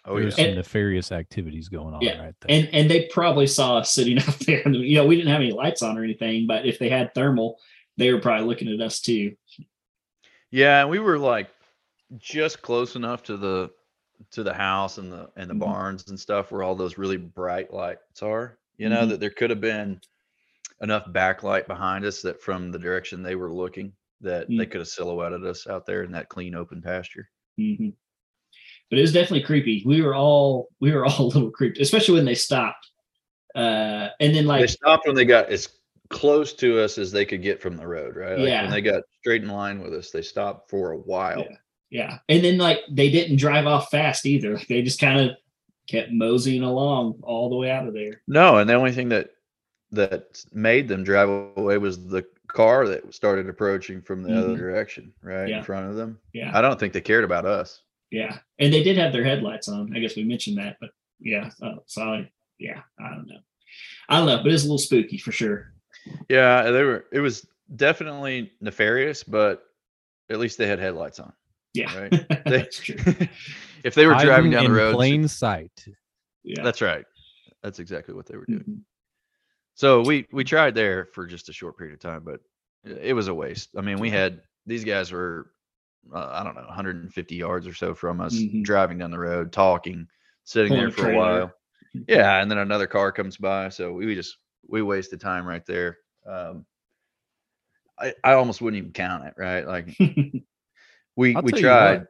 oh 0.05 0.19
There's 0.19 0.37
yeah, 0.37 0.45
some 0.47 0.55
nefarious 0.55 1.11
activities 1.11 1.69
going 1.69 1.93
on 1.93 2.01
Yeah, 2.01 2.21
right 2.21 2.35
there. 2.41 2.57
and 2.57 2.69
and 2.73 2.89
they 2.89 3.07
probably 3.11 3.47
saw 3.47 3.77
us 3.77 3.91
sitting 3.91 4.19
out 4.27 4.39
there. 4.39 4.67
You 4.69 4.95
know, 4.95 5.05
we 5.05 5.15
didn't 5.15 5.31
have 5.31 5.41
any 5.41 5.51
lights 5.51 5.81
on 5.81 5.97
or 5.97 6.03
anything, 6.03 6.47
but 6.47 6.65
if 6.65 6.79
they 6.79 6.89
had 6.89 7.13
thermal, 7.13 7.57
they 7.97 8.11
were 8.13 8.19
probably 8.21 8.45
looking 8.47 8.67
at 8.67 8.81
us 8.81 8.99
too. 9.01 9.35
yeah. 10.51 10.81
And 10.81 10.89
we 10.89 10.99
were 10.99 11.17
like 11.17 11.49
just 12.17 12.61
close 12.61 12.95
enough 12.95 13.23
to 13.23 13.37
the 13.37 13.71
to 14.31 14.43
the 14.43 14.53
house 14.53 14.97
and 14.97 15.11
the 15.11 15.29
and 15.35 15.49
the 15.49 15.53
Mhm. 15.53 15.59
barns 15.59 16.07
and 16.07 16.19
stuff 16.19 16.51
where 16.51 16.63
all 16.63 16.75
those 16.75 16.97
really 16.97 17.17
bright 17.17 17.73
lights 17.73 18.21
are. 18.21 18.57
You 18.77 18.89
know 18.89 19.05
Mhm. 19.05 19.09
that 19.09 19.19
there 19.19 19.29
could 19.29 19.49
have 19.49 19.61
been 19.61 19.99
enough 20.81 21.05
backlight 21.07 21.67
behind 21.67 22.03
us 22.05 22.21
that 22.21 22.41
from 22.41 22.69
the 22.71 22.77
direction 22.79 23.23
they 23.23 23.35
were 23.35 23.51
looking 23.51 23.93
that 24.25 24.47
they 24.49 24.55
Mm. 24.65 24.71
could 24.71 24.81
have 24.81 24.87
silhouetted 24.87 25.45
us 25.45 25.65
out 25.67 25.85
there 25.85 26.03
in 26.03 26.11
that 26.11 26.29
clean 26.29 26.53
open 26.55 26.81
pasture. 26.81 27.29
hmm 27.57 27.89
But 28.89 28.99
it 28.99 29.01
was 29.01 29.13
definitely 29.13 29.43
creepy. 29.43 29.81
We 29.85 30.01
were 30.01 30.13
all 30.15 30.69
we 30.79 30.91
were 30.91 31.05
all 31.05 31.21
a 31.27 31.31
little 31.33 31.51
creeped, 31.51 31.79
especially 31.79 32.15
when 32.15 32.25
they 32.25 32.35
stopped. 32.35 32.89
Uh, 33.55 34.09
and 34.19 34.35
then 34.35 34.45
like 34.45 34.61
they 34.61 34.67
stopped 34.67 35.07
when 35.07 35.15
they 35.15 35.25
got 35.25 35.49
as 35.49 35.69
close 36.09 36.53
to 36.53 36.79
us 36.79 36.97
as 36.97 37.11
they 37.11 37.25
could 37.25 37.41
get 37.41 37.61
from 37.61 37.77
the 37.77 37.87
road, 37.87 38.15
right? 38.15 38.37
Like 38.37 38.47
Yeah. 38.49 38.61
when 38.63 38.71
they 38.71 38.81
got 38.81 39.03
straight 39.19 39.43
in 39.43 39.49
line 39.49 39.81
with 39.81 39.93
us, 39.93 40.11
they 40.11 40.21
stopped 40.21 40.69
for 40.69 40.91
a 40.91 40.97
while. 40.97 41.39
Yeah. 41.39 41.57
yeah, 41.89 42.17
and 42.29 42.43
then 42.43 42.57
like 42.57 42.79
they 42.91 43.09
didn't 43.09 43.37
drive 43.37 43.65
off 43.65 43.89
fast 43.89 44.25
either. 44.25 44.55
Like, 44.55 44.67
they 44.67 44.81
just 44.81 44.99
kind 44.99 45.19
of 45.21 45.37
kept 45.87 46.11
moseying 46.11 46.63
along 46.63 47.19
all 47.23 47.49
the 47.49 47.55
way 47.55 47.71
out 47.71 47.87
of 47.87 47.93
there. 47.93 48.21
No, 48.27 48.57
and 48.57 48.69
the 48.69 48.73
only 48.73 48.91
thing 48.91 49.09
that 49.09 49.29
that 49.91 50.43
made 50.51 50.87
them 50.87 51.03
drive 51.03 51.29
away 51.29 51.77
was 51.77 52.05
the 52.07 52.25
car 52.55 52.87
that 52.87 53.13
started 53.13 53.49
approaching 53.49 54.01
from 54.01 54.23
the 54.23 54.33
other 54.37 54.49
Mhm. 54.55 54.57
direction, 54.57 55.13
right 55.21 55.47
Yeah. 55.49 55.57
in 55.59 55.63
front 55.63 55.89
of 55.89 55.95
them. 55.95 56.19
Yeah, 56.33 56.57
I 56.57 56.61
don't 56.61 56.79
think 56.79 56.93
they 56.93 57.01
cared 57.01 57.23
about 57.25 57.45
us. 57.45 57.81
yeah, 58.11 58.39
and 58.59 58.71
they 58.73 58.81
did 58.83 58.97
have 58.97 59.11
their 59.11 59.23
headlights 59.25 59.67
on. 59.67 59.93
I 59.95 59.99
guess 59.99 60.15
we 60.15 60.23
mentioned 60.23 60.57
that, 60.57 60.77
but 60.79 60.91
yeah, 61.19 61.49
uh, 61.61 61.75
so 61.85 62.25
yeah, 62.59 62.81
I 62.99 63.09
don't 63.09 63.27
know. 63.27 63.39
I 64.09 64.17
don't 64.17 64.27
know, 64.27 64.37
but 64.41 64.51
it's 64.53 64.63
a 64.63 64.67
little 64.67 64.77
spooky 64.77 65.17
for 65.17 65.31
sure. 65.33 65.73
Yeah, 66.29 66.71
they 66.71 66.83
were. 66.83 67.05
It 67.11 67.19
was 67.19 67.45
definitely 67.75 68.53
nefarious, 68.61 69.23
but 69.23 69.63
at 70.29 70.39
least 70.39 70.57
they 70.57 70.67
had 70.67 70.79
headlights 70.79 71.19
on. 71.19 71.33
Yeah, 71.73 71.93
Right. 71.99 72.11
They- 72.45 72.59
that's 72.59 72.79
true. 72.79 72.95
if 73.83 73.95
they 73.95 74.05
were 74.05 74.13
Hiding 74.13 74.27
driving 74.27 74.51
down 74.51 74.63
the 74.63 74.69
in 74.69 74.75
road, 74.77 74.93
plain 74.95 75.27
sight. 75.27 75.85
Yeah. 76.43 76.63
that's 76.63 76.81
right. 76.81 77.05
That's 77.63 77.79
exactly 77.79 78.13
what 78.13 78.27
they 78.27 78.37
were 78.37 78.45
doing. 78.45 78.63
Mhm. 78.63 78.79
So 79.75 80.01
we 80.01 80.25
we 80.31 80.43
tried 80.43 80.73
there 80.73 81.05
for 81.13 81.27
just 81.27 81.49
a 81.49 81.53
short 81.53 81.77
period 81.77 81.93
of 81.93 81.99
time, 81.99 82.23
but 82.23 82.39
it 82.83 83.13
was 83.13 83.27
a 83.27 83.33
waste. 83.33 83.69
I 83.77 83.81
mean, 83.81 83.99
we 83.99 84.09
had 84.09 84.41
these 84.65 84.83
guys 84.85 85.11
were 85.11 85.51
uh, 86.13 86.29
I 86.31 86.43
don't 86.43 86.55
know 86.55 86.61
150 86.65 87.35
yards 87.35 87.67
or 87.67 87.73
so 87.73 87.93
from 87.93 88.21
us, 88.21 88.33
Mhm. 88.35 88.63
driving 88.63 88.97
down 88.97 89.11
the 89.11 89.19
road, 89.19 89.51
talking, 89.51 90.07
sitting 90.45 90.69
Pulling 90.69 90.83
there 90.83 90.91
for 90.91 91.11
a 91.11 91.15
while. 91.15 91.53
Yeah, 92.07 92.41
and 92.41 92.49
then 92.49 92.57
another 92.57 92.87
car 92.87 93.11
comes 93.11 93.37
by, 93.37 93.69
so 93.69 93.91
we 93.91 94.05
we 94.05 94.15
just 94.15 94.37
we 94.67 94.81
wasted 94.81 95.19
time 95.19 95.45
right 95.45 95.65
there. 95.65 95.97
Um, 96.25 96.65
I 97.99 98.13
I 98.23 98.33
almost 98.33 98.61
wouldn't 98.61 98.77
even 98.79 98.91
count 98.93 99.25
it, 99.25 99.33
right? 99.37 99.67
Like 99.67 99.97
we 101.17 101.35
we 101.35 101.51
tried. 101.51 102.07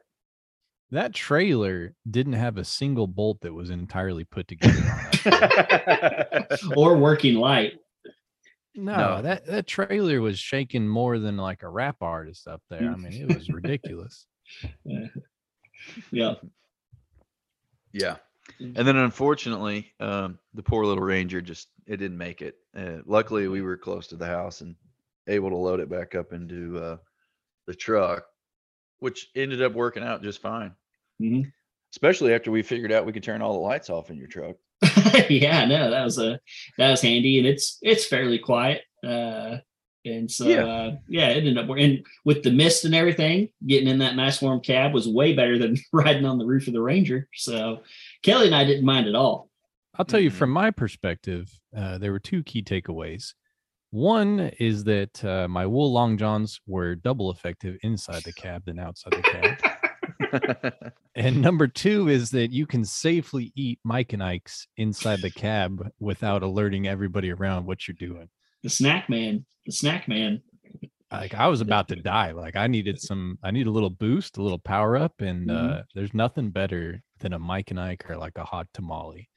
What, 0.90 0.96
that 1.02 1.14
trailer 1.14 1.94
didn't 2.10 2.34
have 2.34 2.56
a 2.58 2.64
single 2.64 3.06
bolt 3.06 3.40
that 3.42 3.52
was 3.52 3.70
entirely 3.70 4.24
put 4.24 4.48
together. 4.48 4.84
or 6.76 6.96
working 6.96 7.34
light. 7.36 7.74
No, 8.74 8.96
No. 9.16 9.22
that 9.22 9.46
that 9.46 9.66
trailer 9.66 10.20
was 10.20 10.38
shaking 10.38 10.86
more 10.86 11.18
than 11.18 11.36
like 11.36 11.62
a 11.62 11.68
rap 11.68 11.96
artist 12.02 12.46
up 12.46 12.62
there. 12.68 12.90
I 12.90 12.96
mean, 12.96 13.12
it 13.12 13.34
was 13.34 13.48
ridiculous. 13.48 14.26
Yeah. 16.10 16.34
Yeah. 17.92 18.16
And 18.58 18.74
then 18.76 18.96
unfortunately, 18.96 19.92
um, 20.00 20.38
the 20.54 20.62
poor 20.62 20.84
little 20.84 21.04
Ranger 21.04 21.40
just 21.40 21.68
it 21.86 21.98
didn't 21.98 22.18
make 22.18 22.42
it. 22.42 22.56
Uh, 22.76 22.98
luckily, 23.04 23.46
we 23.48 23.60
were 23.62 23.76
close 23.76 24.06
to 24.08 24.16
the 24.16 24.26
house 24.26 24.60
and 24.62 24.74
able 25.28 25.50
to 25.50 25.56
load 25.56 25.80
it 25.80 25.90
back 25.90 26.14
up 26.14 26.32
into 26.32 26.78
uh, 26.78 26.96
the 27.66 27.74
truck, 27.74 28.24
which 29.00 29.28
ended 29.34 29.62
up 29.62 29.72
working 29.72 30.02
out 30.02 30.22
just 30.22 30.40
fine. 30.40 30.72
Mhm. 31.20 31.52
Especially 31.92 32.34
after 32.34 32.50
we 32.50 32.62
figured 32.62 32.92
out 32.92 33.06
we 33.06 33.12
could 33.12 33.22
turn 33.22 33.42
all 33.42 33.54
the 33.54 33.58
lights 33.60 33.90
off 33.90 34.10
in 34.10 34.16
your 34.16 34.26
truck. 34.28 34.56
yeah, 35.30 35.64
no, 35.64 35.90
that 35.90 36.04
was 36.04 36.18
a 36.18 36.38
that 36.78 36.90
was 36.90 37.00
handy, 37.00 37.38
and 37.38 37.46
it's 37.46 37.78
it's 37.82 38.06
fairly 38.06 38.38
quiet. 38.38 38.82
Uh, 39.06 39.58
and 40.04 40.30
so 40.30 40.46
Yeah. 40.46 40.64
uh, 40.66 40.96
yeah, 41.08 41.28
it 41.30 41.38
ended 41.38 41.58
up 41.58 41.66
working. 41.66 41.84
And 41.96 42.06
with 42.24 42.42
the 42.42 42.50
mist 42.52 42.84
and 42.84 42.94
everything, 42.94 43.48
getting 43.66 43.88
in 43.88 43.98
that 43.98 44.14
nice 44.16 44.40
warm 44.42 44.60
cab 44.60 44.92
was 44.94 45.08
way 45.08 45.32
better 45.34 45.58
than 45.58 45.76
riding 45.92 46.24
on 46.26 46.38
the 46.38 46.46
roof 46.46 46.66
of 46.66 46.74
the 46.74 46.82
Ranger. 46.82 47.28
So 47.34 47.82
Kelly 48.22 48.46
and 48.46 48.54
I 48.54 48.64
didn't 48.64 48.84
mind 48.84 49.08
at 49.08 49.14
all. 49.14 49.50
I'll 49.98 50.04
tell 50.04 50.20
you 50.20 50.30
Mhm. 50.30 50.34
from 50.34 50.50
my 50.50 50.70
perspective, 50.70 51.58
uh, 51.74 51.96
there 51.98 52.12
were 52.12 52.20
two 52.20 52.42
key 52.42 52.62
takeaways. 52.62 53.32
One 53.96 54.50
is 54.60 54.84
that 54.84 55.24
uh, 55.24 55.48
my 55.48 55.64
wool 55.64 55.90
long 55.90 56.18
johns 56.18 56.60
were 56.66 56.94
double 56.96 57.30
effective 57.30 57.78
inside 57.82 58.24
the 58.24 58.32
cab 58.44 58.66
than 58.66 58.78
outside 58.78 59.14
the 59.14 59.22
cab. 59.22 60.92
And 61.14 61.40
number 61.40 61.66
two 61.66 62.08
is 62.10 62.28
that 62.32 62.52
you 62.52 62.66
can 62.66 62.84
safely 62.84 63.52
eat 63.56 63.78
Mike 63.84 64.12
and 64.12 64.22
Ike's 64.22 64.68
inside 64.76 65.22
the 65.22 65.30
cab 65.30 65.88
without 65.98 66.42
alerting 66.42 66.86
everybody 66.86 67.32
around 67.32 67.64
what 67.64 67.88
you're 67.88 67.94
doing. 67.98 68.28
The 68.62 68.68
snack 68.68 69.08
man, 69.08 69.46
the 69.64 69.72
snack 69.72 70.08
man. 70.08 70.42
Like 71.10 71.32
I 71.32 71.46
was 71.46 71.62
about 71.62 71.88
to 71.88 71.96
die. 72.14 72.32
Like 72.32 72.54
I 72.54 72.66
needed 72.66 73.00
some, 73.00 73.38
I 73.42 73.50
need 73.50 73.66
a 73.66 73.70
little 73.70 73.88
boost, 73.88 74.36
a 74.36 74.42
little 74.42 74.58
power 74.58 74.98
up, 74.98 75.22
and 75.22 75.48
Mhm. 75.48 75.78
uh, 75.78 75.82
there's 75.94 76.12
nothing 76.12 76.50
better 76.50 77.02
than 77.20 77.32
a 77.32 77.38
Mike 77.38 77.70
and 77.70 77.80
Ike 77.80 78.10
or 78.10 78.18
like 78.18 78.36
a 78.36 78.44
hot 78.44 78.66
tamale. 78.74 79.30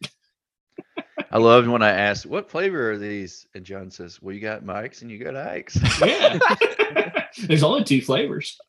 I 1.32 1.38
loved 1.38 1.68
when 1.68 1.82
I 1.84 1.92
asked, 1.92 2.26
"What 2.26 2.50
flavor 2.50 2.92
are 2.92 2.98
these?" 2.98 3.46
And 3.54 3.64
John 3.64 3.92
says, 3.92 4.22
"Well, 4.22 4.34
you 4.34 4.42
got 4.42 4.66
Mike's 4.66 5.02
and 5.02 5.12
you 5.12 5.18
got 5.24 5.36
Ike's." 5.36 5.78
yeah. 6.02 6.40
There's 7.48 7.64
only 7.64 7.84
two 7.84 8.02
flavors. 8.02 8.60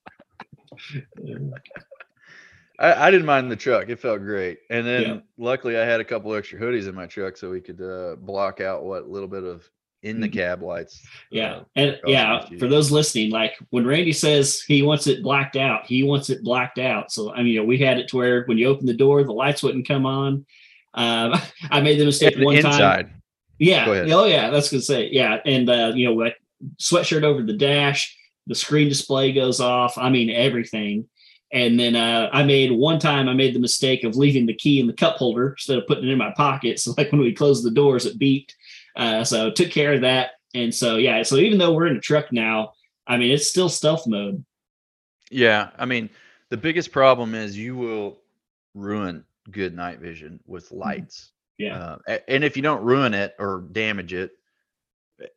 I, 2.78 3.08
I 3.08 3.10
didn't 3.10 3.26
mind 3.26 3.50
the 3.50 3.56
truck; 3.56 3.88
it 3.88 4.00
felt 4.00 4.20
great. 4.20 4.58
And 4.70 4.86
then, 4.86 5.02
Yeah. 5.02 5.18
luckily, 5.38 5.76
I 5.78 5.84
had 5.84 6.00
a 6.00 6.04
couple 6.04 6.34
extra 6.34 6.58
hoodies 6.58 6.88
in 6.88 6.94
my 6.94 7.06
truck, 7.06 7.36
so 7.36 7.50
we 7.50 7.60
could 7.60 7.80
uh, 7.80 8.16
block 8.16 8.60
out 8.60 8.84
what 8.84 9.08
little 9.08 9.28
bit 9.28 9.44
of 9.44 9.68
in 10.02 10.18
the 10.18 10.28
Mhm. 10.28 10.32
cab 10.32 10.62
lights. 10.62 11.06
Yeah. 11.30 11.56
uh, 11.56 11.64
And 11.76 11.98
yeah, 12.06 12.46
for 12.58 12.68
those 12.68 12.90
listening, 12.90 13.30
like 13.30 13.58
when 13.68 13.86
Randy 13.86 14.14
says 14.14 14.62
he 14.62 14.80
wants 14.80 15.06
it 15.06 15.22
blacked 15.22 15.56
out, 15.56 15.84
he 15.84 16.02
wants 16.04 16.30
it 16.30 16.42
blacked 16.42 16.78
out. 16.78 17.12
So, 17.12 17.34
I 17.34 17.38
mean, 17.38 17.48
you 17.48 17.58
know, 17.60 17.66
we 17.66 17.76
had 17.76 17.98
it 17.98 18.08
to 18.08 18.16
where 18.16 18.44
when 18.44 18.56
you 18.56 18.66
open 18.68 18.86
the 18.86 18.94
door, 18.94 19.22
the 19.24 19.32
lights 19.32 19.62
wouldn't 19.62 19.86
come 19.86 20.06
on. 20.06 20.46
Um, 20.94 21.34
I 21.70 21.80
made 21.80 21.98
the 21.98 22.04
mistake 22.04 22.36
one 22.38 22.56
time. 22.56 22.72
inside. 22.72 23.10
Yeah. 23.58 23.84
Go 23.84 23.92
ahead. 23.92 24.10
Oh, 24.10 24.24
yeah. 24.24 24.50
That's 24.50 24.70
gonna 24.70 24.82
say. 24.82 25.08
Yeah. 25.10 25.38
And 25.44 25.68
uh, 25.68 25.92
you 25.94 26.06
know, 26.06 26.14
like 26.14 26.36
sweatshirt 26.78 27.22
over 27.22 27.42
the 27.42 27.56
dash, 27.56 28.16
the 28.46 28.54
screen 28.54 28.88
display 28.88 29.32
goes 29.32 29.60
off. 29.60 29.96
I 29.98 30.10
mean, 30.10 30.30
everything. 30.30 31.08
And 31.52 31.78
then 31.78 31.96
uh, 31.96 32.30
I 32.32 32.44
made 32.44 32.70
one 32.70 33.00
time 33.00 33.28
I 33.28 33.34
made 33.34 33.54
the 33.54 33.60
mistake 33.60 34.04
of 34.04 34.16
leaving 34.16 34.46
the 34.46 34.54
key 34.54 34.78
in 34.78 34.86
the 34.86 34.92
cup 34.92 35.16
holder 35.16 35.50
instead 35.50 35.78
of 35.78 35.86
putting 35.86 36.04
it 36.04 36.12
in 36.12 36.18
my 36.18 36.32
pocket. 36.36 36.78
So 36.78 36.94
like 36.96 37.10
when 37.10 37.20
we 37.20 37.34
closed 37.34 37.64
the 37.64 37.72
doors, 37.72 38.06
it 38.06 38.18
beeped. 38.18 38.52
Uh, 38.94 39.24
so 39.24 39.50
took 39.50 39.70
care 39.70 39.94
of 39.94 40.02
that. 40.02 40.32
And 40.54 40.74
so 40.74 40.96
yeah, 40.96 41.22
so 41.22 41.36
even 41.36 41.58
though 41.58 41.72
we're 41.72 41.88
in 41.88 41.96
a 41.96 42.00
truck 42.00 42.32
now, 42.32 42.72
I 43.06 43.16
mean 43.16 43.32
it's 43.32 43.48
still 43.48 43.68
stealth 43.68 44.06
mode. 44.06 44.44
Yeah, 45.30 45.70
I 45.78 45.86
mean, 45.86 46.10
the 46.48 46.56
biggest 46.56 46.90
problem 46.90 47.34
is 47.34 47.56
you 47.56 47.76
will 47.76 48.18
ruin 48.74 49.24
good 49.50 49.74
night 49.74 50.00
vision 50.00 50.40
with 50.46 50.70
lights. 50.72 51.32
Yeah. 51.58 51.96
Uh, 52.06 52.18
and 52.28 52.44
if 52.44 52.56
you 52.56 52.62
don't 52.62 52.82
ruin 52.84 53.14
it 53.14 53.34
or 53.38 53.64
damage 53.72 54.12
it, 54.12 54.32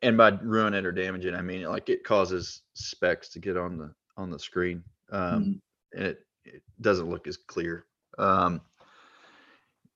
and 0.01 0.15
by 0.17 0.29
ruin 0.41 0.73
it 0.73 0.85
or 0.85 0.91
damage 0.91 1.25
it, 1.25 1.33
I 1.33 1.41
mean 1.41 1.63
like 1.63 1.89
it 1.89 2.03
causes 2.03 2.61
specks 2.73 3.29
to 3.29 3.39
get 3.39 3.57
on 3.57 3.77
the 3.77 3.93
on 4.15 4.29
the 4.29 4.39
screen, 4.39 4.83
um, 5.11 5.43
Mhm. 5.43 5.61
and 5.93 6.03
it, 6.07 6.25
it 6.45 6.63
doesn't 6.81 7.09
look 7.09 7.27
as 7.27 7.37
clear. 7.37 7.85
Um, 8.17 8.61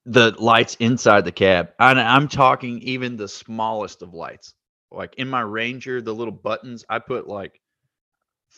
the 0.05 0.31
lights 0.39 0.75
inside 0.79 1.23
the 1.25 1.31
cab, 1.31 1.69
and 1.79 1.99
I'm 1.99 2.27
talking 2.27 2.79
even 2.79 3.15
the 3.17 3.27
smallest 3.27 4.01
of 4.01 4.13
lights. 4.13 4.53
Like 4.91 5.15
in 5.15 5.29
my 5.29 5.41
Ranger, 5.41 6.01
the 6.01 6.15
little 6.15 6.33
buttons, 6.33 6.83
I 6.89 6.99
put 6.99 7.27
like 7.27 7.61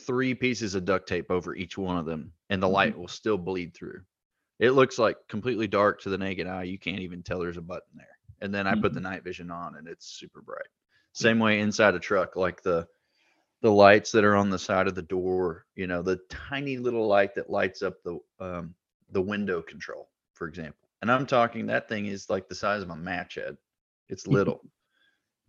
three 0.05 0.33
pieces 0.35 0.75
of 0.75 0.85
duct 0.85 1.07
tape 1.07 1.29
over 1.31 1.55
each 1.55 1.77
one 1.77 1.97
of 1.97 2.05
them, 2.05 2.31
and 2.49 2.61
the 2.61 2.69
light 2.69 2.97
will 2.97 3.07
still 3.07 3.37
bleed 3.37 3.73
through. 3.75 4.01
It 4.59 4.71
looks 4.71 4.99
like 4.99 5.17
completely 5.27 5.67
dark 5.67 6.01
to 6.01 6.09
the 6.09 6.17
naked 6.17 6.45
eye. 6.45 6.63
You 6.63 6.77
can't 6.77 6.99
even 6.99 7.23
tell 7.23 7.39
there's 7.39 7.57
a 7.57 7.61
button 7.61 7.91
there. 7.95 8.07
And 8.41 8.53
then 8.53 8.67
I 8.67 8.75
put 8.75 8.93
the 8.93 9.01
night 9.01 9.23
vision 9.23 9.51
on, 9.51 9.75
and 9.75 9.87
it's 9.87 10.05
super 10.05 10.41
bright. 10.41 10.67
Same 11.13 11.39
way 11.39 11.59
inside 11.59 11.95
a 11.95 11.99
truck, 11.99 12.35
like 12.35 12.61
the 12.61 12.87
the 13.61 13.71
lights 13.71 14.11
that 14.13 14.23
are 14.23 14.37
on 14.37 14.49
the 14.49 14.59
side 14.59 14.87
of 14.87 14.95
the 14.95 15.01
door. 15.01 15.65
You 15.75 15.87
know, 15.87 16.01
the 16.01 16.19
tiny 16.29 16.77
little 16.77 17.07
light 17.07 17.35
that 17.35 17.49
lights 17.49 17.81
up 17.81 17.95
the 18.03 18.19
um, 18.39 18.75
the 19.11 19.21
window 19.21 19.61
control, 19.61 20.09
for 20.33 20.47
example. 20.47 20.87
And 21.01 21.11
I'm 21.11 21.25
talking 21.25 21.65
that 21.67 21.89
thing 21.89 22.05
is 22.05 22.29
like 22.29 22.47
the 22.47 22.55
size 22.55 22.81
of 22.81 22.89
a 22.89 22.95
match 22.95 23.35
head. 23.35 23.57
It's 24.07 24.27
little. 24.27 24.61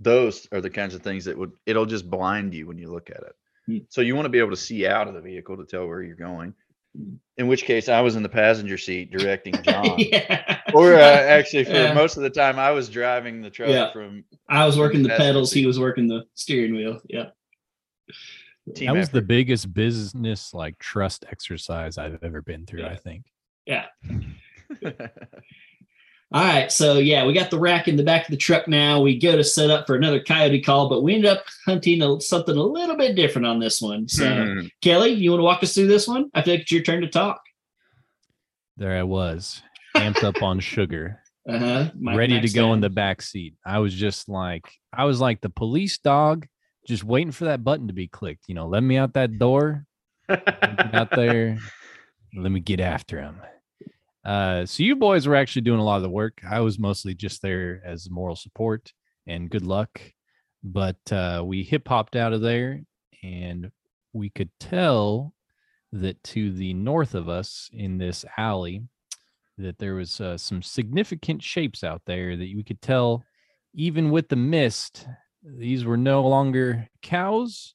Those 0.00 0.48
are 0.50 0.60
the 0.60 0.70
kinds 0.70 0.94
of 0.94 1.02
things 1.02 1.26
that 1.26 1.36
would 1.36 1.52
it'll 1.66 1.86
just 1.86 2.08
blind 2.10 2.54
you 2.54 2.66
when 2.66 2.78
you 2.78 2.90
look 2.90 3.10
at 3.10 3.22
it. 3.22 3.34
Mm. 3.68 3.86
So 3.88 4.00
you 4.00 4.14
want 4.14 4.26
to 4.26 4.30
be 4.30 4.38
able 4.38 4.50
to 4.50 4.56
see 4.56 4.86
out 4.86 5.08
of 5.08 5.14
the 5.14 5.20
vehicle 5.20 5.56
to 5.56 5.64
tell 5.64 5.86
where 5.86 6.02
you're 6.02 6.16
going. 6.16 6.54
In 7.36 7.46
which 7.46 7.64
case, 7.64 7.88
I 7.88 8.00
was 8.00 8.16
in 8.16 8.22
the 8.22 8.28
passenger 8.28 8.76
seat 8.76 9.10
directing 9.10 9.54
John. 9.62 9.94
yeah. 9.98 10.60
Or 10.74 10.94
uh, 10.94 10.98
actually, 11.00 11.64
for 11.64 11.72
Yeah. 11.72 11.94
most 11.94 12.16
of 12.16 12.22
the 12.22 12.30
time, 12.30 12.58
I 12.58 12.70
was 12.72 12.88
driving 12.88 13.40
the 13.42 13.48
truck 13.50 13.70
Yeah. 13.70 13.92
from 13.92 14.24
I 14.48 14.66
was 14.66 14.76
working 14.78 15.02
the 15.02 15.08
Passenger 15.08 15.28
pedals, 15.30 15.52
he 15.52 15.66
was 15.66 15.78
working 15.80 16.06
the 16.08 16.24
steering 16.34 16.74
wheel. 16.74 17.00
Yeah. 17.08 17.26
team. 18.74 18.86
that 18.88 18.96
was 18.96 19.08
the 19.08 19.22
biggest 19.22 19.72
business 19.72 20.52
like 20.52 20.78
trust 20.78 21.24
exercise 21.30 21.96
I've 21.96 22.22
ever 22.22 22.42
been 22.42 22.66
through. 22.66 22.82
Yeah. 22.82 22.88
I 22.88 22.96
think. 22.96 23.24
All 26.32 26.44
right. 26.44 26.70
So 26.70 26.98
yeah, 26.98 27.26
we 27.26 27.32
got 27.32 27.50
the 27.50 27.58
rack 27.58 27.88
in 27.88 27.96
the 27.96 28.04
back 28.04 28.26
of 28.26 28.30
the 28.30 28.36
truck 28.36 28.68
now. 28.68 29.00
We 29.00 29.18
go 29.18 29.34
to 29.36 29.42
set 29.42 29.68
up 29.68 29.86
for 29.86 29.96
another 29.96 30.20
coyote 30.22 30.60
call, 30.62 30.88
but 30.88 31.02
we 31.02 31.14
ended 31.16 31.30
up 31.30 31.44
hunting 31.66 32.02
a, 32.02 32.20
something 32.20 32.56
a 32.56 32.62
little 32.62 32.96
bit 32.96 33.16
different 33.16 33.46
on 33.48 33.58
this 33.58 33.82
one. 33.82 34.06
So 34.08 34.44
Hmm. 34.44 34.66
Kelly, 34.80 35.10
you 35.10 35.30
want 35.30 35.40
to 35.40 35.44
walk 35.44 35.62
us 35.64 35.74
through 35.74 35.88
this 35.88 36.06
one? 36.06 36.30
I 36.32 36.42
feel 36.42 36.54
like 36.54 36.60
it's 36.62 36.70
your 36.72 36.82
turn 36.82 37.00
to 37.00 37.08
talk. 37.08 37.42
There 38.76 38.96
I 38.96 39.02
was, 39.02 39.60
amped 39.96 40.22
up 40.22 40.40
on 40.42 40.60
sugar, 40.60 41.20
Uh-huh. 41.48 41.90
Mike 41.98 42.16
ready 42.16 42.40
to 42.40 42.48
go 42.48 42.72
in 42.74 42.80
the 42.80 42.88
back 42.90 43.22
seat. 43.22 43.54
I 43.66 43.80
was 43.80 43.92
just 43.92 44.28
like, 44.28 44.70
I 44.92 45.04
was 45.06 45.20
like 45.20 45.40
the 45.40 45.50
police 45.50 45.98
dog, 45.98 46.46
just 46.86 47.02
waiting 47.02 47.32
for 47.32 47.46
that 47.46 47.64
button 47.64 47.88
to 47.88 47.92
be 47.92 48.06
clicked. 48.06 48.44
You 48.46 48.54
know, 48.54 48.68
let 48.68 48.82
me 48.84 48.96
out 48.96 49.14
that 49.14 49.38
door, 49.38 49.84
out 50.28 51.10
there, 51.10 51.58
let 52.36 52.52
me 52.52 52.60
get 52.60 52.78
after 52.80 53.20
him. 53.20 53.36
Uh, 54.24 54.66
so 54.66 54.82
you 54.82 54.96
boys 54.96 55.26
were 55.26 55.36
actually 55.36 55.62
doing 55.62 55.80
a 55.80 55.84
lot 55.84 55.96
of 55.96 56.02
the 56.02 56.10
work. 56.10 56.40
I 56.48 56.60
was 56.60 56.78
mostly 56.78 57.14
just 57.14 57.42
there 57.42 57.80
as 57.84 58.10
moral 58.10 58.36
support 58.36 58.92
and 59.26 59.50
good 59.50 59.64
luck. 59.64 60.00
But 60.62 61.10
uh, 61.10 61.42
we 61.44 61.62
hip 61.62 61.88
hopped 61.88 62.16
out 62.16 62.34
of 62.34 62.42
there, 62.42 62.82
and 63.22 63.70
we 64.12 64.28
could 64.28 64.50
tell 64.60 65.32
that 65.92 66.22
to 66.22 66.52
the 66.52 66.74
north 66.74 67.14
of 67.14 67.28
us 67.28 67.70
in 67.72 67.98
this 67.98 68.24
alley, 68.36 68.82
that 69.56 69.78
there 69.78 69.94
was 69.94 70.20
uh, 70.20 70.36
some 70.36 70.62
significant 70.62 71.42
shapes 71.42 71.82
out 71.82 72.02
there 72.06 72.36
that 72.36 72.48
you 72.48 72.62
could 72.62 72.82
tell, 72.82 73.24
even 73.74 74.10
with 74.10 74.28
the 74.28 74.36
mist, 74.36 75.06
these 75.42 75.84
were 75.84 75.96
no 75.96 76.22
longer 76.26 76.88
cows, 77.02 77.74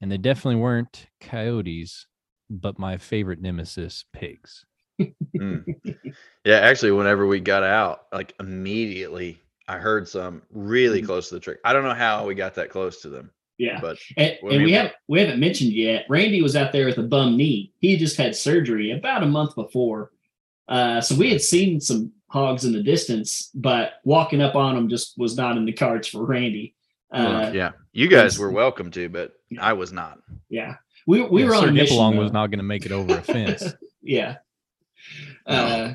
and 0.00 0.10
they 0.10 0.18
definitely 0.18 0.60
weren't 0.60 1.06
coyotes, 1.20 2.06
but 2.50 2.78
my 2.78 2.98
favorite 2.98 3.40
nemesis, 3.40 4.04
pigs. 4.12 4.66
Mm. 5.00 5.64
Yeah, 6.44 6.56
actually, 6.56 6.92
whenever 6.92 7.26
we 7.26 7.40
got 7.40 7.62
out, 7.62 8.02
like 8.12 8.34
immediately, 8.38 9.40
I 9.66 9.78
heard 9.78 10.06
some 10.06 10.42
really 10.52 11.00
Mhm. 11.00 11.06
close 11.06 11.28
to 11.30 11.34
the 11.36 11.40
truck. 11.40 11.56
I 11.64 11.72
don't 11.72 11.84
know 11.84 11.94
how 11.94 12.26
we 12.26 12.34
got 12.34 12.54
that 12.56 12.68
close 12.68 13.00
to 13.00 13.08
them, 13.08 13.30
Yeah. 13.56 13.80
but 13.80 13.96
And, 14.18 14.36
and 14.42 14.62
we 14.62 14.72
haven't 14.72 14.92
we 15.08 15.20
haven't 15.20 15.40
mentioned 15.40 15.72
yet. 15.72 16.04
Randy 16.10 16.42
was 16.42 16.54
out 16.54 16.70
there 16.72 16.84
with 16.84 16.98
a 16.98 17.02
bum 17.02 17.36
knee. 17.38 17.72
He 17.80 17.96
just 17.96 18.18
had 18.18 18.36
surgery 18.36 18.90
about 18.90 19.22
a 19.22 19.26
month 19.26 19.54
before. 19.54 20.10
Uh, 20.68 21.00
so 21.00 21.14
we 21.16 21.30
had 21.30 21.40
seen 21.40 21.80
some 21.80 22.12
hogs 22.28 22.66
in 22.66 22.72
the 22.72 22.82
distance, 22.82 23.50
but 23.54 23.94
walking 24.04 24.42
up 24.42 24.54
on 24.54 24.74
them 24.74 24.88
just 24.90 25.16
was 25.16 25.36
not 25.38 25.56
in 25.56 25.64
the 25.64 25.72
cards 25.72 26.08
for 26.08 26.26
Randy. 26.26 26.74
Uh, 27.10 27.50
yeah, 27.54 27.72
you 27.94 28.06
guys 28.08 28.38
were 28.38 28.50
welcome 28.50 28.90
to, 28.90 29.08
but 29.08 29.32
I 29.58 29.72
was 29.72 29.92
not. 29.92 30.18
yeah. 30.50 30.74
We, 31.06 31.22
we 31.22 31.42
Yeah, 31.42 31.48
were 31.48 31.54
on 31.54 31.62
Sir 31.64 31.68
a 31.68 31.72
mission. 31.72 31.96
Nipalong 31.96 32.18
was 32.18 32.32
not 32.32 32.48
going 32.50 32.58
to 32.58 32.64
make 32.64 32.84
it 32.86 32.92
over 32.92 33.16
a 33.18 33.22
fence. 33.22 33.62
yeah. 34.02 34.36
No. 35.48 35.54
Uh, 35.54 35.94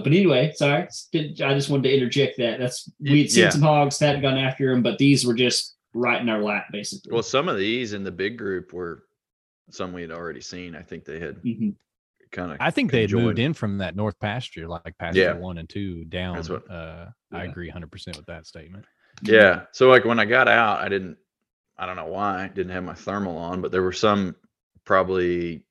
but 0.00 0.06
anyway, 0.06 0.52
sorry. 0.54 0.84
I 1.14 1.54
just 1.54 1.68
wanted 1.68 1.82
to 1.84 1.94
interject 1.94 2.38
that. 2.38 2.58
That's 2.58 2.90
we 3.00 3.22
had 3.22 3.30
seen 3.30 3.42
Yeah. 3.44 3.50
some 3.50 3.60
hogs, 3.62 3.98
that 3.98 4.06
hadn't 4.06 4.22
gone 4.22 4.38
after 4.38 4.70
them, 4.70 4.82
but 4.82 4.96
these 4.98 5.26
were 5.26 5.34
just 5.34 5.76
right 5.92 6.20
in 6.20 6.28
our 6.30 6.42
lap, 6.42 6.66
basically. 6.72 7.12
Well, 7.12 7.22
some 7.22 7.48
of 7.48 7.58
these 7.58 7.92
in 7.92 8.02
the 8.02 8.10
big 8.10 8.38
group 8.38 8.72
were 8.72 9.04
some 9.70 9.92
we 9.92 10.00
had 10.02 10.10
already 10.12 10.40
seen. 10.40 10.74
I 10.74 10.82
think 10.82 11.04
they 11.04 11.18
had 11.18 11.42
Mhm. 11.42 11.74
kind 12.32 12.52
of. 12.52 12.56
I 12.60 12.70
think 12.70 12.90
they 12.90 13.02
had 13.02 13.12
moved 13.12 13.38
in 13.38 13.52
from 13.52 13.78
that 13.78 13.96
north 13.96 14.18
pasture, 14.18 14.66
like 14.66 14.96
pasture 14.98 15.20
Yeah. 15.20 15.32
one 15.34 15.58
and 15.58 15.68
two 15.68 16.04
down. 16.06 16.36
That's 16.36 16.48
what- 16.48 16.70
uh, 16.70 17.06
I 17.32 17.44
agree 17.44 17.68
100% 17.68 18.16
with 18.16 18.26
that 18.26 18.46
statement. 18.46 18.84
Yeah. 19.22 19.64
So 19.72 19.88
like 19.90 20.04
when 20.04 20.18
I 20.18 20.24
got 20.24 20.48
out, 20.48 20.80
I 20.80 20.88
didn't. 20.88 21.18
I 21.78 21.84
don't 21.84 21.96
know 21.96 22.06
why 22.06 22.44
I 22.44 22.48
didn't 22.48 22.72
have 22.72 22.84
my 22.84 22.94
thermal 22.94 23.36
on, 23.36 23.60
but 23.60 23.70
there 23.72 23.82
were 23.82 23.92
some 23.92 24.34
probably 24.84 25.64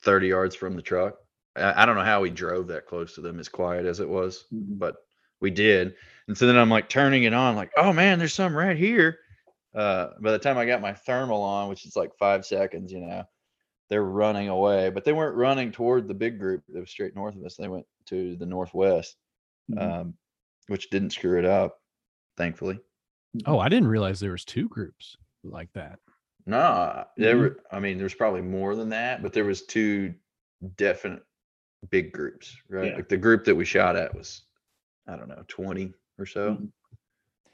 thirty 0.00 0.28
yards 0.28 0.54
from 0.54 0.76
the 0.76 0.82
truck. 0.82 1.16
I, 1.56 1.82
I 1.82 1.86
don't 1.86 1.96
know 1.96 2.04
how 2.04 2.20
we 2.20 2.30
drove 2.30 2.66
that 2.68 2.86
close 2.86 3.14
to 3.14 3.20
them, 3.20 3.38
as 3.38 3.48
quiet 3.48 3.86
as 3.86 4.00
it 4.00 4.08
was. 4.08 4.46
Mhm. 4.52 4.78
but 4.78 4.96
we 5.40 5.50
did. 5.50 5.96
And 6.28 6.38
so 6.38 6.46
then 6.46 6.56
I'm 6.56 6.70
like 6.70 6.88
turning 6.88 7.24
it 7.24 7.34
on, 7.34 7.56
like, 7.56 7.72
oh 7.76 7.92
man, 7.92 8.18
there's 8.20 8.32
some 8.34 8.56
right 8.56 8.76
here. 8.76 9.18
Uh, 9.74 10.10
by 10.20 10.30
the 10.30 10.38
time 10.38 10.56
I 10.56 10.66
got 10.66 10.80
my 10.80 10.92
thermal 10.92 11.42
on, 11.42 11.68
which 11.68 11.84
is 11.84 11.96
like 11.96 12.12
five 12.18 12.46
seconds, 12.46 12.92
you 12.92 13.00
know, 13.00 13.24
they're 13.88 14.04
running 14.04 14.48
away, 14.48 14.90
but 14.90 15.04
they 15.04 15.12
weren't 15.12 15.34
running 15.36 15.72
toward 15.72 16.06
the 16.06 16.14
big 16.14 16.38
group 16.38 16.62
that 16.68 16.78
was 16.78 16.90
straight 16.90 17.16
north 17.16 17.34
of 17.34 17.44
us. 17.44 17.56
They 17.56 17.68
went 17.68 17.86
to 18.06 18.36
the 18.36 18.46
northwest, 18.46 19.16
Mhm. 19.70 19.82
um, 19.82 20.14
which 20.68 20.90
didn't 20.90 21.10
screw 21.10 21.38
it 21.38 21.44
up, 21.44 21.80
thankfully. 22.36 22.78
Oh, 23.46 23.58
I 23.58 23.68
didn't 23.68 23.88
realize 23.88 24.20
there 24.20 24.30
was 24.32 24.44
two 24.44 24.68
groups 24.68 25.16
like 25.42 25.72
that. 25.72 25.98
No, 26.46 27.04
there 27.16 27.34
Mhm. 27.34 27.40
were. 27.40 27.60
I 27.72 27.80
mean, 27.80 27.98
there's 27.98 28.14
probably 28.14 28.42
more 28.42 28.76
than 28.76 28.90
that, 28.90 29.22
but 29.22 29.32
there 29.32 29.44
was 29.44 29.66
two 29.66 30.14
definite 30.76 31.24
big 31.90 32.12
groups, 32.12 32.56
right? 32.68 32.88
Yeah. 32.90 32.96
Like 32.96 33.08
the 33.08 33.16
group 33.16 33.44
that 33.44 33.54
we 33.54 33.64
shot 33.64 33.96
at 33.96 34.14
was, 34.14 34.42
I 35.08 35.16
don't 35.16 35.28
know, 35.28 35.42
20 35.48 35.92
or 36.18 36.26
so. 36.26 36.58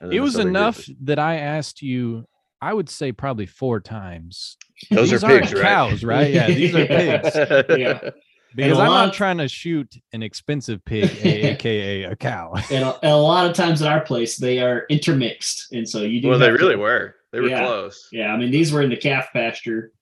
Mhm. 0.03 0.13
It 0.13 0.21
was 0.21 0.37
enough 0.39 0.77
was- 0.79 0.91
that 1.05 1.19
I 1.19 1.37
asked 1.39 1.83
you, 1.83 2.25
I 2.61 2.73
would 2.75 2.89
say 2.89 3.13
probably 3.13 3.47
four 3.47 3.81
times. 3.81 4.57
Those 4.91 5.11
these 5.11 5.25
are 5.25 5.29
pigs, 5.29 5.53
right? 5.55 5.63
cows, 5.63 6.05
right? 6.05 6.33
Yeah, 6.33 6.47
these 6.49 6.75
are 6.75 6.87
pigs. 6.87 7.31
Yeah. 7.79 8.11
because 8.55 8.79
I'm 8.79 8.89
lot 8.89 8.95
not 8.95 9.09
of- 9.11 9.15
trying 9.15 9.39
to 9.39 9.49
shoot 9.49 9.93
an 10.13 10.23
expensive 10.23 10.85
pig, 10.85 11.05
a- 11.25 11.51
aka 11.53 12.03
a 12.05 12.17
cow. 12.17 12.53
And 12.71 12.85
a, 12.85 12.95
and 13.03 13.13
a 13.13 13.17
lot 13.17 13.47
of 13.47 13.55
times 13.57 13.83
at 13.83 13.89
our 13.91 14.01
place, 14.01 14.37
they 14.37 14.61
are 14.61 14.87
intermixed, 14.89 15.73
and 15.73 15.89
so 15.89 16.03
you 16.03 16.21
do. 16.21 16.29
Well, 16.29 16.39
they 16.39 16.47
to- 16.49 16.53
really 16.53 16.77
were. 16.77 17.15
They 17.33 17.41
were 17.41 17.49
Yeah. 17.49 17.65
close. 17.67 18.09
Yeah, 18.13 18.33
I 18.33 18.37
mean 18.37 18.51
these 18.51 18.73
were 18.73 18.83
in 18.83 18.91
the 18.91 18.97
calf 18.97 19.29
pasture. 19.33 19.93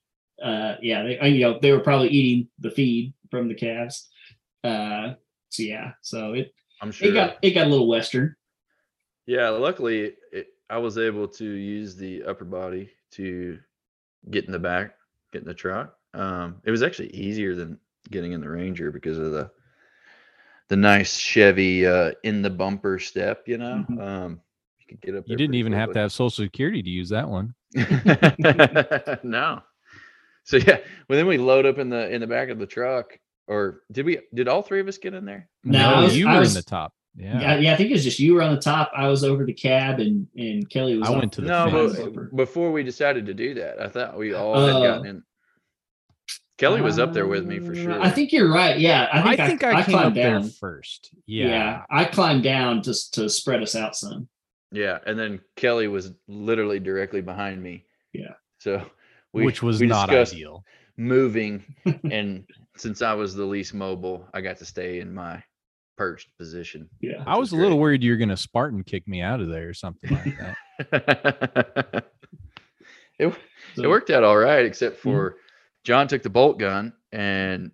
Uh, 0.43 0.77
yeah, 0.83 1.03
they 1.03 1.29
you 1.29 1.41
know 1.41 1.59
they 1.61 1.73
were 1.73 1.81
probably 1.81 2.09
eating 2.09 2.49
the 2.59 2.71
feed 2.71 3.13
from 3.31 3.49
the 3.49 3.55
calves. 3.55 4.09
Uh, 4.67 5.15
so 5.49 5.63
yeah, 5.63 5.93
so 6.03 6.33
it 6.35 6.53
I'm 6.83 6.91
sure. 6.93 7.09
it 7.09 7.13
got 7.13 7.37
it 7.43 7.53
got 7.53 7.67
a 7.67 7.71
little 7.71 7.89
western. 7.89 8.35
Yeah, 9.27 9.49
luckily 9.51 10.13
it, 10.33 10.49
I 10.69 10.79
was 10.79 10.99
able 10.99 11.29
to 11.29 11.45
use 11.45 11.97
the 11.97 12.25
upper 12.25 12.45
body 12.45 12.91
to 13.13 13.59
get 14.31 14.45
in 14.47 14.53
the 14.53 14.59
back, 14.59 14.95
get 15.33 15.43
in 15.43 15.49
the 15.49 15.55
truck. 15.55 15.97
Um, 16.15 16.57
it 16.65 16.71
was 16.71 16.83
actually 16.83 17.11
easier 17.15 17.55
than 17.55 17.79
getting 18.11 18.33
in 18.33 18.41
the 18.41 18.49
Ranger 18.49 18.91
because 18.91 19.19
of 19.19 19.33
the 19.33 19.51
the 20.69 20.77
nice 20.77 21.17
Chevy 21.17 21.87
uh, 21.87 22.13
in 22.25 22.43
the 22.43 22.51
bumper 22.51 22.99
step. 22.99 23.47
You 23.47 23.59
know, 23.59 23.85
Mhm. 23.89 24.01
um, 24.01 24.41
you 24.81 24.87
could 24.89 25.01
get 25.01 25.15
up. 25.15 25.25
You 25.29 25.37
didn't 25.37 25.51
pretty 25.51 25.59
even 25.59 25.73
have 25.73 25.93
to 25.93 25.99
have 26.01 26.13
social 26.13 26.45
security 26.45 26.83
to 26.83 26.91
use 26.91 27.09
that 27.11 27.29
one. 27.29 27.55
no. 29.23 29.63
So 30.45 30.57
yeah, 30.59 30.79
well 31.09 31.17
then 31.17 31.27
we 31.27 31.39
load 31.39 31.67
up 31.67 31.79
in 31.79 31.89
the 31.89 32.09
in 32.13 32.21
the 32.21 32.27
back 32.27 32.49
of 32.49 32.59
the 32.59 32.67
truck. 32.67 33.19
Or 33.49 33.83
did 33.93 34.07
we? 34.07 34.19
Did 34.35 34.49
all 34.49 34.63
three 34.63 34.81
of 34.81 34.89
us 34.89 34.99
get 34.99 35.15
in 35.15 35.25
there? 35.25 35.49
No, 35.65 35.79
I 35.95 36.03
was- 36.05 36.17
you 36.17 36.29
were 36.29 36.39
was- 36.41 36.55
in 36.57 36.61
the 36.61 36.69
top. 36.69 36.93
Yeah. 37.19 37.41
Yeah. 37.41 37.59
yeah, 37.59 37.73
I 37.73 37.77
think 37.77 37.89
it 37.91 37.95
was 37.95 38.05
just 38.05 38.19
you 38.19 38.35
were 38.35 38.43
on 38.43 38.55
the 38.55 38.61
top. 38.61 38.93
I 38.95 39.09
was 39.09 39.25
over 39.25 39.47
the 39.47 39.53
cab, 39.55 40.01
and 40.01 40.27
and 40.37 40.69
Kelly 40.69 40.99
was. 40.99 41.09
I 41.09 41.13
went 41.17 41.33
to 41.35 41.41
the 41.41 41.47
no, 41.49 41.89
fence. 41.89 42.11
but 42.15 42.37
before 42.37 42.71
we 42.73 42.83
decided 42.83 43.25
to 43.27 43.35
do 43.35 43.55
that, 43.55 43.81
I 43.81 43.89
thought 43.89 44.19
we 44.19 44.35
all 44.35 44.55
had 44.67 44.75
Oh. 44.77 44.83
gotten 44.83 45.07
in. 45.07 45.23
Kelly 46.59 46.81
was 46.81 46.99
up 46.99 47.13
there 47.13 47.27
with 47.27 47.47
me 47.47 47.59
for 47.59 47.73
Uh, 47.73 47.75
sure. 47.75 48.01
I 48.03 48.11
think 48.11 48.33
you're 48.33 48.51
right. 48.53 48.79
Yeah, 48.79 49.09
I 49.13 49.21
I 49.33 49.37
think 49.37 49.61
think 49.61 49.65
I, 49.65 49.71
I, 49.71 49.79
I 49.79 49.83
came 49.83 49.95
up 49.95 50.01
climbed 50.03 50.17
there 50.17 50.31
down. 50.41 50.49
first. 50.51 51.11
Yeah. 51.27 51.47
Yeah. 51.49 51.83
I 51.91 52.05
climbed 52.07 52.43
down 52.45 52.83
just 52.83 53.15
to 53.15 53.29
spread 53.29 53.63
us 53.63 53.75
out 53.75 53.95
some. 53.97 54.29
Yeah, 54.73 54.99
and 55.07 55.19
then 55.19 55.41
Kelly 55.55 55.87
was 55.89 56.13
literally 56.29 56.81
directly 56.81 57.21
behind 57.21 57.63
me. 57.63 57.85
Yeah. 58.13 58.35
So 58.59 58.85
we, 59.33 59.45
which 59.45 59.63
was 59.63 59.81
we 59.81 59.87
not 59.87 60.09
discussed 60.09 60.33
ideal. 60.35 60.65
moving, 60.97 61.75
and 62.11 62.45
since 62.77 63.03
I 63.03 63.15
was 63.15 63.35
the 63.35 63.45
least 63.45 63.75
mobile, 63.75 64.27
I 64.35 64.41
got 64.41 64.57
to 64.59 64.65
stay 64.65 65.01
in 65.01 65.13
my 65.15 65.43
perched 65.97 66.29
position. 66.39 66.89
Yeah. 67.01 67.23
I 67.27 67.39
was 67.39 67.53
a 67.53 67.57
little 67.57 67.79
worried 67.79 68.03
you 68.03 68.11
were 68.11 68.17
going 68.19 68.29
to 68.29 68.37
Spartan 68.37 68.85
kick 68.85 69.07
me 69.09 69.23
out 69.23 69.41
of 69.41 69.49
there 69.49 69.69
or 69.69 69.75
something 69.75 70.11
like 70.11 70.39
that. 70.39 72.05
it 73.19 73.35
So- 73.75 73.83
it 73.85 73.89
worked 73.89 74.11
out 74.11 74.25
all 74.25 74.37
right, 74.37 74.65
except 74.65 74.97
Mm-hmm. 74.97 75.03
for 75.11 75.37
John 75.85 76.09
took 76.09 76.23
the 76.23 76.31
bolt 76.31 76.59
gun, 76.59 76.93
and 77.13 77.71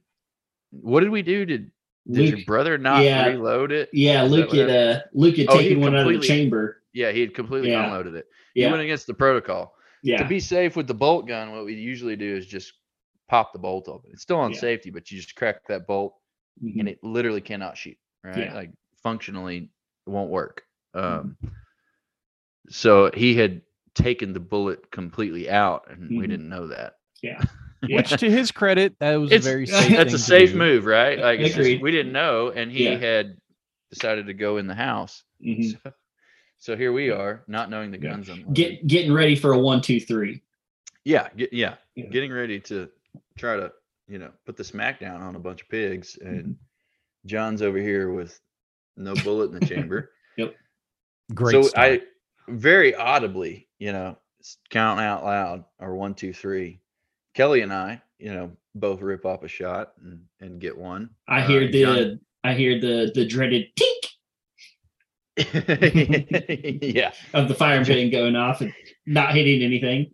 what 0.70 1.00
did 1.00 1.10
we 1.10 1.22
do? 1.22 1.44
Did 1.46 1.70
did 2.10 2.28
your 2.30 2.44
brother 2.46 2.76
not 2.78 3.02
yeah. 3.04 3.26
reload 3.26 3.70
it? 3.72 3.88
Yeah, 3.92 4.24
Is 4.24 4.32
Luke 4.32 4.52
had 4.52 4.68
uh 4.70 5.00
Luke 5.14 5.36
had 5.36 5.46
Oh, 5.48 5.56
taken 5.58 5.80
one 5.80 5.94
out 5.94 6.06
of 6.06 6.20
the 6.20 6.26
chamber. 6.26 6.82
Yeah, 6.92 7.10
he 7.12 7.20
had 7.20 7.34
completely 7.34 7.70
Yeah. 7.70 7.86
unloaded 7.86 8.14
it. 8.16 8.26
He 8.54 8.62
Yeah, 8.62 8.70
went 8.70 8.82
against 8.82 9.06
the 9.06 9.14
protocol. 9.14 9.74
yeah, 10.02 10.18
To 10.18 10.28
be 10.28 10.40
safe 10.40 10.76
with 10.76 10.86
the 10.88 10.94
bolt 10.94 11.26
gun, 11.26 11.52
what 11.52 11.64
we 11.64 11.74
usually 11.74 12.16
do 12.16 12.36
is 12.36 12.44
just 12.46 12.72
pop 13.28 13.52
the 13.52 13.58
bolt 13.58 13.88
open. 13.88 14.10
It's 14.12 14.22
still 14.22 14.38
on 14.38 14.52
Yeah. 14.52 14.58
safety, 14.58 14.90
but 14.90 15.10
you 15.10 15.18
just 15.18 15.34
crack 15.36 15.66
that 15.68 15.86
bolt 15.86 16.14
Mhm. 16.62 16.80
and 16.80 16.88
it 16.88 17.02
literally 17.02 17.40
cannot 17.40 17.76
shoot. 17.76 17.96
Right? 18.24 18.36
Yeah. 18.38 18.54
Like 18.54 18.70
functionally, 19.02 19.70
it 20.06 20.10
won't 20.10 20.30
work. 20.30 20.64
Um, 20.94 21.36
so 22.68 23.10
he 23.14 23.34
had 23.34 23.62
taken 23.94 24.32
the 24.32 24.40
bullet 24.40 24.90
completely 24.90 25.50
out, 25.50 25.90
and 25.90 26.08
we 26.10 26.24
Mhm. 26.26 26.30
didn't 26.30 26.48
know 26.48 26.66
that. 26.68 26.94
yeah. 27.22 27.42
Which, 27.82 28.10
to 28.10 28.30
his 28.30 28.52
credit, 28.52 28.96
that 29.00 29.16
was 29.16 29.32
It's 29.32 29.44
a 29.46 29.50
very 29.50 29.66
safe. 29.66 29.88
that's 29.88 29.88
thing 29.90 30.06
a 30.06 30.10
to 30.10 30.18
safe 30.18 30.52
do. 30.52 30.58
move, 30.58 30.84
right? 30.86 31.18
Like 31.18 31.40
just- 31.40 31.58
we 31.58 31.90
didn't 31.90 32.12
know, 32.12 32.50
and 32.50 32.70
he 32.70 32.84
Yeah. 32.84 32.96
had 32.98 33.36
decided 33.90 34.26
to 34.26 34.34
go 34.34 34.56
in 34.58 34.66
the 34.66 34.74
house. 34.74 35.24
Mhm. 35.44 35.72
So, 35.82 35.92
so 36.58 36.76
here 36.76 36.92
we 36.92 37.10
are, 37.10 37.44
not 37.48 37.68
knowing 37.70 37.90
the 37.90 37.98
Yeah. 38.00 38.10
guns. 38.12 38.30
Get 38.52 38.86
getting 38.86 39.12
ready 39.12 39.34
for 39.34 39.52
a 39.52 39.58
one, 39.58 39.80
two, 39.80 39.98
three. 40.00 40.42
yeah, 41.04 41.28
get, 41.36 41.52
yeah, 41.52 41.74
Yeah. 41.96 42.06
getting 42.06 42.30
ready 42.32 42.60
to 42.60 42.88
try 43.42 43.56
to 43.56 43.72
you 44.08 44.18
know 44.18 44.30
put 44.46 44.56
the 44.56 44.62
smack 44.64 45.00
down 45.00 45.20
on 45.20 45.34
a 45.36 45.40
bunch 45.40 45.62
of 45.62 45.68
pigs, 45.68 46.16
and 46.22 46.56
John's 47.26 47.60
over 47.62 47.78
here 47.78 48.10
with 48.12 48.38
no 48.96 49.14
bullet 49.16 49.50
in 49.52 49.58
the 49.58 49.66
chamber. 49.66 50.10
Yep. 50.38 50.54
Great. 51.34 51.52
so 51.52 51.62
start. 51.62 52.00
I 52.00 52.00
very 52.48 52.94
audibly, 52.94 53.68
you 53.78 53.92
know, 53.92 54.16
count 54.70 54.98
out 54.98 55.22
loud 55.24 55.64
or 55.78 55.94
one, 55.94 56.14
two, 56.14 56.32
three. 56.32 56.80
Kelly 57.34 57.60
and 57.60 57.70
I, 57.72 58.00
you 58.18 58.32
know, 58.32 58.50
both 58.74 59.02
rip 59.02 59.26
off 59.26 59.42
a 59.42 59.48
shot 59.48 59.92
and, 60.02 60.22
and 60.40 60.58
get 60.58 60.76
one. 60.78 61.10
I 61.28 61.42
Uh, 61.42 61.46
hear 61.48 61.70
the 61.70 61.82
John- 61.82 62.20
I 62.44 62.54
hear 62.54 62.80
the 62.80 63.12
the 63.14 63.26
dreaded 63.26 63.66
tink 63.76 64.02
yeah. 66.94 67.12
of 67.34 67.48
the 67.48 67.54
fire 67.54 67.84
pin 67.88 68.10
going 68.10 68.36
off 68.36 68.62
and 68.62 68.72
not 69.06 69.34
hitting 69.34 69.62
anything. 69.62 70.12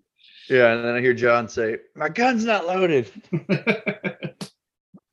Yeah. 0.49 0.73
And 0.73 0.85
then 0.85 0.95
I 0.95 1.01
hear 1.01 1.15
John 1.15 1.49
say, 1.49 1.79
My 1.95 2.09
gun's 2.09 2.45
not 2.45 2.67
loaded. 2.67 3.11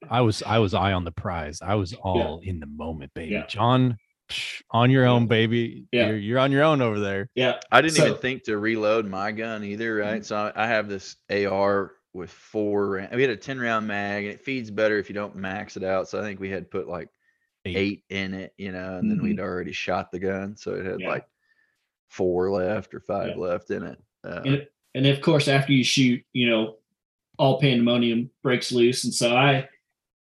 I 0.10 0.22
was 0.22 0.44
I 0.44 0.60
was 0.60 0.74
eye 0.74 0.94
on 0.94 1.04
the 1.04 1.12
prize. 1.12 1.60
I 1.62 1.76
was 1.76 1.94
all 1.94 2.40
in 2.44 2.60
the 2.60 2.68
moment, 2.68 3.12
baby. 3.16 3.34
Yeah. 3.34 3.48
John, 3.48 3.98
psh, 4.30 4.62
on 4.70 4.92
your 4.92 5.06
own, 5.06 5.26
baby. 5.28 5.86
Yeah. 5.92 6.08
You're, 6.10 6.18
you're 6.18 6.40
on 6.40 6.52
your 6.52 6.64
own 6.64 6.82
over 6.82 7.00
there. 7.00 7.30
yeah, 7.36 7.60
I 7.72 7.82
didn't 7.82 7.96
So- 7.96 8.06
even 8.08 8.18
think 8.20 8.44
to 8.44 8.58
reload 8.58 9.08
my 9.08 9.32
gun 9.32 9.64
either, 9.64 9.96
right? 9.96 10.24
So 10.24 10.36
I 10.56 10.64
I 10.64 10.68
have 10.68 10.88
this 10.88 11.16
AR 11.32 11.94
with 12.14 12.30
four. 12.30 13.08
We 13.14 13.22
had 13.22 13.32
a 13.32 13.36
10 13.36 13.60
round 13.60 13.88
mag 13.88 14.26
and 14.26 14.34
it 14.34 14.42
feeds 14.42 14.70
better 14.72 14.98
if 15.00 15.10
you 15.10 15.16
don't 15.16 15.36
max 15.36 15.76
it 15.76 15.84
out. 15.84 16.08
So 16.08 16.20
I 16.20 16.22
think 16.22 16.40
we 16.40 16.50
had 16.52 16.70
put 16.70 16.88
like 16.88 17.10
Eight. 17.66 17.76
eight 17.78 18.04
in 18.10 18.34
it, 18.36 18.54
you 18.58 18.72
know, 18.72 18.98
and 18.98 19.10
then 19.10 19.18
Mhm. 19.18 19.24
we'd 19.24 19.40
already 19.40 19.72
shot 19.74 20.12
the 20.12 20.20
gun. 20.20 20.56
So 20.56 20.76
it 20.76 20.86
had 20.86 21.00
Yeah. 21.02 21.10
like 21.10 21.26
four 22.10 22.52
left 22.52 22.94
or 22.94 23.00
five 23.00 23.30
Yeah. 23.30 23.36
left 23.44 23.72
in 23.72 23.82
it. 23.84 23.98
Uh, 24.24 24.42
and 24.46 24.68
and 24.96 25.06
of 25.06 25.22
course 25.22 25.48
after 25.48 25.72
you 25.74 25.84
shoot, 25.84 26.24
you 26.34 26.50
know, 26.50 26.78
all 27.38 27.60
pandemonium 27.62 28.32
breaks 28.42 28.72
loose, 28.72 29.04
and 29.04 29.14
so 29.14 29.36
I. 29.36 29.68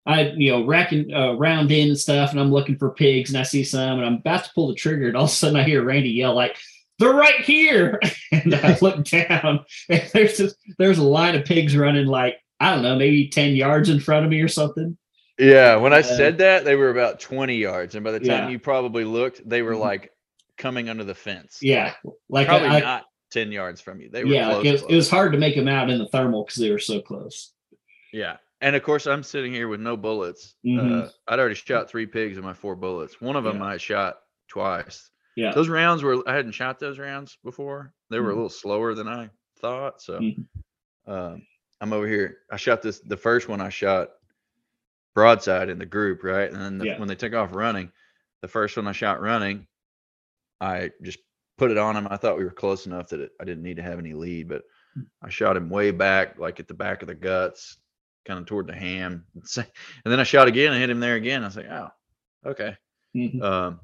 I, 0.07 0.33
you 0.37 0.51
know, 0.51 0.63
racking 0.67 1.11
uh, 1.11 1.33
round 1.33 1.71
in 1.71 1.87
and 1.87 1.97
stuff, 1.97 2.29
and 2.29 2.39
I'm 2.39 2.51
looking 2.51 2.77
for 2.77 2.91
pigs, 2.91 3.31
and 3.31 3.39
I 3.39 3.41
see 3.41 3.63
some, 3.63 3.97
and 3.97 4.05
I'm 4.05 4.13
about 4.17 4.43
to 4.43 4.51
pull 4.53 4.67
the 4.67 4.75
trigger, 4.75 5.07
and 5.07 5.17
all 5.17 5.23
of 5.23 5.31
a 5.31 5.33
sudden 5.33 5.57
I 5.59 5.63
hear 5.63 5.83
Randy 5.83 6.11
yell 6.11 6.35
like, 6.35 6.59
"They're 6.99 7.11
right 7.11 7.41
here!" 7.41 7.99
and 8.31 8.53
I 8.53 8.77
look 8.83 9.03
down, 9.03 9.65
and 9.89 10.03
there's 10.13 10.37
just, 10.37 10.57
there's 10.77 10.99
a 10.99 11.03
line 11.03 11.33
of 11.33 11.43
pigs 11.45 11.75
running 11.75 12.05
like 12.05 12.35
I 12.59 12.75
don't 12.75 12.83
know, 12.83 12.95
maybe 12.95 13.29
ten 13.29 13.55
yards 13.55 13.89
in 13.89 13.99
front 13.99 14.25
of 14.25 14.29
me 14.29 14.41
or 14.41 14.47
something. 14.47 14.95
yeah, 15.39 15.75
when 15.77 15.91
I 15.91 16.01
Uh, 16.01 16.03
said 16.03 16.37
that, 16.37 16.65
they 16.65 16.75
were 16.75 16.91
about 16.91 17.19
20 17.19 17.55
yards. 17.55 17.95
And 17.95 18.03
by 18.03 18.11
the 18.11 18.19
time 18.19 18.27
Yeah. 18.27 18.49
you 18.49 18.59
probably 18.59 19.05
looked, 19.05 19.41
they 19.49 19.63
were 19.63 19.73
Mhm. 19.73 19.79
like 19.79 20.11
coming 20.59 20.87
under 20.87 21.03
the 21.03 21.15
fence. 21.15 21.57
Yeah, 21.63 21.93
like 22.29 22.45
Probably 22.45 22.67
I- 22.67 22.79
not 22.79 23.05
10 23.35 23.51
yards 23.51 23.81
from 23.81 23.99
you. 23.99 24.09
They 24.09 24.23
were 24.23 24.31
yeah, 24.31 24.45
close. 24.45 24.55
like 24.57 24.65
it, 24.65 24.71
was, 24.71 24.81
close. 24.81 24.91
it 24.91 24.95
was 24.95 25.09
hard 25.09 25.31
to 25.33 25.37
make 25.37 25.55
them 25.55 25.67
out 25.67 25.89
in 25.89 25.99
the 25.99 26.07
thermal 26.07 26.45
because 26.45 26.57
they 26.61 26.71
were 26.71 26.79
so 26.79 27.01
close. 27.01 27.51
Yeah. 28.13 28.37
And 28.61 28.77
of 28.77 28.83
course, 28.83 29.05
I'm 29.07 29.23
sitting 29.23 29.51
here 29.53 29.67
with 29.67 29.81
no 29.81 29.97
bullets. 29.97 30.55
Mhm. 30.65 31.03
Uh, 31.03 31.09
I'd 31.27 31.37
already 31.39 31.55
shot 31.55 31.89
three 31.89 32.05
pigs 32.05 32.37
in 32.37 32.43
my 32.45 32.53
four 32.53 32.75
bullets. 32.77 33.19
One 33.19 33.35
of 33.35 33.43
them 33.43 33.57
Yeah. 33.57 33.65
I 33.65 33.77
shot 33.77 34.19
twice. 34.47 35.11
Yeah, 35.35 35.51
Those 35.51 35.67
rounds 35.67 36.01
were, 36.01 36.23
I 36.27 36.33
hadn't 36.33 36.53
shot 36.53 36.79
those 36.79 36.97
rounds 36.97 37.37
before. 37.43 37.93
They 38.09 38.21
were 38.21 38.29
a 38.29 38.33
Mhm. 38.33 38.37
little 38.37 38.49
slower 38.49 38.93
than 38.93 39.09
I 39.09 39.29
thought. 39.59 40.01
So 40.01 40.17
Mhm. 40.19 40.45
um, 41.05 41.45
I'm 41.81 41.91
over 41.91 42.07
here. 42.07 42.37
I 42.49 42.55
shot 42.55 42.81
this, 42.81 43.01
the 43.01 43.17
first 43.17 43.49
one 43.49 43.59
I 43.59 43.67
shot 43.67 44.11
broadside 45.13 45.67
in 45.67 45.77
the 45.77 45.85
group, 45.85 46.23
right? 46.23 46.49
And 46.49 46.61
then 46.61 46.77
the, 46.77 46.85
Yeah. 46.85 46.99
when 46.99 47.09
they 47.09 47.15
took 47.15 47.33
off 47.33 47.53
running, 47.53 47.91
the 48.41 48.47
first 48.47 48.77
one 48.77 48.87
I 48.87 48.93
shot 48.93 49.19
running, 49.19 49.67
I 50.61 50.91
just 51.01 51.19
put 51.57 51.71
it 51.71 51.77
on 51.77 51.95
him. 51.95 52.07
I 52.09 52.17
thought 52.17 52.37
we 52.37 52.43
were 52.43 52.51
close 52.51 52.85
enough 52.85 53.09
that 53.09 53.19
it, 53.19 53.31
I 53.39 53.45
didn't 53.45 53.63
need 53.63 53.77
to 53.77 53.83
have 53.83 53.99
any 53.99 54.13
lead, 54.13 54.47
but 54.49 54.63
Hmm. 54.95 55.01
I 55.21 55.29
shot 55.29 55.57
him 55.57 55.69
way 55.69 55.91
back, 55.91 56.39
like 56.39 56.59
at 56.59 56.67
the 56.67 56.73
back 56.73 57.01
of 57.01 57.07
the 57.09 57.15
guts, 57.15 57.77
kind 58.25 58.39
of 58.39 58.45
toward 58.45 58.67
the 58.67 58.73
ham. 58.75 59.25
And 59.57 59.65
then 60.11 60.19
I 60.19 60.23
shot 60.23 60.47
again 60.47 60.71
and 60.71 60.79
hit 60.79 60.89
him 60.89 60.99
there 61.01 61.15
again. 61.15 61.43
I 61.43 61.47
was 61.47 61.57
like, 61.57 61.69
oh, 61.69 61.89
okay. 62.45 62.77
Mhm. 63.15 63.41
Um, 63.41 63.79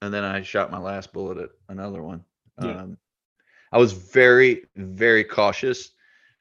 and 0.00 0.12
then 0.14 0.24
I 0.24 0.42
shot 0.42 0.70
my 0.70 0.78
last 0.78 1.12
bullet 1.12 1.38
at 1.38 1.50
another 1.68 2.02
one. 2.02 2.24
Yeah. 2.60 2.82
Um, 2.82 2.98
I 3.72 3.78
was 3.78 3.92
very, 3.92 4.66
very 4.76 5.24
cautious 5.24 5.90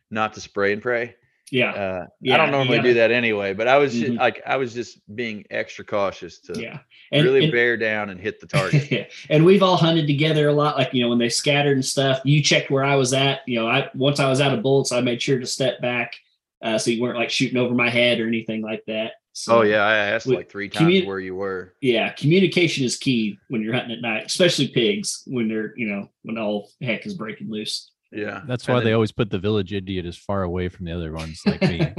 not 0.09 0.33
to 0.33 0.41
spray 0.41 0.73
and 0.73 0.81
pray. 0.81 1.15
Yeah, 1.51 1.71
Uh, 1.71 2.05
Yeah, 2.21 2.33
I 2.33 2.37
don't 2.37 2.51
normally 2.51 2.77
gotta- 2.77 2.89
do 2.89 2.93
that 2.95 3.11
anyway, 3.11 3.53
but 3.53 3.67
I 3.67 3.77
was 3.77 3.93
ju- 3.93 4.13
Mhm. 4.13 4.17
like, 4.19 4.41
I 4.45 4.55
was 4.57 4.73
just 4.73 4.99
being 5.15 5.45
extra 5.51 5.83
cautious 5.85 6.39
to 6.39 6.59
yeah. 6.59 6.79
And, 7.11 7.25
really 7.25 7.43
and- 7.43 7.51
bear 7.51 7.75
down 7.77 8.09
and 8.09 8.19
hit 8.19 8.39
the 8.39 8.47
target. 8.47 8.89
yeah. 8.89 9.05
And 9.29 9.43
we've 9.45 9.61
all 9.61 9.77
hunted 9.77 10.07
together 10.07 10.47
a 10.47 10.53
lot. 10.53 10.77
Like, 10.77 10.93
you 10.93 11.03
know, 11.03 11.09
when 11.09 11.17
they 11.19 11.29
scattered 11.29 11.73
and 11.73 11.85
stuff, 11.85 12.21
you 12.23 12.41
checked 12.41 12.71
where 12.71 12.83
I 12.85 12.95
was 12.95 13.13
at. 13.13 13.41
You 13.47 13.59
know, 13.59 13.67
I 13.67 13.89
once 13.93 14.19
I 14.19 14.29
was 14.29 14.39
out 14.41 14.53
of 14.53 14.63
bullets, 14.63 14.91
I 14.91 15.01
made 15.01 15.21
sure 15.21 15.37
to 15.39 15.45
step 15.45 15.81
back. 15.81 16.15
Uh, 16.63 16.77
so 16.77 16.89
you 16.91 17.01
weren't 17.01 17.17
like 17.17 17.29
shooting 17.31 17.57
over 17.57 17.73
my 17.75 17.89
head 17.89 18.19
or 18.19 18.27
anything 18.27 18.61
like 18.61 18.83
that. 18.87 19.13
So, 19.33 19.59
oh 19.59 19.61
yeah, 19.63 19.81
I 19.83 19.95
asked 19.95 20.27
with 20.27 20.35
like 20.35 20.49
three 20.51 20.67
times 20.69 20.93
commu- 20.93 21.05
where 21.07 21.19
you 21.19 21.35
were. 21.35 21.73
Yeah. 21.81 22.09
Communication 22.11 22.85
is 22.85 22.97
key 22.97 23.37
when 23.47 23.61
you're 23.61 23.73
hunting 23.73 23.93
at 23.95 24.01
night, 24.01 24.25
especially 24.25 24.67
pigs 24.67 25.23
when 25.25 25.47
they're, 25.47 25.73
you 25.77 25.87
know, 25.87 26.09
when 26.23 26.37
all 26.37 26.69
heck 26.81 27.05
is 27.05 27.13
breaking 27.13 27.49
loose. 27.49 27.91
Yeah, 28.11 28.41
That's 28.45 28.67
And 28.67 28.73
why 28.75 28.79
they 28.81 28.85
then- 28.85 28.95
always 28.95 29.11
put 29.11 29.29
the 29.29 29.39
village 29.39 29.71
idiot 29.73 30.05
as 30.05 30.17
far 30.17 30.43
away 30.43 30.67
from 30.69 30.85
the 30.85 30.91
other 30.91 31.11
ones, 31.13 31.41
like 31.45 31.61
me. 31.61 31.93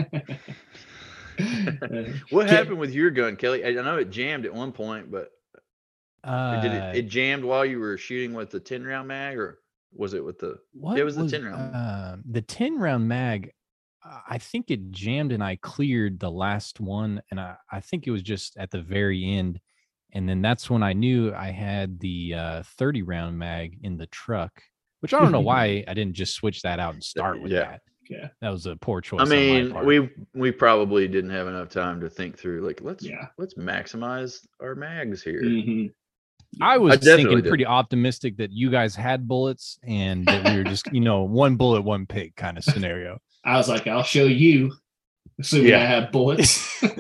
what 2.30 2.48
happened 2.48 2.78
with 2.78 2.92
your 2.92 3.10
gun, 3.10 3.36
Kelly? 3.36 3.64
I 3.64 3.68
I 3.68 3.72
know 3.82 3.96
it 3.98 4.10
jammed 4.10 4.44
at 4.46 4.54
one 4.54 4.72
point, 4.72 5.10
but 5.10 5.30
Uh, 6.24 6.60
did 6.60 6.72
it, 6.72 6.96
it 6.96 7.08
jammed 7.08 7.44
while 7.44 7.64
you 7.64 7.78
were 7.78 7.96
shooting 7.96 8.34
with 8.34 8.50
the 8.50 8.60
10 8.60 8.84
round 8.84 9.08
mag, 9.08 9.38
or 9.38 9.58
was 9.92 10.14
it 10.14 10.24
with 10.24 10.38
the? 10.38 10.58
what 10.72 10.98
it 10.98 11.04
was 11.04 11.16
the 11.16 11.28
10 11.28 11.44
round. 11.44 11.74
Uh, 11.74 12.16
the 12.30 12.42
10 12.42 12.78
round 12.78 13.08
mag, 13.08 13.50
uh, 14.04 14.20
I 14.28 14.38
think 14.38 14.70
it 14.70 14.90
jammed 14.90 15.32
and 15.32 15.42
I 15.42 15.56
cleared 15.56 16.20
the 16.20 16.30
last 16.30 16.78
one. 16.80 17.22
And 17.30 17.40
I, 17.40 17.56
I 17.70 17.80
think 17.80 18.06
it 18.06 18.10
was 18.10 18.22
just 18.22 18.56
at 18.56 18.70
the 18.70 18.82
very 18.82 19.24
end. 19.24 19.60
And 20.14 20.28
then 20.28 20.42
that's 20.42 20.68
when 20.68 20.82
I 20.82 20.92
knew 20.92 21.32
I 21.34 21.50
had 21.50 21.98
the 22.00 22.34
uh, 22.34 22.62
30 22.76 23.02
round 23.02 23.38
mag 23.38 23.78
in 23.82 23.96
the 23.96 24.06
truck, 24.06 24.62
which 25.03 25.12
I 25.12 25.20
don't 25.20 25.32
know 25.32 25.40
why 25.53 25.84
I 25.88 25.94
didn't 25.94 26.14
just 26.14 26.34
switch 26.34 26.62
that 26.62 26.78
out 26.78 26.94
and 26.94 27.03
start 27.03 27.42
with 27.42 27.50
yeah. 27.53 27.61
that. 27.61 27.80
Yeah. 28.09 28.28
That 28.40 28.50
was 28.50 28.66
a 28.66 28.76
poor 28.76 29.00
choice. 29.00 29.20
I 29.20 29.24
mean, 29.24 29.84
we 29.86 30.11
we 30.34 30.50
probably 30.50 31.09
didn't 31.09 31.30
have 31.30 31.46
enough 31.48 31.68
time 31.70 32.00
to 32.00 32.09
think 32.11 32.38
through. 32.38 32.61
Like, 32.66 32.80
let's 32.82 33.05
Yeah. 33.05 33.26
let's 33.38 33.55
maximize 33.55 34.38
our 34.61 34.74
mags 34.74 35.22
here. 35.22 35.42
Mhm. 35.42 35.92
I 36.61 36.76
was 36.76 36.96
definitely 36.96 37.22
thinking 37.24 37.42
did. 37.44 37.48
pretty 37.48 37.66
optimistic 37.66 38.36
that 38.36 38.53
you 38.53 38.70
guys 38.70 38.94
had 38.94 39.26
bullets 39.26 39.78
and 39.86 40.26
that 40.26 40.50
we 40.50 40.59
were 40.59 40.64
just, 40.64 40.92
you 40.92 41.00
know, 41.00 41.22
one 41.42 41.57
bullet, 41.57 41.80
one 41.82 42.05
pig 42.07 42.36
kind 42.36 42.59
of 42.59 42.64
scenario. 42.64 43.18
I 43.44 43.57
was 43.57 43.68
like, 43.70 43.86
I'll 43.86 44.03
show 44.03 44.24
you, 44.26 44.72
assuming 45.40 45.68
Yeah. 45.68 45.80
I 45.80 45.86
have 45.86 46.12
bullets. 46.12 46.82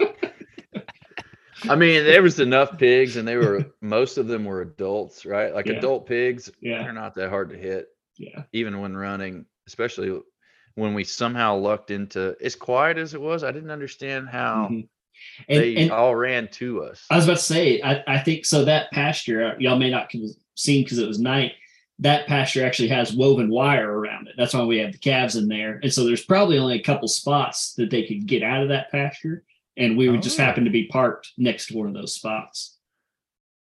I 1.68 1.76
mean, 1.76 2.02
there 2.04 2.22
was 2.22 2.40
enough 2.40 2.76
pigs, 2.76 3.16
and 3.16 3.28
they 3.28 3.36
were 3.36 3.64
most 3.80 4.18
of 4.18 4.26
them 4.26 4.44
were 4.44 4.62
adults, 4.62 5.24
right? 5.24 5.54
Like 5.54 5.66
Yeah. 5.66 5.74
adult 5.74 6.06
pigs, 6.06 6.50
Yeah. 6.60 6.82
they're 6.82 6.92
not 6.92 7.14
that 7.14 7.28
hard 7.28 7.50
to 7.50 7.56
hit, 7.56 7.88
yeah. 8.16 8.42
even 8.52 8.80
when 8.80 8.96
running. 8.96 9.46
Especially 9.68 10.18
when 10.74 10.92
we 10.94 11.04
somehow 11.04 11.56
lucked 11.56 11.90
into 11.92 12.34
as 12.42 12.56
quiet 12.56 12.98
as 12.98 13.14
it 13.14 13.20
was. 13.20 13.44
I 13.44 13.52
didn't 13.52 13.70
understand 13.70 14.28
how 14.28 14.68
Mhm. 14.70 14.88
And, 15.48 15.60
they 15.62 15.76
and 15.76 15.92
all 15.92 16.16
ran 16.16 16.48
to 16.48 16.82
us. 16.82 17.04
I 17.08 17.14
was 17.16 17.26
about 17.26 17.36
to 17.36 17.42
say, 17.44 17.80
I, 17.80 18.02
I 18.08 18.18
think 18.18 18.44
so. 18.44 18.64
That 18.64 18.90
pasture, 18.90 19.44
uh, 19.44 19.54
y'all 19.58 19.78
may 19.78 19.88
not 19.90 20.10
have 20.10 20.22
seen 20.56 20.82
because 20.82 20.98
it 20.98 21.06
was 21.06 21.20
night. 21.20 21.52
That 22.00 22.26
pasture 22.26 22.64
actually 22.66 22.88
has 22.88 23.12
woven 23.12 23.48
wire 23.48 23.96
around 23.96 24.26
it. 24.26 24.34
That's 24.36 24.52
why 24.54 24.64
we 24.64 24.78
have 24.78 24.90
the 24.90 24.98
calves 24.98 25.36
in 25.36 25.46
there. 25.46 25.78
And 25.82 25.92
so 25.92 26.04
there's 26.04 26.24
probably 26.24 26.58
only 26.58 26.74
a 26.80 26.82
couple 26.82 27.06
spots 27.06 27.74
that 27.74 27.90
they 27.90 28.02
could 28.04 28.26
get 28.26 28.42
out 28.42 28.62
of 28.64 28.70
that 28.70 28.90
pasture. 28.90 29.44
And 29.76 29.96
we 29.96 30.08
would 30.08 30.22
just 30.22 30.40
Oh. 30.40 30.42
happen 30.42 30.64
to 30.64 30.70
be 30.70 30.88
parked 30.88 31.30
next 31.38 31.66
to 31.68 31.76
one 31.78 31.86
of 31.86 31.94
those 31.94 32.14
spots. 32.16 32.78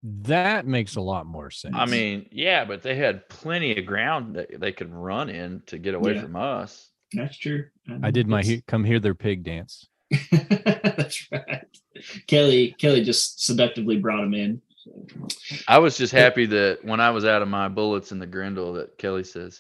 That 0.03 0.67
makes 0.67 0.95
a 0.97 1.01
lot 1.01 1.25
more 1.25 1.49
sense. 1.49 1.75
I 1.77 1.85
mean, 1.85 2.27
yeah, 2.31 2.65
but 2.65 2.81
they 2.81 2.95
had 2.95 3.27
plenty 3.29 3.77
of 3.77 3.85
ground 3.85 4.35
that 4.35 4.59
they 4.59 4.73
could 4.73 4.93
run 4.93 5.29
in 5.29 5.61
to 5.67 5.77
get 5.77 5.95
away 5.95 6.15
Yeah. 6.15 6.21
from 6.23 6.35
us. 6.35 6.89
That's 7.13 7.37
true. 7.37 7.65
I 8.01 8.11
did 8.11 8.27
my 8.27 8.41
he- 8.41 8.61
come 8.67 8.83
hear 8.83 8.99
their 8.99 9.15
pig 9.15 9.43
dance. 9.43 9.87
That's 10.31 11.27
right. 11.31 11.65
Kelly 12.27 12.75
Kelly 12.79 13.03
just 13.03 13.45
seductively 13.45 13.97
brought 13.97 14.23
him 14.23 14.33
in. 14.33 14.61
I 15.67 15.79
was 15.79 15.97
just 15.97 16.11
happy 16.11 16.45
that 16.47 16.79
when 16.83 16.99
I 16.99 17.11
was 17.11 17.23
out 17.23 17.41
of 17.41 17.47
my 17.47 17.69
bullets 17.69 18.11
in 18.11 18.19
the 18.19 18.27
Grendel, 18.27 18.73
that 18.73 18.97
Kelly 18.97 19.23
says, 19.23 19.59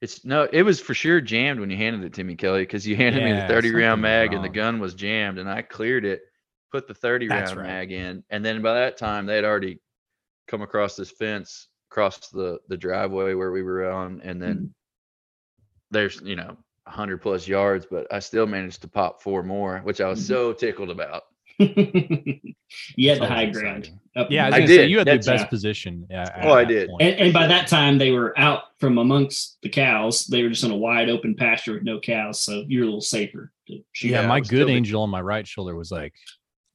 "It's 0.00 0.24
no." 0.24 0.48
It 0.52 0.62
was 0.62 0.80
for 0.80 0.94
sure 0.94 1.20
jammed 1.20 1.60
when 1.60 1.70
you 1.70 1.76
handed 1.76 2.02
it 2.04 2.14
to 2.14 2.24
me, 2.24 2.34
Kelly, 2.34 2.62
because 2.62 2.86
you 2.86 2.96
handed 2.96 3.22
me 3.22 3.32
the 3.32 3.46
thirty 3.46 3.70
round 3.70 3.98
something 3.98 4.02
was 4.02 4.08
mag 4.30 4.32
and 4.34 4.44
the 4.44 4.48
gun 4.48 4.80
was 4.80 4.94
jammed, 4.94 5.38
and 5.38 5.48
I 5.48 5.62
cleared 5.62 6.04
it, 6.04 6.22
put 6.74 6.88
the 6.88 6.94
thirty 6.94 7.28
That's 7.28 7.50
round 7.52 7.60
right. 7.60 7.66
mag 7.68 7.92
in, 7.92 8.24
and 8.30 8.44
then 8.44 8.60
by 8.60 8.74
that 8.74 8.96
time 8.96 9.26
they 9.26 9.36
had 9.36 9.44
already 9.44 9.78
come 10.48 10.62
across 10.62 10.96
this 10.96 11.12
fence, 11.12 11.68
across 11.90 12.30
the 12.30 12.58
the 12.68 12.76
driveway 12.76 13.34
where 13.34 13.52
we 13.52 13.62
were 13.62 13.88
on, 13.90 14.20
and 14.24 14.42
then 14.42 14.54
Mm-hmm. 14.56 14.66
there's 15.92 16.20
you 16.24 16.34
know 16.34 16.56
hundred 16.88 17.18
plus 17.22 17.46
yards, 17.46 17.86
but 17.88 18.12
I 18.12 18.18
still 18.18 18.46
managed 18.46 18.82
to 18.82 18.88
pop 18.88 19.22
four 19.22 19.42
more, 19.44 19.78
which 19.84 20.00
I 20.00 20.08
was 20.08 20.18
Mm-hmm. 20.18 20.34
Mhm. 20.34 20.36
so 20.36 20.52
tickled 20.52 20.90
about. 20.90 21.22
you 21.58 23.10
had 23.10 23.20
the 23.20 23.26
high 23.28 23.46
ground. 23.46 23.88
Yeah, 24.28 24.46
I, 24.46 24.48
was 24.48 24.54
I 24.54 24.58
gonna 24.58 24.66
say, 24.66 24.76
did. 24.78 24.90
you 24.90 24.98
had 24.98 25.06
the 25.06 25.16
best 25.18 25.28
yeah. 25.28 25.44
position. 25.46 26.06
Yeah, 26.10 26.40
Oh, 26.42 26.52
I 26.52 26.64
did. 26.64 26.90
And, 27.00 27.14
and 27.20 27.32
by 27.32 27.46
that 27.46 27.68
time, 27.68 27.96
they 27.98 28.10
were 28.10 28.36
out 28.38 28.62
from 28.80 28.98
amongst 28.98 29.58
the 29.62 29.68
cows. 29.68 30.26
They 30.26 30.42
were 30.42 30.48
just 30.50 30.64
in 30.64 30.72
a 30.72 30.76
wide 30.76 31.08
open 31.08 31.36
pasture 31.36 31.74
with 31.74 31.84
no 31.84 32.00
cows, 32.00 32.40
so 32.40 32.64
you're 32.66 32.82
a 32.82 32.86
little 32.86 33.00
safer 33.00 33.52
yeah, 33.68 33.78
Yeah, 34.02 34.26
my 34.26 34.40
good 34.40 34.46
still 34.46 34.66
the- 34.66 34.72
angel 34.74 35.02
on 35.02 35.10
my 35.10 35.20
right 35.20 35.46
shoulder 35.46 35.74
was 35.76 35.90
like, 35.92 36.12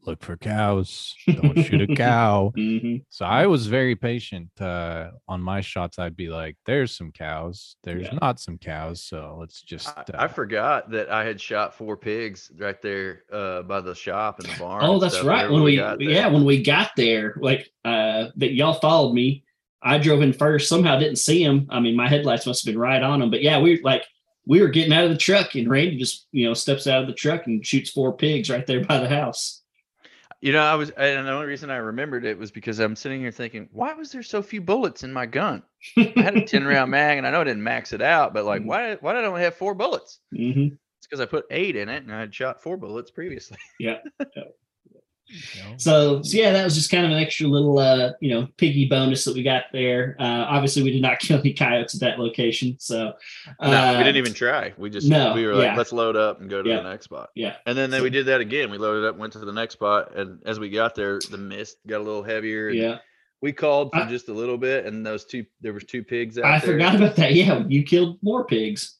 "Look 0.05 0.23
for 0.23 0.37
cows. 0.37 1.13
Don't 1.27 1.61
shoot 1.63 1.81
a 1.81 1.87
cow." 1.95 2.51
hmm 2.55 2.97
So 3.09 3.25
I 3.25 3.47
was 3.47 3.67
very 3.67 3.95
patient. 3.95 4.49
Uh, 4.59 5.11
on 5.27 5.41
my 5.41 5.61
shots, 5.61 5.99
I'd 5.99 6.15
be 6.15 6.29
like, 6.29 6.55
"There's 6.65 6.95
some 6.95 7.11
cows. 7.11 7.75
There's 7.83 8.07
Yeah. 8.07 8.17
not 8.21 8.39
some 8.39 8.57
cows. 8.57 9.03
So 9.03 9.37
let's 9.39 9.61
just." 9.61 9.87
I, 9.89 10.01
Uh, 10.01 10.03
I 10.25 10.27
forgot 10.27 10.89
that 10.91 11.09
I 11.11 11.23
had 11.25 11.39
shot 11.41 11.75
four 11.75 11.97
pigs 11.97 12.51
right 12.57 12.81
there 12.81 13.23
uh, 13.31 13.61
by 13.63 13.81
the 13.81 13.93
shop 13.95 14.39
in 14.39 14.49
the 14.49 14.57
barn. 14.59 14.83
Oh, 14.83 14.99
that's 14.99 15.21
right. 15.23 15.49
When 15.49 15.63
we, 15.63 15.75
got 15.75 15.99
yeah, 16.01 16.27
when 16.27 16.45
we 16.45 16.63
got 16.63 16.91
there, 16.95 17.35
like 17.39 17.69
uh, 17.85 18.27
that 18.37 18.53
y'all 18.53 18.73
followed 18.73 19.13
me. 19.13 19.43
I 19.81 19.97
drove 19.97 20.21
in 20.21 20.33
first. 20.33 20.67
Somehow 20.67 20.99
didn't 20.99 21.17
see 21.19 21.41
him. 21.41 21.65
I 21.69 21.79
mean, 21.79 21.95
my 21.95 22.09
headlights 22.09 22.45
must 22.45 22.65
have 22.65 22.73
been 22.73 22.81
right 22.81 23.01
on 23.01 23.21
him. 23.21 23.29
But 23.31 23.41
yeah, 23.41 23.59
we 23.61 23.79
like 23.81 24.03
we 24.45 24.61
were 24.61 24.67
getting 24.67 24.91
out 24.91 25.05
of 25.05 25.09
the 25.09 25.17
truck, 25.17 25.55
and 25.55 25.69
Randy 25.69 25.95
just 25.97 26.27
you 26.33 26.45
know 26.47 26.53
steps 26.53 26.85
out 26.85 27.01
of 27.01 27.07
the 27.07 27.13
truck 27.13 27.47
and 27.47 27.65
shoots 27.65 27.89
four 27.89 28.11
pigs 28.17 28.49
right 28.49 28.65
there 28.67 28.83
by 28.83 28.99
the 28.99 29.07
house. 29.07 29.58
You 30.41 30.53
know, 30.53 30.61
I 30.61 30.75
was, 30.75 30.89
and 30.91 31.27
the 31.27 31.31
only 31.31 31.47
reason 31.47 31.69
I 31.69 31.77
remembered 31.77 32.23
it 32.23 32.37
was 32.37 32.49
because 32.51 32.79
I'm 32.79 32.95
sitting 32.95 33.19
here 33.19 33.31
thinking, 33.31 33.67
why 33.73 33.93
was 33.93 34.11
there 34.11 34.23
so 34.23 34.41
few 34.41 34.61
bullets 34.61 35.03
in 35.03 35.11
my 35.11 35.25
gun? 35.25 35.63
I 36.17 36.23
had 36.23 36.35
a 36.35 36.41
10 36.41 36.63
round 36.65 36.91
mag, 36.91 37.17
and 37.17 37.27
I 37.27 37.31
know 37.31 37.41
I 37.41 37.43
didn't 37.43 37.63
max 37.63 37.91
it 37.91 38.01
out, 38.01 38.33
but 38.33 38.45
like, 38.45 38.61
Mhm. 38.61 38.65
why, 38.65 38.95
why 38.95 39.13
did 39.13 39.23
I 39.25 39.27
only 39.27 39.41
have 39.41 39.55
four 39.55 39.75
bullets? 39.75 40.19
hmm 40.35 40.67
It's 40.99 41.07
because 41.07 41.19
I 41.19 41.25
put 41.25 41.45
eight 41.51 41.75
in 41.75 41.89
it, 41.89 42.03
and 42.03 42.13
I 42.13 42.19
had 42.21 42.33
shot 42.33 42.61
four 42.63 42.77
bullets 42.77 43.11
previously. 43.11 43.57
Yeah. 43.79 43.99
you 44.35 44.43
know, 45.63 45.73
So, 45.77 46.21
so 46.21 46.37
yeah, 46.37 46.51
that 46.51 46.63
was 46.63 46.75
just 46.75 46.89
kind 46.91 47.05
of 47.05 47.11
an 47.11 47.17
extra 47.17 47.47
little, 47.47 47.77
uh, 47.79 48.11
you 48.19 48.29
know, 48.29 48.47
piggy 48.57 48.87
bonus 48.87 49.25
that 49.25 49.33
we 49.35 49.43
got 49.43 49.63
there. 49.71 50.15
Uh, 50.19 50.45
obviously, 50.49 50.83
we 50.83 50.91
did 50.91 51.01
not 51.01 51.19
kill 51.19 51.39
any 51.39 51.53
coyotes 51.53 51.93
at 51.95 52.01
that 52.01 52.19
location. 52.19 52.75
So, 52.79 53.13
uh, 53.59 53.69
no, 53.71 53.97
we 53.97 54.03
didn't 54.03 54.17
even 54.17 54.33
try. 54.33 54.73
We 54.77 54.89
just, 54.89 55.07
no, 55.07 55.33
we 55.33 55.45
were 55.45 55.53
like, 55.55 55.63
yeah. 55.65 55.75
let's 55.75 55.91
load 55.93 56.15
up 56.15 56.41
and 56.41 56.49
go 56.49 56.61
to 56.61 56.69
Yeah. 56.69 56.77
the 56.81 56.89
next 56.89 57.05
spot. 57.05 57.29
Yeah. 57.35 57.55
And 57.65 57.77
then, 57.77 57.89
then 57.91 58.03
we 58.03 58.09
did 58.09 58.25
that 58.27 58.41
again. 58.41 58.71
We 58.71 58.77
loaded 58.77 59.05
up, 59.07 59.17
went 59.17 59.33
to 59.33 59.39
the 59.39 59.53
next 59.53 59.73
spot, 59.73 60.15
and 60.15 60.39
as 60.45 60.59
we 60.59 60.69
got 60.69 60.95
there, 60.95 61.19
the 61.29 61.37
mist 61.37 61.77
got 61.87 61.97
a 62.01 62.03
little 62.03 62.23
heavier. 62.23 62.69
and 62.69 62.77
Yeah. 62.77 62.97
We 63.41 63.53
called 63.53 63.91
for 63.93 63.99
I- 63.99 64.09
just 64.09 64.27
a 64.29 64.33
little 64.33 64.57
bit, 64.57 64.85
and 64.85 65.05
those 65.05 65.23
two, 65.25 65.45
there 65.61 65.71
was 65.73 65.85
two 65.85 66.03
pigs 66.03 66.37
out 66.37 66.45
I 66.45 66.59
there. 66.59 66.73
forgot 66.73 66.95
about 66.95 67.15
that. 67.15 67.33
Yeah. 67.33 67.63
You 67.67 67.83
killed 67.83 68.17
more 68.21 68.45
pigs. 68.45 68.97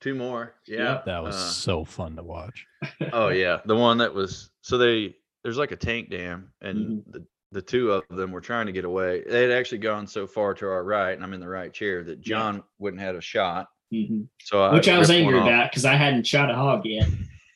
Two 0.00 0.14
more. 0.14 0.54
Yeah. 0.66 0.78
Yeah. 0.78 1.02
that 1.06 1.22
was 1.22 1.34
Uh, 1.34 1.48
so 1.50 1.84
fun 1.84 2.16
to 2.16 2.22
watch. 2.22 2.66
oh 3.12 3.28
yeah, 3.28 3.58
the 3.66 3.76
one 3.76 3.98
that 3.98 4.14
was 4.14 4.48
so 4.62 4.78
they 4.78 5.14
there's 5.42 5.56
like 5.58 5.72
a 5.72 5.76
tank 5.76 6.10
dam, 6.10 6.52
and 6.60 6.78
Mm-hmm. 6.78 7.10
the 7.12 7.24
the 7.52 7.62
two 7.62 7.90
of 7.90 8.04
them 8.10 8.30
were 8.30 8.40
trying 8.40 8.66
to 8.66 8.72
get 8.72 8.84
away. 8.84 9.24
They 9.28 9.42
had 9.42 9.50
actually 9.50 9.78
gone 9.78 10.06
so 10.06 10.24
far 10.24 10.54
to 10.54 10.66
our 10.68 10.84
right, 10.84 11.10
and 11.12 11.24
I'm 11.24 11.32
in 11.34 11.40
the 11.40 11.48
right 11.48 11.72
chair 11.72 12.04
that 12.04 12.18
Yeah. 12.18 12.36
John 12.38 12.62
wouldn't 12.78 13.02
have 13.02 13.16
a 13.16 13.20
shot. 13.20 13.66
Mhm. 13.92 14.28
So 14.44 14.62
I 14.62 14.72
Which 14.72 14.88
I 14.88 14.96
was 14.98 15.10
angry 15.10 15.36
about 15.36 15.68
because 15.70 15.84
I 15.84 15.94
hadn't 15.96 16.26
shot 16.28 16.48
a 16.50 16.54
hog 16.54 16.82
yet. 16.84 17.08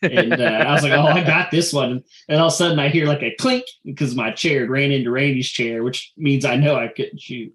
And 0.03 0.33
uh, 0.33 0.45
I 0.45 0.73
was 0.73 0.83
like, 0.83 0.93
oh, 0.93 1.07
I 1.07 1.23
got 1.23 1.51
this 1.53 1.73
one. 1.73 2.03
And 2.29 2.41
all 2.41 2.49
of 2.49 2.53
a 2.53 2.57
sudden 2.57 2.79
I 2.81 2.89
hear 2.89 3.07
like 3.07 3.23
a 3.23 3.37
clink 3.37 3.65
because 3.85 4.17
my 4.17 4.33
chair 4.33 4.67
ran 4.69 4.91
into 4.91 5.13
Randy's 5.13 5.49
chair, 5.49 5.85
which 5.85 6.13
means 6.17 6.45
I 6.45 6.57
know 6.57 6.75
I 6.75 6.89
couldn't 6.89 7.21
shoot. 7.21 7.55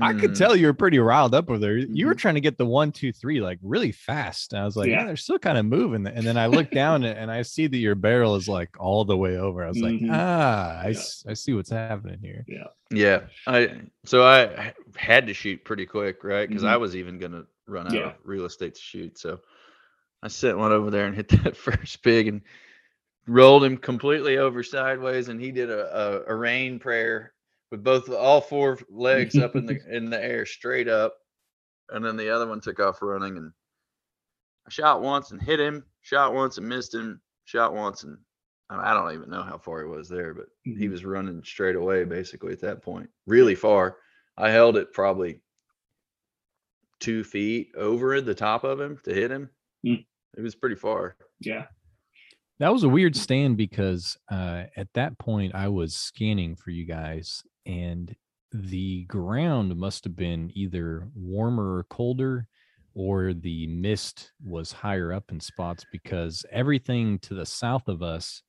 I 0.00 0.14
could 0.14 0.30
Mm. 0.30 0.38
tell 0.38 0.56
you 0.56 0.66
were 0.68 0.72
pretty 0.72 0.98
riled 0.98 1.34
up 1.34 1.50
over 1.50 1.58
there. 1.58 1.76
You 1.76 2.06
were 2.06 2.14
Mhm. 2.14 2.18
trying 2.18 2.34
to 2.36 2.40
get 2.40 2.56
the 2.56 2.64
one, 2.64 2.92
two, 2.92 3.12
three 3.12 3.42
like 3.42 3.58
really 3.62 3.92
fast. 3.92 4.52
And 4.54 4.62
I 4.62 4.64
was 4.64 4.74
like, 4.76 4.88
yeah, 4.88 5.00
Yeah. 5.00 5.04
they're 5.06 5.16
still 5.16 5.38
kind 5.38 5.58
of 5.58 5.66
moving. 5.66 6.06
And 6.06 6.26
then 6.26 6.38
I 6.38 6.46
look 6.46 6.70
down 6.70 7.04
and 7.04 7.30
I 7.30 7.42
see 7.42 7.66
that 7.66 7.76
your 7.76 7.94
barrel 7.94 8.34
is 8.36 8.48
like 8.48 8.70
all 8.80 9.04
the 9.04 9.16
way 9.18 9.36
over. 9.36 9.62
I 9.64 9.68
was 9.68 9.76
Mhm. 9.76 10.02
like, 10.08 10.10
ah, 10.10 10.80
I, 10.80 10.84
Yeah. 10.84 10.96
s- 10.96 11.24
I 11.28 11.34
see 11.34 11.52
what's 11.52 11.68
happening 11.68 12.18
here. 12.22 12.44
Yeah, 12.48 12.68
Yeah. 12.90 13.20
I 13.46 13.82
so 14.04 14.24
I 14.24 14.72
had 14.96 15.26
to 15.26 15.34
shoot 15.34 15.62
pretty 15.64 15.84
quick, 15.84 16.24
right? 16.24 16.48
Because 16.48 16.64
I 16.64 16.76
Mhm. 16.76 16.80
was 16.80 16.96
even 16.96 17.18
gonna 17.18 17.44
run 17.66 17.86
out 17.88 17.92
Yeah. 17.92 18.06
of 18.06 18.14
real 18.24 18.46
estate 18.46 18.74
to 18.76 18.80
shoot. 18.80 19.18
So 19.18 19.40
I 20.22 20.28
sent 20.28 20.56
one 20.56 20.72
over 20.72 20.90
there 20.90 21.04
and 21.06 21.14
hit 21.14 21.28
that 21.44 21.54
first 21.56 22.02
pig 22.02 22.28
and 22.28 22.40
rolled 23.26 23.62
him 23.62 23.76
completely 23.76 24.38
over 24.38 24.62
sideways, 24.62 25.28
and 25.28 25.38
he 25.38 25.52
did 25.52 25.68
a 25.68 26.24
a, 26.28 26.32
a 26.32 26.34
rain 26.34 26.78
prayer 26.78 27.34
with 27.72 27.82
both 27.82 28.08
all 28.10 28.40
four 28.40 28.78
legs 28.90 29.36
up 29.36 29.56
in 29.56 29.66
the 29.66 29.80
in 29.90 30.10
the 30.10 30.22
air 30.22 30.46
straight 30.46 30.86
up, 30.86 31.14
and 31.88 32.04
then 32.04 32.16
the 32.16 32.28
other 32.30 32.46
one 32.46 32.60
took 32.60 32.78
off 32.78 33.02
running 33.02 33.36
and 33.38 33.50
I 34.66 34.70
shot 34.70 35.02
once 35.02 35.32
and 35.32 35.42
hit 35.42 35.58
him, 35.58 35.84
shot 36.02 36.34
once 36.34 36.58
and 36.58 36.68
missed 36.68 36.94
him, 36.94 37.20
shot 37.46 37.74
once 37.74 38.04
and 38.04 38.18
I 38.70 38.90
I 38.90 38.94
don't 38.94 39.14
even 39.14 39.30
know 39.30 39.42
how 39.42 39.58
far 39.58 39.80
he 39.82 39.88
was 39.88 40.08
there, 40.08 40.34
but 40.34 40.46
he 40.62 40.86
Mhm. 40.86 40.90
was 40.90 41.04
running 41.04 41.42
straight 41.42 41.74
away 41.74 42.04
basically 42.04 42.52
at 42.52 42.60
that 42.60 42.82
point, 42.82 43.10
really 43.26 43.54
far. 43.56 43.96
I 44.36 44.50
held 44.50 44.76
it 44.76 44.92
probably 44.92 45.40
two 47.00 47.24
feet 47.24 47.72
over 47.76 48.20
the 48.20 48.34
top 48.34 48.64
of 48.64 48.80
him 48.80 48.98
to 49.04 49.12
hit 49.12 49.30
him. 49.30 49.50
Mm. 49.84 50.06
It 50.36 50.40
was 50.40 50.54
pretty 50.54 50.76
far. 50.76 51.16
Yeah. 51.40 51.66
That 52.58 52.72
was 52.72 52.84
a 52.84 52.88
weird 52.88 53.16
stand 53.16 53.56
because 53.56 54.16
uh, 54.30 54.64
at 54.76 54.92
that 54.94 55.18
point 55.18 55.54
I 55.54 55.68
was 55.68 55.94
scanning 55.96 56.54
for 56.54 56.70
you 56.70 56.84
guys, 56.86 57.42
and 57.66 58.14
the 58.52 59.04
ground 59.06 59.76
must 59.76 60.04
have 60.04 60.16
been 60.16 60.50
either 60.54 61.08
warmer 61.14 61.76
or 61.78 61.84
colder, 61.84 62.46
or 62.94 63.32
the 63.34 63.66
mist 63.68 64.32
was 64.44 64.72
higher 64.72 65.12
up 65.12 65.30
in 65.30 65.40
spots 65.40 65.84
because 65.90 66.44
everything 66.50 67.18
to 67.20 67.34
the 67.34 67.46
south 67.46 67.88
of 67.88 68.02
us 68.02 68.42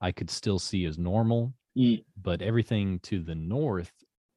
I 0.00 0.12
could 0.12 0.30
still 0.30 0.58
see 0.58 0.84
as 0.86 0.98
normal, 0.98 1.54
Mm. 1.78 2.04
but 2.20 2.42
everything 2.42 2.98
to 3.00 3.20
the 3.22 3.34
north 3.34 3.92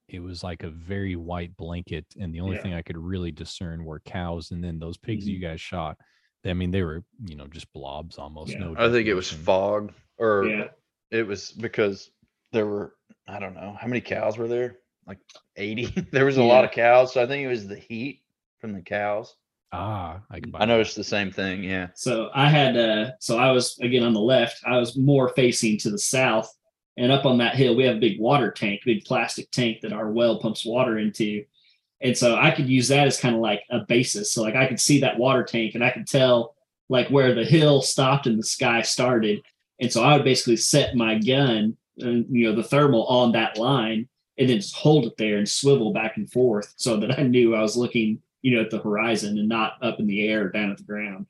it 0.10 0.20
was 0.20 0.44
like 0.44 0.62
a 0.64 0.70
very 0.70 1.16
white 1.16 1.56
blanket 1.58 2.06
and 2.20 2.36
the 2.36 2.40
only 2.42 2.58
Yeah. 2.58 2.62
thing 2.62 2.74
I 2.74 2.82
could 2.84 2.98
really 2.98 3.32
discern 3.32 3.86
were 3.86 4.02
cows 4.02 4.52
and 4.52 4.64
then 4.64 4.78
those 4.78 4.98
pigs 4.98 5.28
you 5.28 5.40
Mhm. 5.40 5.42
guys 5.42 5.62
shot. 5.62 5.98
I 6.46 6.54
mean 6.54 6.72
they 6.72 6.84
were, 6.84 7.04
you 7.26 7.36
know, 7.36 7.48
just 7.48 7.72
blobs 7.74 8.18
almost 8.20 8.52
Yeah. 8.52 8.60
no 8.60 8.76
I 8.78 8.92
think 8.92 9.08
it 9.08 9.14
was 9.16 9.32
fog, 9.32 9.94
or 10.18 10.46
Yeah. 10.48 10.72
it 11.12 11.26
was 11.26 11.52
because 11.54 12.12
there 12.52 12.68
were 12.68 12.96
I 13.28 13.40
don't 13.40 13.56
know 13.56 13.76
how 13.80 13.88
many 13.88 14.02
cows 14.02 14.38
were 14.38 14.48
there, 14.48 14.80
like 15.08 15.20
eighty. 15.56 15.86
there 16.12 16.26
was 16.26 16.38
a 16.38 16.44
lot 16.44 16.66
of 16.66 16.72
cows, 16.72 17.14
so 17.14 17.24
I 17.24 17.28
think 17.28 17.44
it 17.44 17.48
was 17.50 17.68
the 17.68 17.76
heat 17.76 18.22
from 18.60 18.74
the 18.74 18.82
cows. 18.82 19.36
Ah, 19.74 20.22
I, 20.30 20.40
can 20.40 20.52
buy 20.52 20.60
I 20.60 20.62
that. 20.62 20.68
noticed 20.68 20.96
the 20.96 21.04
same 21.04 21.32
thing. 21.32 21.64
Yeah. 21.64 21.88
So 21.96 22.30
I 22.36 22.48
had 22.48 22.78
uh 22.78 23.12
so 23.20 23.40
I 23.40 23.52
was 23.52 23.78
again 23.80 24.04
on 24.04 24.14
the 24.14 24.22
left, 24.22 24.62
I 24.66 24.78
was 24.78 24.96
more 24.96 25.30
facing 25.30 25.80
to 25.80 25.90
the 25.90 25.98
south. 25.98 26.54
And 26.96 27.12
up 27.12 27.26
on 27.26 27.40
that 27.40 27.56
hill, 27.56 27.76
we 27.76 27.86
have 27.86 27.98
a 27.98 28.00
big 28.00 28.20
water 28.20 28.52
tank, 28.52 28.82
big 28.86 29.04
plastic 29.04 29.50
tank 29.50 29.82
that 29.82 29.94
our 29.94 30.12
well 30.12 30.40
pumps 30.40 30.64
water 30.64 31.00
into. 31.00 31.44
And 32.02 32.16
so 32.16 32.36
I 32.36 32.52
could 32.52 32.70
use 32.70 32.88
that 32.90 33.08
as 33.08 33.20
kind 33.20 33.34
of 33.34 33.42
like 33.42 33.64
a 33.72 33.80
basis. 33.80 34.32
So 34.32 34.44
like 34.44 34.56
I 34.56 34.68
could 34.68 34.80
see 34.80 35.00
that 35.00 35.18
water 35.18 35.44
tank 35.44 35.74
and 35.74 35.84
I 35.84 35.90
could 35.90 36.06
tell 36.06 36.56
like 36.90 37.08
where 37.08 37.34
the 37.34 37.46
hill 37.46 37.82
stopped 37.82 38.28
and 38.28 38.38
the 38.38 38.44
sky 38.44 38.84
started. 38.84 39.42
And 39.80 39.92
so 39.92 40.04
I 40.04 40.16
would 40.16 40.26
basically 40.26 40.58
set 40.58 40.96
my 40.96 41.18
gun 41.18 41.50
and 41.50 41.78
you 41.96 42.26
know 42.50 42.56
the 42.56 42.64
thermal 42.64 43.06
on 43.08 43.32
that 43.34 43.58
line 43.58 44.08
and 44.38 44.50
then 44.50 44.58
just 44.58 44.76
hold 44.76 45.06
it 45.06 45.14
there 45.18 45.38
and 45.38 45.48
swivel 45.48 45.94
back 45.94 46.18
and 46.18 46.32
forth 46.32 46.74
so 46.78 46.98
that 46.98 47.20
I 47.20 47.24
knew 47.24 47.54
I 47.56 47.62
was 47.62 47.78
looking, 47.78 48.20
you 48.42 48.56
know, 48.56 48.62
at 48.64 48.72
the 48.72 48.80
horizon 48.80 49.38
and 49.38 49.48
not 49.48 49.74
up 49.84 50.00
in 50.00 50.08
the 50.08 50.28
air 50.28 50.46
or 50.46 50.50
down 50.50 50.72
at 50.72 50.78
the 50.78 50.84
ground. 50.84 51.28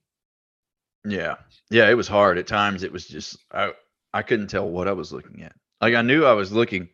Yeah. 1.06 1.36
Yeah, 1.70 1.90
it 1.90 1.96
was 1.96 2.08
hard. 2.08 2.38
At 2.38 2.48
times 2.48 2.84
it 2.84 2.92
was 2.92 3.08
just 3.08 3.38
I 3.52 3.74
I 4.14 4.22
couldn't 4.22 4.48
tell 4.48 4.70
what 4.70 4.88
I 4.88 4.94
was 4.94 5.12
looking 5.12 5.44
at. 5.44 5.54
Like 5.82 5.96
I 5.96 6.02
knew 6.02 6.24
I 6.26 6.34
was 6.34 6.52
looking 6.52 6.88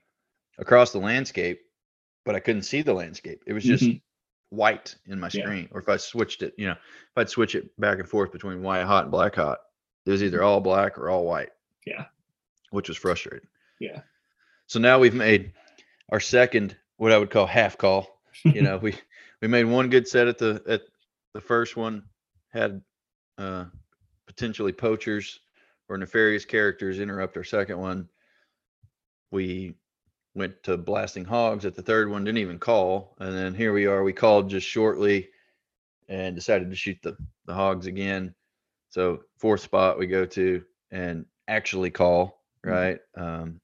across 0.57 0.91
the 0.91 0.99
landscape, 0.99 1.59
but 2.25 2.35
I 2.35 2.39
couldn't 2.39 2.63
see 2.63 2.81
the 2.81 2.93
landscape. 2.93 3.43
It 3.45 3.53
was 3.53 3.63
just 3.63 3.83
Mhm. 3.83 4.01
white 4.49 4.95
in 5.05 5.19
my 5.19 5.29
Yeah. 5.31 5.43
screen. 5.43 5.69
Or 5.71 5.79
if 5.79 5.89
I 5.89 5.97
switched 5.97 6.41
it, 6.41 6.55
you 6.57 6.65
know, 6.67 6.73
if 6.73 7.17
I'd 7.17 7.29
switch 7.29 7.53
it 7.55 7.69
back 7.79 7.99
and 7.99 8.09
forth 8.09 8.31
between 8.31 8.63
white 8.63 8.83
hot 8.85 9.03
and 9.03 9.11
black 9.11 9.35
hot, 9.35 9.59
it 10.07 10.09
was 10.11 10.23
either 10.23 10.41
all 10.41 10.59
black 10.59 10.97
or 10.97 11.09
all 11.09 11.23
white. 11.25 11.49
Yeah. 11.85 12.05
Which 12.71 12.87
was 12.89 12.97
frustrating. 12.97 13.47
Yeah. 13.79 14.01
So 14.67 14.79
now 14.79 14.99
we've 14.99 15.13
made 15.15 15.53
our 16.11 16.19
second 16.19 16.75
what 16.97 17.11
I 17.11 17.17
would 17.17 17.29
call 17.31 17.45
half 17.45 17.77
call. 17.77 18.19
You 18.43 18.61
know, 18.61 18.77
we 18.81 18.95
we 19.41 19.47
made 19.47 19.65
one 19.65 19.89
good 19.89 20.07
set 20.07 20.27
at 20.27 20.37
the 20.37 20.61
at 20.67 20.81
the 21.33 21.41
first 21.41 21.75
one, 21.77 22.03
had 22.49 22.81
uh 23.37 23.65
potentially 24.27 24.71
poachers 24.73 25.39
or 25.87 25.97
nefarious 25.97 26.45
characters 26.45 26.99
interrupt 26.99 27.37
our 27.37 27.43
second 27.43 27.79
one. 27.79 28.09
We 29.31 29.75
went 30.35 30.61
to 30.63 30.77
blasting 30.77 31.25
hogs 31.25 31.65
at 31.65 31.75
the 31.75 31.81
third 31.81 32.09
one, 32.09 32.23
didn't 32.23 32.37
even 32.39 32.59
call. 32.59 33.15
And 33.19 33.35
then 33.35 33.53
here 33.55 33.73
we 33.73 33.85
are. 33.87 34.03
We 34.03 34.13
called 34.13 34.49
just 34.49 34.67
shortly 34.67 35.29
and 36.07 36.35
decided 36.35 36.69
to 36.69 36.75
shoot 36.75 36.97
the, 37.01 37.17
the 37.45 37.53
hogs 37.53 37.87
again. 37.87 38.33
So 38.89 39.21
fourth 39.37 39.61
spot 39.61 39.97
we 39.99 40.07
go 40.07 40.25
to 40.25 40.63
and 40.91 41.25
actually 41.47 41.89
call, 41.91 42.43
Mhm. 42.65 42.71
right? 42.71 42.99
Um 43.15 43.59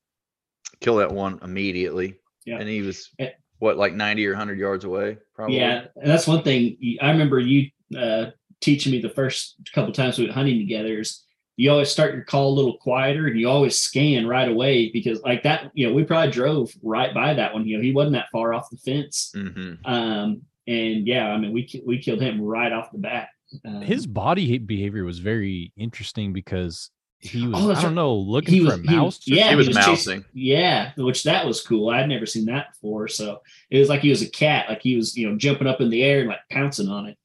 kill 0.82 0.96
that 0.98 1.12
one 1.12 1.40
immediately. 1.44 2.16
Yeah. 2.46 2.60
And 2.60 2.70
he 2.70 2.82
was 2.82 3.10
Eh. 3.20 3.30
what, 3.60 3.78
like 3.78 3.94
90 3.94 4.26
or 4.28 4.32
100 4.32 4.58
yards 4.60 4.86
away, 4.86 5.18
probably. 5.34 5.58
Yeah, 5.58 5.86
and 5.96 6.10
that's 6.10 6.28
one 6.28 6.44
thing 6.44 6.78
I 7.02 7.10
remember 7.12 7.40
you 7.40 7.70
uh, 7.98 8.28
teaching 8.62 8.92
me 8.92 9.00
the 9.02 9.10
first 9.10 9.56
couple 9.74 9.92
times 9.94 10.18
we 10.18 10.26
went 10.26 10.36
hunting 10.36 10.60
together 10.60 11.00
is 11.00 11.24
you 11.58 11.72
always 11.72 11.90
start 11.90 12.14
your 12.14 12.24
call 12.24 12.50
a 12.54 12.56
little 12.56 12.78
quieter 12.78 13.28
and 13.28 13.40
you 13.40 13.48
always 13.48 13.80
scan 13.80 14.28
right 14.28 14.50
away 14.50 14.92
because 14.92 15.22
like 15.22 15.44
that, 15.44 15.72
you 15.74 15.88
know, 15.88 15.94
we 15.94 16.04
probably 16.04 16.32
drove 16.32 16.72
right 16.84 17.14
by 17.14 17.34
that 17.34 17.54
one. 17.54 17.66
You 17.66 17.78
know, 17.78 17.84
he 17.84 17.94
wasn't 17.94 18.14
that 18.14 18.28
far 18.32 18.54
off 18.54 18.70
the 18.70 18.78
fence. 18.78 19.32
hmm 19.34 19.74
Um, 19.86 20.42
and 20.68 21.08
yeah, 21.08 21.28
I 21.30 21.38
mean, 21.38 21.54
we 21.54 21.70
we 21.86 22.00
killed 22.02 22.22
him 22.22 22.42
right 22.42 22.72
off 22.74 22.92
the 22.92 22.98
bat. 22.98 23.30
Um, 23.64 23.82
his 23.82 24.06
body 24.06 24.58
behavior 24.58 25.06
was 25.06 25.20
very 25.20 25.72
interesting 25.78 26.34
because 26.34 26.90
he 27.20 27.48
was 27.48 27.56
Oh, 27.56 27.72
I 27.72 27.74
don't 27.76 27.84
right. 27.86 27.94
know 27.94 28.16
looking 28.16 28.54
he 28.54 28.60
for 28.60 28.66
was 28.66 28.74
a 28.76 28.78
mouse. 28.84 29.18
or 29.28 29.34
yeah, 29.34 29.50
He 29.50 29.56
was 29.56 29.68
chasing- 29.68 29.84
mousing. 29.86 30.26
yeah, 30.34 30.92
which 30.98 31.24
that 31.24 31.46
was 31.46 31.62
cool. 31.62 31.90
I'd 31.90 32.08
never 32.10 32.26
seen 32.26 32.46
that 32.46 32.74
before. 32.74 33.08
So 33.08 33.42
it 33.70 33.80
was 33.80 33.90
like 33.90 34.02
he 34.02 34.10
was 34.10 34.22
a 34.22 34.30
cat, 34.30 34.68
like 34.70 34.82
he 34.82 34.96
was 34.96 35.18
you 35.18 35.30
know 35.30 35.38
jumping 35.38 35.68
up 35.68 35.82
in 35.82 35.90
the 35.90 36.04
air 36.04 36.20
and 36.20 36.30
like 36.30 36.40
pouncing 36.52 36.88
on 36.90 37.08
it. 37.08 37.18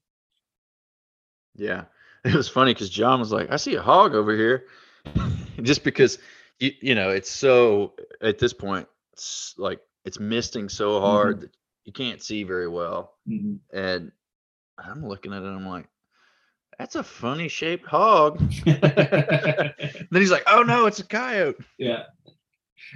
Yeah. 1.57 1.85
It 2.23 2.35
was 2.35 2.51
funny 2.51 2.75
because 2.75 2.91
John 2.91 3.19
was 3.19 3.33
like, 3.33 3.51
I 3.51 3.57
see 3.57 3.77
a 3.77 3.81
hog 3.83 4.15
over 4.15 4.37
here. 4.37 4.67
Just 5.63 5.83
because 5.85 6.19
you 6.59 6.71
you 6.83 6.95
know, 6.95 7.09
it's 7.09 7.31
so 7.31 7.95
at 8.21 8.39
this 8.39 8.53
point, 8.53 8.87
it's 9.15 9.55
like 9.57 9.81
it's 10.05 10.21
misting 10.21 10.69
so 10.69 11.01
hard 11.01 11.41
that 11.41 11.51
you 11.87 11.95
can't 11.95 12.23
see 12.23 12.43
very 12.43 12.69
well. 12.69 13.15
Mhm. 13.27 13.59
And 13.73 14.13
I'm 14.79 15.07
looking 15.07 15.33
at 15.33 15.43
it, 15.43 15.47
I'm 15.47 15.67
like, 15.67 15.89
that's 16.81 16.95
a 16.95 17.03
funny 17.03 17.47
shaped 17.47 17.87
hog. 17.87 18.39
then 18.65 19.75
he's 20.13 20.31
like, 20.31 20.45
Oh 20.47 20.63
no, 20.63 20.87
it's 20.87 20.99
a 20.99 21.07
coyote. 21.07 21.63
Yeah. 21.77 22.05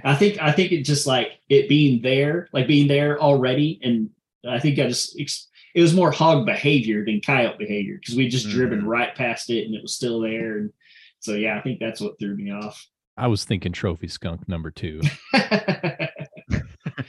I 0.03 0.15
think 0.15 0.41
I 0.41 0.51
think 0.51 0.71
it 0.71 0.81
just 0.83 1.05
like 1.05 1.33
it 1.49 1.69
being 1.69 2.01
there, 2.01 2.49
like 2.51 2.67
being 2.67 2.87
there 2.87 3.19
already, 3.21 3.79
and 3.83 4.09
I 4.49 4.59
think 4.59 4.79
I 4.79 4.87
just 4.87 5.15
it 5.19 5.81
was 5.81 5.93
more 5.93 6.11
hog 6.11 6.47
behavior 6.47 7.05
than 7.05 7.21
coyote 7.21 7.59
behavior 7.59 7.97
because 7.99 8.15
we 8.15 8.27
just 8.27 8.49
driven 8.49 8.81
Mhm. 8.81 8.87
right 8.87 9.13
past 9.13 9.51
it 9.51 9.65
and 9.67 9.75
it 9.75 9.83
was 9.83 9.95
still 9.95 10.19
there, 10.19 10.57
and 10.57 10.73
so 11.19 11.33
yeah, 11.33 11.55
I 11.57 11.61
think 11.61 11.79
that's 11.79 12.01
what 12.01 12.17
threw 12.19 12.35
me 12.35 12.51
off. 12.51 12.85
I 13.15 13.27
was 13.27 13.45
thinking 13.45 13.71
trophy 13.71 14.07
skunk 14.07 14.49
number 14.49 14.71
two. 14.71 15.01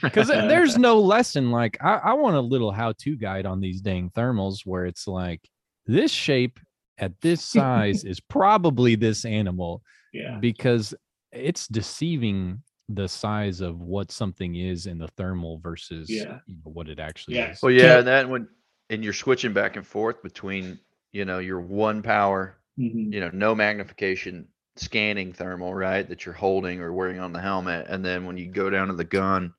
Because 0.01 0.27
there's 0.27 0.77
no 0.77 0.99
lesson. 0.99 1.49
Like 1.51 1.77
I, 1.81 1.95
I 1.95 2.13
want 2.13 2.35
a 2.35 2.41
little 2.41 2.71
how-to 2.71 3.15
guide 3.15 3.45
on 3.45 3.59
these 3.59 3.81
dang 3.81 4.11
thermals 4.11 4.59
where 4.65 4.85
it's 4.85 5.07
like 5.07 5.41
this 5.87 6.11
shape 6.11 6.59
at 6.99 7.19
this 7.21 7.43
size 7.43 8.03
is 8.03 8.19
probably 8.19 8.95
this 8.95 9.25
animal 9.25 9.83
yeah, 10.13 10.37
because 10.39 10.93
it's 11.31 11.67
deceiving 11.67 12.61
the 12.89 13.07
size 13.07 13.59
of 13.61 13.79
what 13.81 14.11
something 14.11 14.55
is 14.55 14.85
in 14.87 14.97
the 14.97 15.07
thermal 15.09 15.59
versus 15.59 16.09
Yeah. 16.09 16.39
you 16.45 16.55
know, 16.55 16.71
what 16.71 16.87
it 16.89 16.99
actually 16.99 17.35
Yeah. 17.35 17.51
is. 17.51 17.61
Well, 17.61 17.71
Can't- 17.71 17.83
yeah, 17.83 17.97
and 17.99 18.07
then 18.07 18.29
when 18.29 18.47
and 18.89 19.03
you're 19.03 19.11
switching 19.13 19.51
back 19.51 19.75
and 19.75 19.85
forth 19.85 20.23
between, 20.23 20.79
you 21.11 21.25
know, 21.25 21.39
your 21.39 21.59
one 21.59 22.01
power 22.01 22.57
Mhm. 22.79 23.11
you 23.11 23.19
know, 23.19 23.29
no 23.33 23.53
magnification 23.55 24.47
scanning 24.77 25.33
thermal, 25.33 25.73
right? 25.73 26.07
That 26.07 26.25
you're 26.25 26.35
holding 26.35 26.79
or 26.79 26.93
wearing 26.93 27.19
on 27.19 27.33
the 27.33 27.41
helmet. 27.41 27.87
And 27.89 28.05
then 28.05 28.25
when 28.25 28.37
you 28.37 28.51
go 28.51 28.69
down 28.69 28.87
to 28.87 28.93
the 28.93 29.03
gun, 29.03 29.51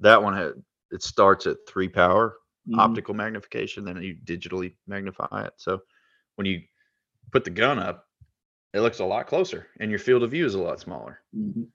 that 0.00 0.22
one 0.22 0.34
had 0.34 0.52
it 0.92 1.02
starts 1.02 1.46
at 1.46 1.56
three 1.68 1.88
power 1.88 2.36
Mhm. 2.68 2.78
optical 2.78 3.14
magnification, 3.14 3.84
then 3.84 4.00
you 4.02 4.14
digitally 4.24 4.76
magnify 4.86 5.44
it. 5.46 5.52
So 5.56 5.80
when 6.36 6.46
you 6.46 6.62
put 7.32 7.44
the 7.44 7.50
gun 7.50 7.78
up, 7.78 8.06
it 8.74 8.80
looks 8.80 9.00
a 9.00 9.04
lot 9.04 9.26
closer 9.26 9.66
and 9.80 9.90
your 9.90 9.98
field 9.98 10.22
of 10.22 10.30
view 10.30 10.46
is 10.46 10.54
a 10.54 10.62
lot 10.62 10.78
smaller. 10.80 11.20
Mhm. 11.36 11.66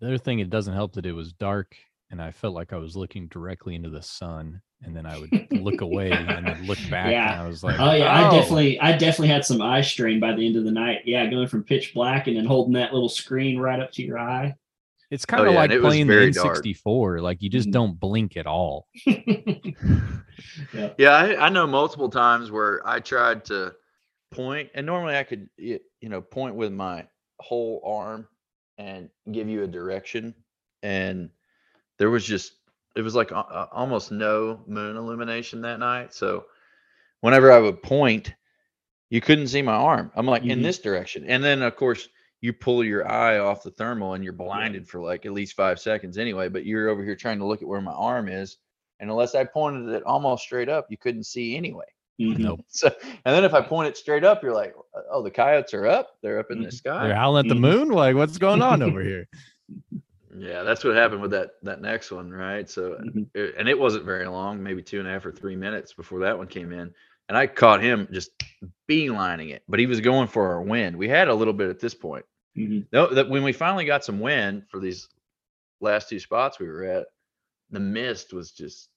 The 0.00 0.06
other 0.06 0.18
thing, 0.18 0.38
it 0.38 0.48
doesn't 0.50 0.72
help 0.74 0.94
that 0.94 1.04
it 1.06 1.12
was 1.12 1.32
dark 1.32 1.76
and 2.10 2.20
I 2.22 2.30
felt 2.32 2.54
like 2.54 2.72
I 2.72 2.76
was 2.76 2.96
looking 2.96 3.28
directly 3.28 3.74
into 3.74 3.90
the 3.90 4.02
sun. 4.02 4.60
And 4.82 4.96
then 4.96 5.04
I 5.04 5.18
would 5.18 5.30
look 5.52 5.80
away 5.82 6.10
and 6.10 6.26
then 6.26 6.66
look 6.66 6.78
back. 6.88 7.10
Yeah. 7.10 7.34
And 7.34 7.42
I 7.42 7.46
was 7.46 7.62
like, 7.62 7.78
Oh 7.78 7.92
yeah, 7.92 8.06
I 8.10 8.28
"Oh." 8.28 8.30
definitely, 8.32 8.80
I 8.80 8.92
definitely 8.96 9.28
had 9.28 9.44
some 9.44 9.60
eye 9.60 9.82
strain 9.82 10.18
by 10.20 10.32
the 10.32 10.46
end 10.46 10.56
of 10.56 10.64
the 10.64 10.70
night. 10.70 11.02
Yeah, 11.04 11.26
going 11.28 11.48
from 11.48 11.64
pitch 11.64 11.92
black 11.92 12.28
and 12.28 12.36
then 12.36 12.46
holding 12.46 12.72
that 12.72 12.94
little 12.94 13.10
screen 13.10 13.58
right 13.58 13.78
up 13.78 13.92
to 13.92 14.02
your 14.02 14.18
eye. 14.18 14.54
It's 15.10 15.26
kind 15.26 15.46
of 15.46 15.52
yeah, 15.52 15.58
like 15.58 15.64
and 15.70 15.72
it 15.74 15.82
was 15.82 15.90
playing 15.90 16.06
the. 16.06 16.14
N64. 16.14 17.20
Like 17.20 17.42
you 17.42 17.50
just 17.50 17.68
Mhm. 17.68 17.72
don't 17.72 18.00
blink 18.00 18.38
at 18.38 18.46
all. 18.46 18.86
Yeah, 20.98 21.10
I, 21.10 21.46
I 21.46 21.48
know 21.50 21.66
multiple 21.66 22.08
times 22.08 22.50
where 22.50 22.80
I 22.86 23.00
tried 23.00 23.44
to 23.46 23.74
point, 24.30 24.70
and 24.74 24.86
normally 24.86 25.16
I 25.16 25.24
could, 25.24 25.48
you 25.56 25.80
know, 26.02 26.20
point 26.20 26.54
with 26.54 26.72
my 26.72 27.06
whole 27.40 27.82
arm 27.84 28.28
and 28.78 29.10
give 29.32 29.48
you 29.48 29.62
a 29.62 29.68
direction, 29.68 30.34
and 30.82 31.30
there 31.98 32.10
was 32.10 32.24
just 32.24 32.54
it 32.96 33.02
was 33.02 33.14
like 33.14 33.30
a- 33.30 33.34
a- 33.36 33.68
almost 33.72 34.10
no 34.10 34.62
moon 34.66 34.96
illumination 34.96 35.60
that 35.62 35.78
night. 35.78 36.12
So 36.12 36.46
whenever 37.20 37.52
I 37.52 37.58
would 37.58 37.82
point, 37.82 38.34
you 39.10 39.20
couldn't 39.20 39.46
see 39.48 39.62
my 39.62 39.74
arm. 39.74 40.10
I'm 40.16 40.26
like 40.26 40.44
in 40.44 40.58
Mhm. 40.58 40.62
this 40.62 40.78
direction, 40.80 41.24
and 41.26 41.42
then 41.42 41.62
of 41.62 41.76
course 41.76 42.08
you 42.40 42.52
pull 42.52 42.82
your 42.82 43.06
eye 43.10 43.38
off 43.38 43.62
the 43.62 43.70
thermal 43.70 44.14
and 44.14 44.24
you're 44.24 44.32
blinded 44.32 44.88
for 44.88 45.00
like 45.00 45.26
at 45.26 45.32
least 45.32 45.54
five 45.54 45.78
seconds 45.78 46.18
anyway. 46.18 46.48
But 46.48 46.64
you're 46.64 46.88
over 46.88 47.04
here 47.04 47.14
trying 47.16 47.38
to 47.38 47.44
look 47.44 47.62
at 47.62 47.68
where 47.68 47.80
my 47.80 47.92
arm 47.92 48.28
is, 48.28 48.56
and 48.98 49.10
unless 49.10 49.34
I 49.34 49.44
pointed 49.44 49.94
it 49.94 50.02
almost 50.04 50.42
straight 50.44 50.68
up, 50.68 50.86
you 50.90 50.96
couldn't 50.96 51.24
see 51.24 51.56
anyway. 51.56 51.86
Mhm. 52.20 52.38
Nope. 52.38 52.60
So, 52.68 52.90
and 53.02 53.34
then 53.34 53.44
if 53.44 53.54
I 53.54 53.62
point 53.62 53.88
it 53.88 53.96
straight 53.96 54.24
up, 54.24 54.42
you're 54.42 54.54
like, 54.54 54.74
oh, 55.10 55.22
the 55.22 55.30
coyotes 55.30 55.72
are 55.74 55.86
up. 55.86 56.10
They're 56.22 56.38
up 56.38 56.50
in 56.50 56.60
the 56.60 56.68
Mhm. 56.68 56.72
sky. 56.74 57.06
They're 57.06 57.16
howling 57.16 57.46
at 57.46 57.48
the 57.48 57.54
Mhm. 57.54 57.60
moon. 57.60 57.88
Like, 57.88 58.14
what's 58.14 58.36
going 58.38 58.60
on 58.62 58.82
over 58.82 59.00
here? 59.02 59.26
Yeah, 60.36 60.62
that's 60.62 60.84
what 60.84 60.94
happened 60.94 61.22
with 61.22 61.32
that 61.32 61.52
that 61.62 61.80
next 61.80 62.10
one, 62.12 62.30
right? 62.30 62.68
So, 62.68 62.92
Mhm. 63.02 63.26
it- 63.34 63.54
and 63.58 63.68
it 63.68 63.78
wasn't 63.78 64.04
very 64.04 64.26
long, 64.28 64.62
maybe 64.62 64.82
two 64.82 64.98
and 65.00 65.08
a 65.08 65.10
half 65.10 65.26
or 65.26 65.32
three 65.32 65.56
minutes 65.56 65.92
before 65.94 66.20
that 66.20 66.36
one 66.38 66.46
came 66.46 66.72
in. 66.72 66.94
and 67.28 67.38
I 67.38 67.46
caught 67.46 67.80
him 67.80 68.08
just 68.10 68.32
beelining 68.88 69.50
it, 69.50 69.62
but 69.68 69.78
he 69.78 69.86
was 69.86 70.00
going 70.00 70.26
for 70.26 70.48
our 70.48 70.62
wind. 70.62 70.96
We 70.96 71.08
had 71.08 71.28
a 71.28 71.34
little 71.34 71.52
bit 71.54 71.70
at 71.70 71.78
this 71.78 71.94
point. 71.94 72.24
Mhm. 72.58 72.88
No, 72.92 73.06
that 73.06 73.28
when 73.28 73.44
we 73.44 73.52
finally 73.52 73.84
got 73.84 74.04
some 74.04 74.18
wind 74.18 74.64
for 74.68 74.80
these 74.80 75.08
last 75.80 76.08
two 76.08 76.18
spots 76.18 76.58
we 76.58 76.66
were 76.66 76.82
at, 76.82 77.06
the 77.70 77.78
mist 77.78 78.32
was 78.32 78.50
just 78.50 78.88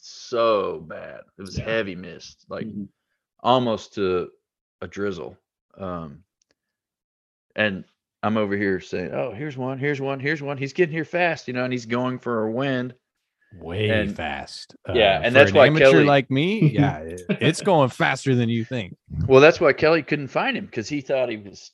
so 0.00 0.80
bad. 0.80 1.20
It 1.38 1.42
was 1.42 1.58
Yeah. 1.58 1.64
heavy 1.64 1.94
mist, 1.94 2.44
like 2.48 2.66
Mhm. 2.66 2.88
almost 3.40 3.94
to 3.94 4.30
a 4.80 4.86
drizzle. 4.86 5.36
Um, 5.76 6.24
and 7.56 7.84
I'm 8.22 8.36
over 8.36 8.56
here 8.56 8.80
saying, 8.80 9.12
"Oh, 9.12 9.32
here's 9.32 9.56
one, 9.56 9.78
here's 9.78 10.00
one, 10.00 10.20
here's 10.20 10.42
one. 10.42 10.56
He's 10.58 10.72
getting 10.72 10.92
here 10.94 11.04
fast, 11.04 11.46
you 11.48 11.54
know, 11.54 11.64
and 11.64 11.72
he's 11.72 11.86
going 11.86 12.18
for 12.18 12.44
a 12.44 12.50
wind." 12.50 12.94
Way 13.54 13.88
And- 13.88 14.14
fast. 14.14 14.76
Yeah, 14.92 15.20
and 15.24 15.34
that's 15.34 15.52
an 15.52 15.56
why 15.56 15.66
amateur 15.68 15.90
Kelly- 15.92 16.04
like 16.04 16.30
me, 16.30 16.68
yeah, 16.68 16.98
it- 16.98 17.22
it's 17.40 17.62
going 17.62 17.88
faster 17.88 18.34
than 18.34 18.48
you 18.50 18.62
think. 18.64 18.94
Well, 19.26 19.40
that's 19.40 19.58
why 19.60 19.72
Kelly 19.72 20.02
couldn't 20.02 20.28
find 20.28 20.54
him 20.56 20.66
because 20.66 20.86
he 20.88 21.00
thought 21.00 21.30
he 21.30 21.38
was 21.38 21.72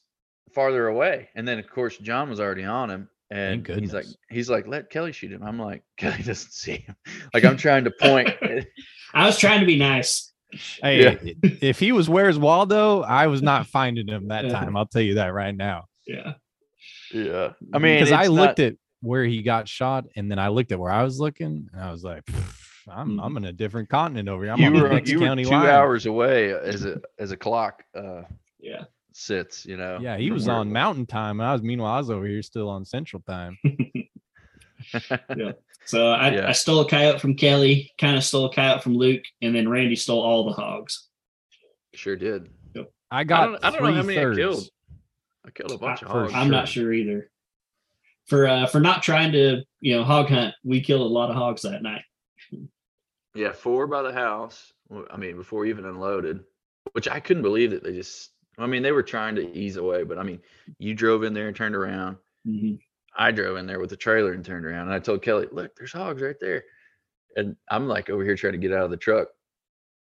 farther 0.53 0.87
away. 0.87 1.31
And 1.35 1.49
then 1.49 1.59
of 1.59 1.69
course 1.69 1.99
John 1.99 2.31
was 2.31 2.39
already 2.39 2.63
on 2.65 2.91
him. 2.91 3.09
And 3.31 3.67
he's 3.67 3.93
like, 3.95 4.05
he's 4.31 4.49
like, 4.51 4.67
let 4.67 4.91
Kelly 4.91 5.13
shoot 5.13 5.33
him. 5.33 5.43
I'm 5.43 5.59
like, 5.59 5.83
Kelly 5.97 6.23
doesn't 6.23 6.53
see 6.53 6.77
him. 6.79 6.95
Like 7.33 7.45
I'm 7.45 7.57
trying 7.57 7.85
to 7.85 7.91
point. 7.91 8.31
I 9.15 9.27
was 9.27 9.39
trying 9.39 9.61
to 9.61 9.67
be 9.67 9.79
nice. 9.79 10.33
Hey, 10.83 11.03
Yeah. 11.03 11.33
if 11.61 11.81
he 11.81 11.91
was 11.93 12.09
where's 12.09 12.39
Waldo, 12.39 13.01
I 13.03 13.27
was 13.27 13.43
not 13.43 13.67
finding 13.67 14.07
him 14.07 14.29
that 14.29 14.49
time. 14.51 14.77
I'll 14.77 14.87
tell 14.87 15.03
you 15.03 15.15
that 15.15 15.33
right 15.33 15.57
now. 15.57 15.87
Yeah. 16.07 16.35
yeah. 17.13 17.53
I 17.73 17.79
mean, 17.79 17.97
because 17.99 18.13
I 18.13 18.27
looked 18.27 18.59
not- 18.59 18.67
at 18.67 18.75
where 19.01 19.25
he 19.25 19.43
got 19.43 19.69
shot, 19.69 20.05
and 20.17 20.31
then 20.31 20.39
I 20.39 20.49
looked 20.49 20.73
at 20.73 20.79
where 20.79 20.93
I 20.93 21.03
was 21.03 21.19
looking, 21.21 21.69
and 21.73 21.83
I 21.83 21.91
was 21.91 22.05
like, 22.05 22.23
I'm 22.89 23.19
I'm 23.21 23.37
in 23.37 23.47
a 23.47 23.53
different 23.53 23.89
continent 23.89 24.29
over 24.29 24.45
here. 24.45 24.53
I'm 24.53 24.61
you 24.61 24.67
on 24.69 24.73
the 24.75 24.83
were 24.83 24.89
next 24.91 25.11
you 25.11 25.21
were 25.21 25.35
two 25.37 25.43
line. 25.51 25.67
hours 25.67 26.07
away 26.07 26.53
as 26.53 26.85
a 26.85 27.01
as 27.19 27.31
a 27.33 27.37
clock 27.37 27.83
uh 27.97 28.23
Yeah. 28.61 28.85
Sits, 29.15 29.65
you 29.65 29.77
know. 29.77 29.99
Yeah, 30.01 30.17
he 30.17 30.31
was 30.31 30.49
on 30.49 30.73
Mountain 30.73 31.07
Time, 31.07 31.41
and 31.41 31.49
I 31.49 31.53
was 31.53 31.63
meanwhile 31.63 31.95
I 31.95 31.99
was 31.99 32.11
over 32.11 32.27
here 32.27 32.43
still 32.43 32.69
on 32.69 32.85
Central 32.85 33.23
Time. 33.23 33.59
yeah. 35.37 35.53
So 35.87 36.09
I, 36.11 36.31
Yeah. 36.31 36.49
I 36.49 36.53
stole 36.53 36.81
a 36.81 36.89
coyote 36.89 37.21
from 37.21 37.35
Kelly, 37.37 37.93
kind 37.99 38.17
of 38.17 38.25
stole 38.25 38.47
a 38.47 38.53
coyote 38.53 38.83
from 38.83 38.97
Luke, 38.97 39.23
and 39.43 39.55
then 39.55 39.69
Randy 39.69 39.97
stole 39.97 40.21
all 40.21 40.45
the 40.45 40.53
hogs. 40.53 41.09
Sure 41.95 42.17
did. 42.17 42.51
I 43.11 43.21
I 43.21 43.25
got 43.25 43.47
don't, 43.47 43.65
I 43.65 43.71
don't 43.71 43.83
know 43.83 43.95
how 43.95 44.03
many 44.03 44.19
three-thirds. 44.19 44.39
I 44.39 44.41
killed. 44.41 44.69
I 45.47 45.51
killed 45.51 45.73
a 45.73 45.79
bunch 45.79 46.03
of 46.03 46.09
For 46.09 46.21
hogs. 46.23 46.33
I'm 46.35 46.51
not 46.51 46.69
sure 46.69 46.93
either. 46.93 47.31
For 48.27 48.49
uh, 48.49 48.67
for 48.67 48.81
not 48.81 49.03
trying 49.03 49.31
to 49.33 49.63
you 49.81 49.97
know 49.97 50.03
hog 50.03 50.29
hunt, 50.29 50.55
we 50.65 50.81
killed 50.81 51.03
a 51.03 51.05
lot 51.05 51.31
of 51.31 51.37
hogs 51.37 51.63
that 51.63 51.83
night. 51.83 52.03
Yeah, 53.35 53.53
four 53.53 53.87
by 53.87 54.03
the 54.03 54.13
house. 54.13 54.73
I 55.11 55.17
mean, 55.17 55.37
before 55.37 55.61
we 55.61 55.71
even 55.71 55.85
unloaded, 55.85 56.41
which 56.93 57.09
I 57.09 57.21
couldn't 57.21 57.43
believe 57.43 57.71
that 57.71 57.85
they 57.85 57.93
just. 57.93 58.31
I 58.59 58.67
mean, 58.67 58.83
they 58.83 58.93
were 58.93 59.03
trying 59.03 59.35
to 59.37 59.53
ease 59.57 59.77
away, 59.77 60.05
but 60.05 60.19
I 60.19 60.23
mean, 60.23 60.41
you 60.79 60.95
drove 60.95 61.25
in 61.25 61.35
there 61.35 61.49
and 61.49 61.57
turned 61.57 61.75
around. 61.75 62.17
Mhm. 62.47 62.79
I 63.17 63.31
drove 63.31 63.57
in 63.57 63.67
there 63.67 63.81
with 63.81 63.91
the 63.91 63.97
trailer 63.97 64.33
and 64.33 64.45
turned 64.45 64.67
around, 64.67 64.87
and 64.87 64.93
I 64.93 64.99
told 64.99 65.23
Kelly, 65.23 65.49
"Look, 65.53 65.77
there's 65.77 65.93
hogs 65.93 66.23
right 66.23 66.39
there," 66.41 66.65
and 67.37 67.57
I'm 67.71 67.89
like 67.89 68.11
over 68.11 68.25
here 68.25 68.37
trying 68.37 68.55
to 68.55 68.59
get 68.59 68.73
out 68.73 68.85
of 68.85 68.91
the 68.91 68.97
truck, 68.97 69.29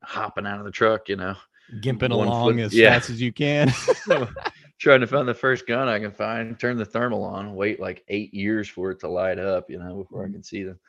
hopping 0.03 0.47
out 0.47 0.59
of 0.59 0.65
the 0.65 0.71
truck, 0.71 1.09
you 1.09 1.15
know, 1.15 1.35
Gimping 1.79 2.11
along 2.11 2.59
as 2.59 2.73
yeah. 2.73 2.93
fast 2.93 3.09
as 3.09 3.21
you 3.21 3.31
can. 3.31 3.71
trying 4.79 4.99
to 4.99 5.07
find 5.07 5.27
the 5.27 5.33
first 5.33 5.65
gun 5.65 5.87
I 5.87 5.99
can 5.99 6.11
find, 6.11 6.59
turn 6.59 6.77
the 6.77 6.85
thermal 6.85 7.23
on, 7.23 7.55
wait 7.55 7.79
like 7.79 8.03
eight 8.09 8.33
years 8.33 8.67
for 8.67 8.91
it 8.91 8.99
to 8.99 9.07
light 9.07 9.39
up, 9.39 9.69
you 9.69 9.79
know, 9.79 9.95
before 9.95 10.25
I 10.25 10.29
can 10.29 10.43
see 10.43 10.63
them. 10.63 10.79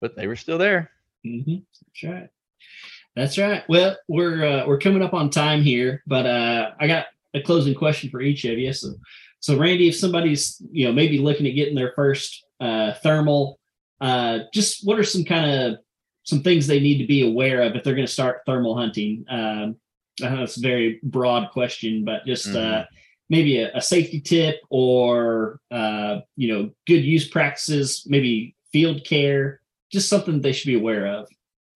But 0.00 0.16
they 0.16 0.26
were 0.26 0.36
still 0.36 0.58
there. 0.58 0.90
Mm-hmm. 1.26 1.56
That's 1.56 2.12
right. 2.14 2.30
That's 3.14 3.36
right. 3.36 3.62
Well, 3.68 3.96
we're 4.08 4.44
uh, 4.44 4.66
we're 4.66 4.78
coming 4.78 5.02
up 5.02 5.12
on 5.12 5.28
time 5.28 5.62
here, 5.62 6.02
but 6.06 6.26
uh, 6.26 6.70
I 6.80 6.86
got 6.86 7.06
a 7.34 7.42
closing 7.42 7.74
question 7.74 8.10
for 8.10 8.20
each 8.20 8.44
of 8.44 8.58
you. 8.58 8.72
So, 8.72 8.94
so 9.40 9.58
Randy, 9.58 9.88
if 9.88 9.96
somebody's 9.96 10.60
you 10.70 10.86
know 10.86 10.92
maybe 10.92 11.18
looking 11.18 11.46
at 11.46 11.54
getting 11.54 11.74
their 11.74 11.92
first 11.94 12.44
uh, 12.60 12.94
thermal, 12.94 13.58
uh, 14.00 14.40
just 14.54 14.86
what 14.86 14.98
are 14.98 15.04
some 15.04 15.24
kind 15.24 15.50
of 15.50 15.78
some 16.24 16.42
things 16.42 16.66
they 16.66 16.80
need 16.80 16.98
to 16.98 17.06
be 17.06 17.26
aware 17.26 17.62
of 17.62 17.74
if 17.74 17.84
they're 17.84 17.94
going 17.94 18.06
to 18.06 18.12
start 18.12 18.42
thermal 18.46 18.76
hunting? 18.76 19.24
Um, 19.28 19.76
I 20.22 20.28
know 20.30 20.42
it's 20.42 20.58
a 20.58 20.60
very 20.60 21.00
broad 21.02 21.50
question, 21.50 22.04
but 22.04 22.24
just 22.24 22.54
uh, 22.54 22.84
maybe 23.28 23.58
a, 23.58 23.74
a 23.74 23.80
safety 23.80 24.20
tip 24.20 24.60
or 24.70 25.58
uh, 25.70 26.20
you 26.36 26.52
know 26.52 26.70
good 26.86 27.04
use 27.04 27.28
practices, 27.28 28.04
maybe 28.06 28.54
field 28.72 29.04
care, 29.04 29.60
just 29.90 30.08
something 30.08 30.40
they 30.40 30.52
should 30.52 30.68
be 30.68 30.78
aware 30.78 31.06
of. 31.06 31.28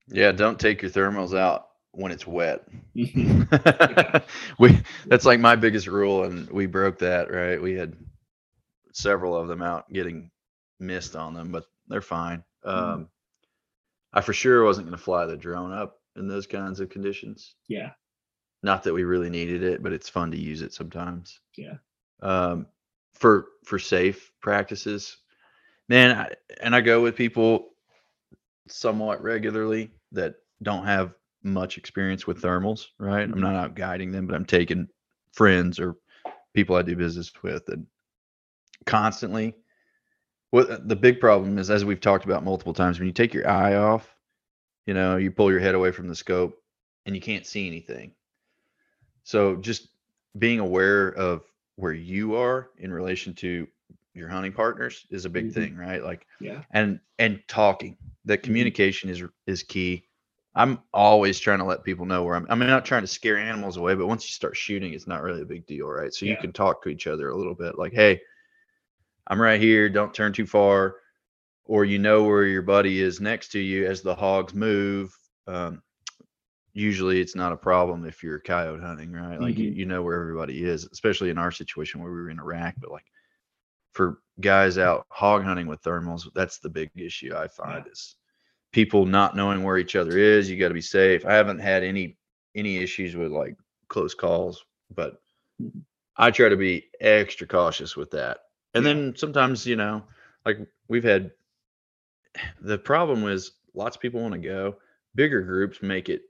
Yeah, 0.07 0.31
don't 0.31 0.59
take 0.59 0.81
your 0.81 0.91
thermals 0.91 1.37
out 1.37 1.67
when 1.91 2.11
it's 2.11 2.27
wet. 2.27 2.65
We 4.59 4.79
that's 5.05 5.25
like 5.25 5.39
my 5.39 5.55
biggest 5.55 5.87
rule, 5.87 6.23
and 6.23 6.49
we 6.49 6.65
broke 6.65 6.99
that. 6.99 7.31
Right, 7.31 7.61
we 7.61 7.73
had 7.75 7.95
several 8.93 9.35
of 9.35 9.47
them 9.47 9.61
out 9.61 9.91
getting 9.91 10.31
mist 10.79 11.15
on 11.15 11.33
them, 11.33 11.51
but 11.51 11.65
they're 11.87 12.01
fine. 12.01 12.43
Um, 12.63 13.09
I 14.13 14.21
for 14.21 14.33
sure 14.33 14.63
wasn't 14.63 14.87
going 14.87 14.97
to 14.97 15.03
fly 15.03 15.25
the 15.25 15.37
drone 15.37 15.71
up 15.71 15.99
in 16.15 16.27
those 16.27 16.47
kinds 16.47 16.79
of 16.79 16.89
conditions. 16.89 17.55
yeah. 17.67 17.91
Not 18.63 18.83
that 18.83 18.93
we 18.93 19.03
really 19.03 19.29
needed 19.29 19.61
it, 19.61 19.83
but 19.83 19.93
it's 19.93 20.09
fun 20.09 20.31
to 20.31 20.37
use 20.37 20.63
it 20.63 20.73
sometimes. 20.73 21.39
Yeah. 21.55 21.75
Um, 22.23 22.65
for 23.13 23.45
for 23.65 23.77
safe 23.77 24.31
practices, 24.41 25.17
man, 25.87 26.17
I, 26.17 26.31
and 26.61 26.75
I 26.75 26.81
go 26.81 27.01
with 27.01 27.15
people 27.15 27.69
somewhat 28.67 29.21
regularly 29.21 29.91
that 30.11 30.35
don't 30.61 30.85
have 30.85 31.13
much 31.43 31.77
experience 31.77 32.25
with 32.27 32.41
thermals, 32.41 32.87
right? 32.99 33.29
I'm 33.29 33.39
not 33.39 33.55
out 33.55 33.75
guiding 33.75 34.11
them, 34.11 34.27
but 34.27 34.35
I'm 34.35 34.45
taking 34.45 34.87
friends 35.31 35.79
or 35.79 35.95
people 36.53 36.75
I 36.75 36.81
do 36.81 36.95
business 36.95 37.31
with 37.43 37.67
and 37.69 37.85
constantly. 38.85 39.55
What 40.51 40.87
the 40.87 40.95
big 40.95 41.19
problem 41.19 41.57
is, 41.57 41.69
as 41.69 41.83
we've 41.83 41.99
talked 41.99 42.25
about 42.25 42.43
multiple 42.43 42.73
times, 42.73 42.99
when 42.99 43.07
you 43.07 43.13
take 43.13 43.33
your 43.33 43.47
eye 43.47 43.75
off, 43.75 44.15
you 44.85 44.93
know, 44.93 45.17
you 45.17 45.29
pull 45.29 45.51
your 45.51 45.59
head 45.59 45.75
away 45.75 45.91
from 45.91 46.07
the 46.07 46.15
scope 46.15 46.61
and 47.05 47.13
you 47.15 47.21
can't 47.21 47.45
see 47.45 47.67
anything. 47.67 48.13
So 49.23 49.57
just 49.57 49.89
being 50.37 50.59
aware 50.59 51.09
of 51.09 51.43
where 51.75 51.93
you 51.93 52.35
are 52.35 52.69
in 52.77 52.91
relation 52.93 53.33
to 53.35 53.67
your 54.13 54.29
hunting 54.29 54.53
partners 54.53 55.05
is 55.11 55.25
a 55.25 55.29
big 55.29 55.49
Mhm. 55.49 55.53
thing, 55.53 55.75
right? 55.75 56.03
Like 56.03 56.25
Yeah. 56.39 56.63
and 56.71 56.99
and 57.19 57.43
talking 57.47 57.97
that 58.27 58.43
Mhm. 58.43 58.43
communication 58.43 59.09
is 59.09 59.23
is 59.47 59.63
key 59.63 60.05
i'm 60.55 60.79
always 60.93 61.39
trying 61.39 61.59
to 61.59 61.65
let 61.65 61.83
people 61.83 62.05
know 62.05 62.23
where 62.23 62.35
i'm 62.35 62.47
i'm 62.49 62.59
not 62.59 62.85
trying 62.85 63.01
to 63.03 63.07
scare 63.07 63.37
animals 63.37 63.77
away 63.77 63.95
but 63.95 64.07
once 64.07 64.25
you 64.25 64.33
start 64.33 64.57
shooting 64.57 64.93
it's 64.93 65.07
not 65.07 65.23
really 65.23 65.41
a 65.43 65.45
big 65.45 65.65
deal 65.67 65.87
right 65.87 66.13
so 66.13 66.25
you 66.25 66.37
can 66.37 66.53
talk 66.53 66.81
to 66.83 66.89
each 66.89 67.07
other 67.07 67.29
a 67.29 67.37
little 67.37 67.55
bit 67.55 67.77
like 67.77 67.93
hey 67.93 68.19
i'm 69.27 69.41
right 69.41 69.61
here 69.61 69.89
don't 69.89 70.13
turn 70.13 70.33
too 70.33 70.45
far 70.45 70.95
or 71.65 71.85
you 71.85 71.99
know 71.99 72.23
where 72.23 72.45
your 72.45 72.61
buddy 72.61 73.01
is 73.01 73.21
next 73.21 73.49
to 73.51 73.59
you 73.59 73.85
as 73.87 74.01
the 74.01 74.15
hogs 74.15 74.53
move 74.53 75.15
um, 75.47 75.81
usually 76.73 77.19
it's 77.21 77.35
not 77.35 77.53
a 77.53 77.57
problem 77.57 78.05
if 78.05 78.23
you're 78.23 78.39
coyote 78.39 78.81
hunting 78.81 79.11
right 79.11 79.39
like 79.41 79.57
you, 79.57 79.71
Mhm. 79.71 79.75
you 79.75 79.85
know 79.85 80.01
where 80.03 80.19
everybody 80.19 80.63
is 80.63 80.87
especially 80.91 81.29
in 81.29 81.37
our 81.37 81.51
situation 81.51 82.01
where 82.01 82.11
we 82.11 82.21
were 82.21 82.29
in 82.29 82.39
iraq 82.39 82.75
but 82.79 82.91
like 82.91 83.05
for 83.97 84.21
guys 84.41 84.77
out 84.77 85.05
hog 85.09 85.43
hunting 85.43 85.67
with 85.67 85.81
thermals, 85.83 86.27
that's 86.35 86.59
the 86.59 86.69
big 86.69 86.91
issue 86.95 87.35
I 87.35 87.47
find 87.47 87.85
is 87.91 88.15
people 88.71 89.05
not 89.05 89.35
knowing 89.35 89.63
where 89.63 89.77
each 89.77 89.95
other 89.95 90.17
is. 90.17 90.49
You 90.49 90.57
got 90.59 90.69
to 90.69 90.75
be 90.75 90.81
safe. 90.81 91.25
I 91.25 91.33
haven't 91.33 91.59
had 91.59 91.83
any 91.83 92.17
any 92.55 92.77
issues 92.77 93.15
with 93.15 93.31
like 93.31 93.57
close 93.89 94.13
calls, 94.15 94.65
but 94.95 95.21
Mhm. 95.61 95.83
I 96.17 96.31
try 96.31 96.49
to 96.49 96.57
be 96.57 96.89
extra 97.01 97.47
cautious 97.47 97.95
with 97.97 98.11
that. 98.11 98.39
And 98.73 98.85
then 98.85 99.15
sometimes, 99.15 99.65
you 99.65 99.75
know, 99.75 100.03
like 100.45 100.59
we've 100.87 101.03
had 101.03 101.31
the 102.61 102.77
problem 102.77 103.27
is 103.27 103.53
lots 103.73 103.95
of 103.95 104.01
people 104.01 104.21
want 104.21 104.33
to 104.33 104.39
go. 104.39 104.77
Bigger 105.15 105.41
groups 105.41 105.81
make 105.81 106.09
it 106.09 106.23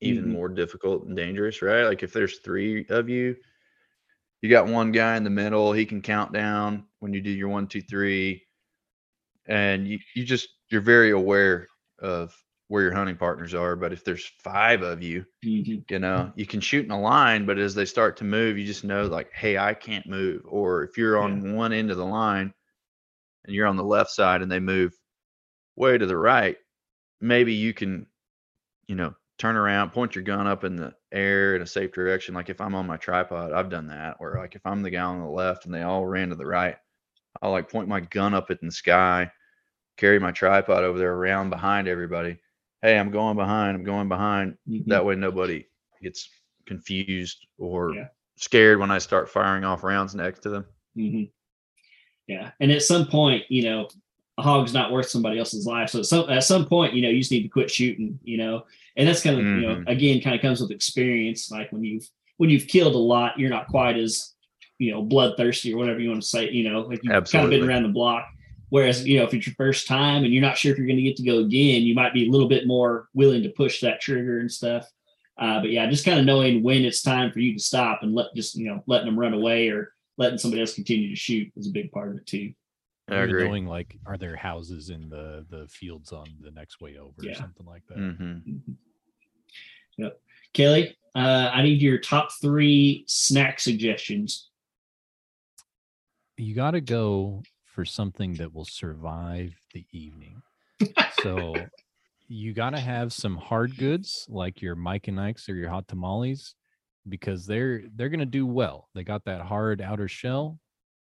even 0.00 0.28
Mhm. 0.28 0.32
more 0.32 0.48
difficult 0.48 1.04
and 1.06 1.16
dangerous, 1.16 1.62
right? 1.62 1.84
Like 1.84 2.02
if 2.02 2.12
there's 2.12 2.38
three 2.38 2.86
of 2.88 3.08
you, 3.08 3.36
you 4.42 4.50
got 4.50 4.66
one 4.68 4.92
guy 4.92 5.16
in 5.16 5.24
the 5.24 5.30
middle, 5.30 5.72
he 5.72 5.86
can 5.86 6.02
count 6.02 6.32
down 6.32 6.86
when 7.00 7.12
you 7.12 7.20
do 7.20 7.30
your 7.30 7.48
one, 7.48 7.66
two, 7.68 7.82
three. 7.82 8.44
And 9.46 9.86
you, 9.88 9.98
you 10.14 10.24
just 10.24 10.48
you're 10.70 10.80
very 10.82 11.10
aware 11.10 11.68
of 12.00 12.34
where 12.68 12.82
your 12.82 12.92
hunting 12.94 13.16
partners 13.16 13.54
are. 13.54 13.76
But 13.76 13.92
if 13.92 14.04
there's 14.04 14.26
five 14.42 14.82
of 14.82 15.02
you, 15.02 15.24
Mhm. 15.44 15.84
you 15.90 15.98
know, 15.98 16.32
you 16.36 16.46
can 16.46 16.60
shoot 16.60 16.84
in 16.84 16.90
a 16.90 17.00
line, 17.00 17.46
but 17.46 17.58
as 17.58 17.74
they 17.74 17.86
start 17.86 18.18
to 18.18 18.24
move, 18.24 18.58
you 18.58 18.66
just 18.66 18.84
know 18.84 19.06
like, 19.06 19.32
hey, 19.32 19.56
I 19.56 19.74
can't 19.74 20.06
move. 20.06 20.42
Or 20.44 20.84
if 20.84 20.98
you're 20.98 21.18
on 21.18 21.54
one 21.54 21.72
end 21.72 21.90
of 21.90 21.96
the 21.96 22.04
line 22.04 22.52
and 23.44 23.54
you're 23.54 23.66
on 23.66 23.76
the 23.76 23.84
left 23.84 24.10
side 24.10 24.42
and 24.42 24.50
they 24.52 24.60
move 24.60 24.92
way 25.76 25.96
to 25.98 26.06
the 26.06 26.16
right, 26.16 26.58
maybe 27.20 27.54
you 27.54 27.74
can, 27.74 28.06
you 28.88 28.96
know, 28.96 29.14
turn 29.38 29.56
around, 29.56 29.90
point 29.90 30.14
your 30.14 30.24
gun 30.24 30.46
up 30.46 30.64
in 30.64 30.76
the 30.76 30.94
air 31.12 31.56
in 31.56 31.62
a 31.62 31.66
safe 31.66 31.92
direction. 31.92 32.34
Like 32.34 32.50
if 32.50 32.60
I'm 32.60 32.74
on 32.74 32.86
my 32.86 32.96
tripod, 32.96 33.52
I've 33.52 33.70
done 33.70 33.86
that. 33.88 34.16
Or 34.20 34.36
like 34.36 34.54
if 34.54 34.66
I'm 34.66 34.82
the 34.82 34.90
guy 34.90 35.02
on 35.02 35.20
the 35.20 35.28
left 35.28 35.64
and 35.64 35.74
they 35.74 35.82
all 35.82 36.06
ran 36.06 36.30
to 36.30 36.34
the 36.34 36.46
right, 36.46 36.76
I'll 37.40 37.52
like 37.52 37.70
point 37.70 37.88
my 37.88 38.00
gun 38.00 38.34
up 38.34 38.50
in 38.50 38.58
the 38.62 38.72
sky, 38.72 39.30
carry 39.96 40.18
my 40.18 40.32
tripod 40.32 40.82
over 40.84 40.98
there 40.98 41.14
around 41.14 41.50
behind 41.50 41.88
everybody 41.88 42.38
hey, 42.82 42.98
I'm 42.98 43.10
going 43.10 43.36
behind. 43.36 43.76
I'm 43.76 43.84
going 43.84 44.08
behind. 44.08 44.56
Mhm. 44.68 44.86
That 44.86 45.04
way, 45.04 45.16
nobody 45.16 45.66
gets 46.02 46.28
confused 46.66 47.46
or 47.58 47.94
Yeah. 47.94 48.08
scared 48.36 48.78
when 48.78 48.90
I 48.90 48.98
start 48.98 49.28
firing 49.28 49.64
off 49.64 49.82
rounds 49.82 50.14
next 50.14 50.40
to 50.40 50.50
them. 50.50 50.66
hmm 50.94 51.24
Yeah, 52.26 52.52
and 52.60 52.70
at 52.70 52.82
some 52.82 53.06
point, 53.06 53.50
you 53.50 53.62
know, 53.62 53.88
a 54.36 54.42
hog's 54.42 54.74
not 54.74 54.92
worth 54.92 55.08
somebody 55.08 55.38
else's 55.38 55.66
life. 55.66 55.90
So 55.90 56.00
at 56.00 56.06
some 56.06 56.30
at 56.30 56.44
some 56.44 56.66
point, 56.66 56.94
you 56.94 57.02
know, 57.02 57.08
you 57.08 57.18
just 57.20 57.32
need 57.32 57.42
to 57.42 57.48
quit 57.48 57.70
shooting. 57.70 58.20
You 58.22 58.36
know, 58.36 58.66
and 58.96 59.06
that's 59.08 59.22
kind 59.22 59.38
of 59.38 59.44
you 59.44 59.60
know 59.60 59.76
Mhm. 59.76 59.88
again 59.88 60.20
kind 60.20 60.34
of 60.36 60.42
comes 60.42 60.60
with 60.60 60.70
experience. 60.70 61.50
Like 61.50 61.70
when 61.72 61.84
you've 61.84 62.08
when 62.38 62.50
you've 62.50 62.66
killed 62.68 62.94
a 62.94 62.98
lot, 62.98 63.38
you're 63.38 63.50
not 63.50 63.66
quite 63.68 63.96
as 63.96 64.34
you 64.78 64.90
know 64.92 65.02
bloodthirsty 65.02 65.72
or 65.74 65.76
whatever 65.78 66.00
you 66.00 66.08
want 66.10 66.22
to 66.22 66.28
say. 66.28 66.50
You 66.50 66.70
know, 66.70 66.80
like 66.82 67.00
you've 67.02 67.12
kind 67.32 67.44
of 67.44 67.50
been 67.50 67.60
around 67.68 67.82
the 67.84 67.88
block. 67.90 68.26
Whereas 68.70 69.06
you 69.06 69.18
know 69.18 69.24
if 69.24 69.32
it's 69.34 69.46
your 69.46 69.54
first 69.54 69.86
time 69.86 70.24
and 70.24 70.32
you're 70.32 70.42
not 70.42 70.58
sure 70.58 70.72
if 70.72 70.78
you're 70.78 70.86
going 70.86 70.98
to 70.98 71.02
get 71.02 71.16
to 71.16 71.22
go 71.24 71.38
again, 71.38 71.82
you 71.82 71.94
might 71.94 72.12
be 72.12 72.26
a 72.28 72.30
little 72.30 72.48
bit 72.48 72.66
more 72.66 73.08
willing 73.14 73.42
to 73.42 73.48
push 73.50 73.80
that 73.80 74.00
trigger 74.00 74.40
and 74.40 74.50
stuff. 74.52 74.86
Uh, 75.38 75.60
but 75.60 75.70
yeah, 75.70 75.88
just 75.88 76.04
kind 76.04 76.18
of 76.18 76.26
knowing 76.26 76.62
when 76.62 76.84
it's 76.84 77.00
time 77.00 77.30
for 77.32 77.38
you 77.38 77.54
to 77.54 77.60
stop 77.62 78.02
and 78.02 78.14
let 78.14 78.26
just 78.34 78.54
you 78.56 78.66
know 78.66 78.82
letting 78.86 79.06
them 79.06 79.18
run 79.18 79.32
away 79.34 79.68
or 79.68 79.92
letting 80.18 80.36
somebody 80.38 80.60
else 80.60 80.74
continue 80.74 81.08
to 81.08 81.16
shoot 81.16 81.50
is 81.56 81.68
a 81.68 81.70
big 81.70 81.90
part 81.92 82.10
of 82.10 82.16
it 82.16 82.26
too. 82.26 82.52
I 83.08 83.16
Even 83.16 83.30
agree. 83.30 83.44
knowing 83.48 83.66
like 83.66 83.98
are 84.06 84.16
there 84.18 84.36
houses 84.36 84.90
in 84.90 85.08
the 85.08 85.46
the 85.48 85.66
fields 85.68 86.12
on 86.12 86.26
the 86.40 86.50
next 86.50 86.80
way 86.80 86.96
over 86.98 87.22
Yeah. 87.22 87.32
or 87.32 87.34
something 87.34 87.66
like 87.66 87.82
that. 87.88 87.96
hmm 87.98 88.22
Mhm. 88.22 88.76
Yep. 89.96 90.20
Kelly, 90.52 90.96
uh, 91.14 91.50
I 91.52 91.62
need 91.62 91.80
your 91.82 91.98
top 91.98 92.30
three 92.40 93.04
snack 93.08 93.58
suggestions. 93.60 94.50
You 96.36 96.54
got 96.54 96.72
to 96.72 96.80
go 96.80 97.42
for 97.64 97.84
something 97.84 98.34
that 98.34 98.52
will 98.54 98.64
survive 98.64 99.54
the 99.74 99.84
evening. 99.92 100.40
so 101.22 101.54
you 102.28 102.52
got 102.52 102.70
to 102.70 102.80
have 102.80 103.12
some 103.12 103.36
hard 103.36 103.76
goods 103.76 104.26
like 104.28 104.62
your 104.62 104.76
Mike 104.76 105.08
and 105.08 105.20
Ike's 105.20 105.48
or 105.48 105.54
your 105.54 105.68
hot 105.70 105.88
tamales 105.88 106.54
because 107.08 107.46
they're 107.46 107.82
they're 107.96 108.08
going 108.10 108.20
to 108.20 108.26
do 108.26 108.46
well. 108.46 108.88
They 108.94 109.02
got 109.02 109.24
that 109.24 109.40
hard 109.40 109.80
outer 109.80 110.08
shell. 110.08 110.60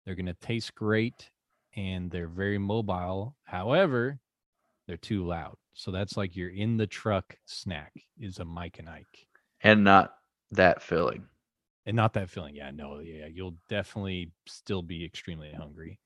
They're 0.04 0.14
going 0.14 0.26
to 0.26 0.34
taste 0.34 0.74
great 0.74 1.30
and 1.76 2.10
they're 2.10 2.28
very 2.28 2.58
mobile. 2.58 3.36
However, 3.44 4.18
they're 4.86 4.96
too 4.96 5.26
loud. 5.26 5.56
So 5.74 5.90
that's 5.90 6.16
like 6.16 6.36
your 6.36 6.50
in 6.50 6.76
the 6.78 6.86
truck 6.86 7.36
snack 7.46 7.92
is 8.18 8.38
a 8.38 8.44
Mike 8.44 8.78
and 8.78 8.88
Ike. 8.88 9.26
And 9.62 9.84
not 9.84 10.14
that 10.52 10.82
filling. 10.82 11.26
and 11.86 11.96
not 11.96 12.14
that 12.14 12.30
feeling. 12.30 12.54
Yeah, 12.56 12.70
no, 12.72 13.00
yeah, 13.00 13.26
you'll 13.26 13.56
definitely 13.68 14.32
still 14.46 14.82
be 14.82 15.04
extremely 15.04 15.52
hungry. 15.52 15.98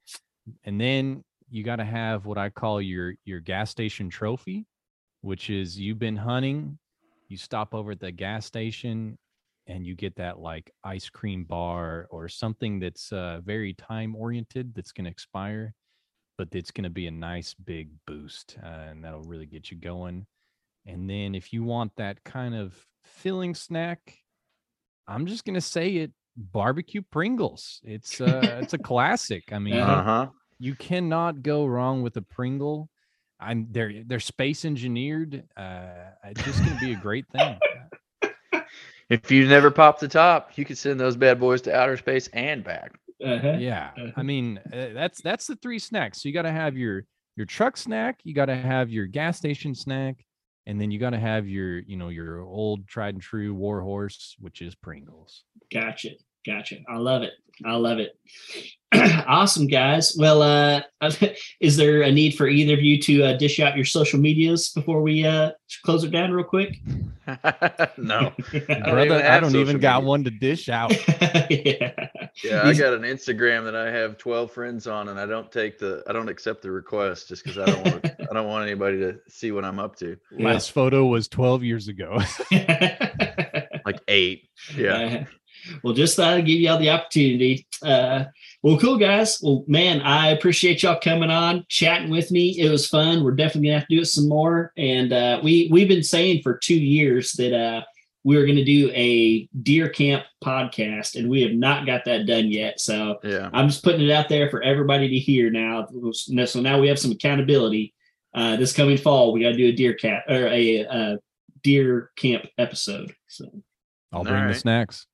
And 0.64 0.80
then 0.80 1.24
you 1.50 1.64
got 1.64 1.76
to 1.76 1.84
have 1.84 2.26
what 2.26 2.38
I 2.38 2.50
call 2.50 2.80
your 2.82 3.14
your 3.24 3.40
gas 3.40 3.70
station 3.70 4.10
trophy, 4.10 4.66
which 5.22 5.50
is 5.50 5.78
you've 5.78 5.98
been 5.98 6.16
hunting, 6.16 6.78
you 7.28 7.36
stop 7.36 7.74
over 7.74 7.92
at 7.92 8.00
the 8.00 8.12
gas 8.12 8.46
station 8.46 9.18
and 9.70 9.86
you 9.86 9.94
get 9.94 10.16
that 10.16 10.38
like 10.40 10.72
ice 10.84 11.08
cream 11.08 11.44
bar 11.44 12.06
or 12.10 12.28
something 12.28 12.80
that's 12.80 13.12
uh, 13.12 13.40
very 13.44 13.72
time 13.74 14.16
oriented 14.16 14.74
that's 14.74 14.92
going 14.92 15.04
to 15.04 15.10
expire, 15.10 15.72
but 16.36 16.48
it's 16.52 16.72
going 16.72 16.84
to 16.84 16.90
be 16.90 17.06
a 17.06 17.10
nice 17.10 17.54
big 17.54 17.90
boost 18.06 18.56
uh, 18.62 18.66
and 18.90 19.04
that'll 19.04 19.22
really 19.22 19.46
get 19.46 19.70
you 19.70 19.76
going. 19.76 20.26
And 20.86 21.08
then 21.08 21.34
if 21.34 21.52
you 21.52 21.62
want 21.62 21.92
that 21.96 22.24
kind 22.24 22.54
of 22.54 22.74
filling 23.04 23.54
snack, 23.54 24.00
I'm 25.06 25.26
just 25.26 25.44
gonna 25.44 25.60
say 25.60 25.96
it. 25.96 26.12
Barbecue 26.36 27.02
Pringles. 27.02 27.80
It's 27.84 28.20
uh, 28.20 28.58
it's 28.62 28.72
a 28.72 28.78
classic. 28.90 29.52
I 29.52 29.58
mean, 29.58 29.74
Uh-huh. 29.74 30.10
Uh 30.10 30.28
you 30.62 30.74
cannot 30.74 31.42
go 31.42 31.64
wrong 31.64 32.02
with 32.02 32.16
a 32.18 32.22
Pringle. 32.22 32.88
I'm 33.40 33.66
they're 33.70 34.04
they're 34.06 34.20
space 34.20 34.64
engineered. 34.64 35.44
Uh, 35.56 36.12
it's 36.24 36.42
just 36.44 36.58
gonna 36.64 36.78
be 36.80 36.92
a 36.92 36.96
great 36.96 37.26
thing. 37.28 37.58
If 39.10 39.30
you 39.30 39.46
never 39.48 39.70
pop 39.70 39.98
the 39.98 40.08
top, 40.08 40.56
you 40.56 40.64
could 40.64 40.78
send 40.78 41.00
those 41.00 41.16
bad 41.16 41.40
boys 41.40 41.60
to 41.62 41.74
outer 41.74 41.96
space 41.96 42.28
and 42.28 42.62
back. 42.62 42.92
Uh-huh. 43.24 43.56
Yeah, 43.58 43.90
I 43.96 44.00
Uh-huh. 44.00 44.22
mean 44.22 44.58
uh, 44.72 44.90
that's 44.94 45.20
that's 45.20 45.46
the 45.46 45.56
three 45.56 45.78
snacks. 45.80 46.22
So 46.22 46.28
you 46.28 46.32
got 46.32 46.42
to 46.42 46.52
have 46.52 46.76
your 46.76 47.04
your 47.36 47.46
truck 47.46 47.76
snack, 47.76 48.20
you 48.24 48.34
got 48.34 48.46
to 48.46 48.56
have 48.56 48.90
your 48.90 49.06
gas 49.06 49.36
station 49.36 49.74
snack, 49.74 50.24
and 50.66 50.80
then 50.80 50.90
you 50.90 50.98
got 50.98 51.10
to 51.10 51.18
have 51.18 51.48
your 51.48 51.80
you 51.80 51.96
know 51.96 52.08
your 52.08 52.40
old 52.40 52.86
tried 52.86 53.14
and 53.14 53.22
true 53.22 53.52
war 53.52 53.82
horse, 53.82 54.36
which 54.38 54.62
is 54.62 54.74
Pringles. 54.74 55.44
Gotcha. 55.72 56.10
Gotcha. 56.46 56.76
I 56.88 56.96
love 56.96 57.22
it. 57.22 57.32
I 57.64 57.74
love 57.74 57.98
it. 57.98 58.16
awesome, 59.26 59.66
guys. 59.66 60.16
Well, 60.18 60.42
uh, 60.42 60.82
is 61.60 61.76
there 61.76 62.02
a 62.02 62.10
need 62.10 62.34
for 62.34 62.48
either 62.48 62.74
of 62.74 62.80
you 62.80 63.00
to 63.02 63.24
uh, 63.24 63.36
dish 63.36 63.60
out 63.60 63.76
your 63.76 63.84
social 63.84 64.18
medias 64.18 64.70
before 64.70 65.02
we 65.02 65.26
uh, 65.26 65.52
close 65.84 66.02
it 66.02 66.10
down 66.10 66.32
real 66.32 66.44
quick? 66.44 66.78
no. 67.98 68.32
Brother, 68.66 69.24
I 69.24 69.40
don't 69.40 69.54
even 69.54 69.66
social 69.66 69.78
got 69.78 69.96
media. 69.98 70.08
one 70.08 70.24
to 70.24 70.30
dish 70.30 70.68
out. 70.68 70.92
yeah. 71.50 72.08
Yeah, 72.42 72.62
I 72.64 72.72
got 72.72 72.94
an 72.94 73.02
Instagram 73.02 73.64
that 73.64 73.76
I 73.76 73.90
have 73.90 74.16
12 74.16 74.50
friends 74.50 74.86
on, 74.86 75.08
and 75.08 75.20
I 75.20 75.26
don't 75.26 75.52
take 75.52 75.78
the, 75.78 76.02
I 76.08 76.12
don't 76.12 76.28
accept 76.28 76.62
the 76.62 76.70
request 76.70 77.28
just 77.28 77.44
because 77.44 77.58
I 77.58 77.66
don't 77.66 77.84
want, 77.84 78.06
I 78.06 78.32
don't 78.32 78.46
want 78.48 78.64
anybody 78.64 78.98
to 79.00 79.18
see 79.28 79.52
what 79.52 79.64
I'm 79.64 79.78
up 79.78 79.96
to. 79.96 80.16
Last 80.32 80.72
photo 80.72 81.04
was 81.04 81.28
12 81.28 81.62
years 81.64 81.88
ago. 81.88 82.18
Like 83.84 84.00
eight. 84.08 84.48
Yeah. 84.76 85.24
Well, 85.82 85.94
just 85.94 86.16
thought 86.16 86.34
I'd 86.34 86.46
give 86.46 86.60
y'all 86.60 86.78
the 86.78 86.90
opportunity. 86.90 87.66
Uh, 87.82 88.24
well, 88.62 88.78
cool, 88.78 88.96
guys. 88.98 89.38
Well, 89.42 89.64
man, 89.66 90.00
I 90.02 90.28
appreciate 90.30 90.82
y'all 90.82 91.00
coming 91.00 91.30
on, 91.30 91.64
chatting 91.68 92.10
with 92.10 92.30
me. 92.30 92.58
It 92.58 92.70
was 92.70 92.88
fun. 92.88 93.24
We're 93.24 93.32
definitely 93.32 93.68
gonna 93.68 93.80
have 93.80 93.88
to 93.88 93.96
do 93.96 94.02
it 94.02 94.06
some 94.06 94.28
more. 94.28 94.72
And 94.76 95.12
uh, 95.12 95.40
we 95.42 95.68
we've 95.72 95.88
been 95.88 96.02
saying 96.02 96.42
for 96.42 96.58
two 96.58 96.78
years 96.78 97.32
that 97.32 97.56
uh, 97.56 97.82
we 98.22 98.36
were 98.36 98.46
gonna 98.46 98.64
do 98.64 98.90
a 98.94 99.48
deer 99.62 99.88
camp 99.88 100.24
podcast, 100.44 101.16
and 101.16 101.28
we 101.30 101.42
have 101.42 101.52
not 101.52 101.86
got 101.86 102.04
that 102.04 102.26
done 102.26 102.50
yet. 102.50 102.80
So 102.80 103.18
Yeah. 103.24 103.48
I'm 103.52 103.68
just 103.68 103.82
putting 103.82 104.02
it 104.02 104.10
out 104.10 104.28
there 104.28 104.50
for 104.50 104.62
everybody 104.62 105.08
to 105.08 105.18
hear 105.18 105.50
now. 105.50 105.86
So 106.12 106.60
now 106.60 106.80
we 106.80 106.88
have 106.88 106.98
some 106.98 107.12
accountability. 107.12 107.94
Uh, 108.34 108.56
this 108.56 108.72
coming 108.72 108.96
fall, 108.96 109.32
we 109.32 109.40
got 109.42 109.50
to 109.50 109.56
do 109.56 109.68
a 109.68 109.72
deer 109.72 109.94
cat 109.94 110.22
or 110.28 110.46
a, 110.46 110.86
uh 110.86 111.16
deer 111.62 112.10
camp 112.16 112.46
episode. 112.58 113.12
So 113.28 113.44
I'll 114.12 114.24
bring 114.24 114.48
the 114.48 114.54
snacks. 114.54 115.06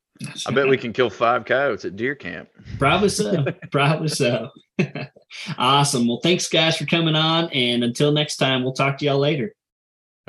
I 0.47 0.51
bet 0.51 0.69
we 0.69 0.77
can 0.77 0.93
kill 0.93 1.11
five 1.11 1.45
coyotes 1.45 1.85
at 1.85 1.97
deer 1.97 2.15
camp. 2.15 2.49
Probably 2.79 3.09
so. 3.09 3.45
Probably 3.71 4.09
so. 4.09 4.51
awesome. 5.59 6.07
Well, 6.09 6.21
thanks 6.23 6.49
guys 6.49 6.77
for 6.77 6.87
coming 6.87 7.15
on. 7.15 7.51
And 7.51 7.85
until 7.85 8.13
next 8.13 8.37
time, 8.37 8.63
we'll 8.63 8.73
talk 8.73 8.99
to 8.99 9.05
y'all 9.05 9.19
later. 9.19 9.53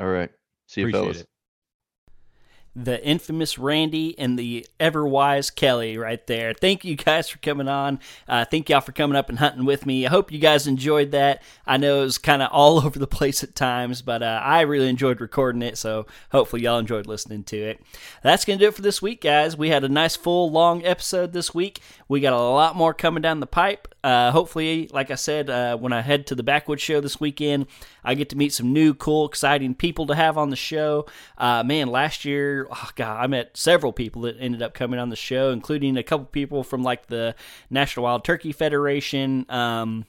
All 0.00 0.08
right. 0.08 0.30
See 0.66 0.82
you, 0.82 0.88
Appreciate 0.88 1.02
fellas. 1.02 1.20
it. 1.22 1.28
The 2.84 3.04
infamous 3.04 3.58
Randy 3.58 4.16
and 4.18 4.38
the 4.38 4.66
ever 4.78 5.06
wise 5.06 5.50
Kelly 5.50 5.98
right 5.98 6.24
there. 6.28 6.54
Thank 6.54 6.84
you 6.84 6.94
guys 6.94 7.28
for 7.28 7.38
coming 7.38 7.68
on. 7.68 7.98
Uh, 8.28 8.44
thank 8.44 8.68
y'all 8.68 8.80
for 8.80 8.92
coming 8.92 9.16
up 9.16 9.28
and 9.28 9.38
hunting 9.38 9.64
with 9.64 9.84
me. 9.84 10.06
I 10.06 10.10
hope 10.10 10.30
you 10.30 10.38
guys 10.38 10.68
enjoyed 10.68 11.10
that. 11.10 11.42
I 11.66 11.76
know 11.76 12.02
it 12.02 12.04
was 12.04 12.18
kind 12.18 12.40
of 12.40 12.50
all 12.52 12.78
over 12.84 12.98
the 12.98 13.08
place 13.08 13.42
at 13.42 13.56
times, 13.56 14.00
but 14.02 14.22
uh, 14.22 14.40
I 14.44 14.60
really 14.60 14.88
enjoyed 14.88 15.20
recording 15.20 15.62
it. 15.62 15.76
So 15.76 16.06
hopefully 16.30 16.62
y'all 16.62 16.78
enjoyed 16.78 17.06
listening 17.06 17.42
to 17.44 17.56
it. 17.56 17.80
That's 18.22 18.44
going 18.44 18.58
to 18.58 18.64
do 18.64 18.68
it 18.68 18.74
for 18.74 18.82
this 18.82 19.02
week, 19.02 19.22
guys. 19.22 19.56
We 19.56 19.70
had 19.70 19.82
a 19.82 19.88
nice 19.88 20.14
full 20.14 20.50
long 20.50 20.84
episode 20.84 21.32
this 21.32 21.52
week. 21.52 21.80
We 22.06 22.20
got 22.20 22.32
a 22.32 22.38
lot 22.38 22.76
more 22.76 22.94
coming 22.94 23.22
down 23.22 23.40
the 23.40 23.46
pipe. 23.46 23.92
Uh, 24.04 24.30
hopefully, 24.30 24.88
like 24.92 25.10
I 25.10 25.16
said, 25.16 25.50
uh, 25.50 25.76
when 25.76 25.92
I 25.92 26.00
head 26.00 26.28
to 26.28 26.36
the 26.36 26.44
Backwoods 26.44 26.80
show 26.80 27.00
this 27.00 27.18
weekend, 27.18 27.66
I 28.04 28.14
get 28.14 28.28
to 28.30 28.36
meet 28.36 28.52
some 28.52 28.72
new, 28.72 28.94
cool, 28.94 29.26
exciting 29.26 29.74
people 29.74 30.06
to 30.06 30.14
have 30.14 30.38
on 30.38 30.50
the 30.50 30.56
show. 30.56 31.06
Uh, 31.36 31.64
man, 31.64 31.88
last 31.88 32.24
year, 32.24 32.67
oh 32.70 32.90
god, 32.94 33.22
I 33.22 33.26
met 33.26 33.56
several 33.56 33.92
people 33.92 34.22
that 34.22 34.36
ended 34.38 34.62
up 34.62 34.74
coming 34.74 34.98
on 34.98 35.08
the 35.08 35.16
show, 35.16 35.50
including 35.50 35.96
a 35.96 36.02
couple 36.02 36.26
people 36.26 36.62
from 36.62 36.82
like 36.82 37.06
the 37.06 37.34
National 37.70 38.04
Wild 38.04 38.24
Turkey 38.24 38.52
Federation. 38.52 39.46
Um, 39.48 40.06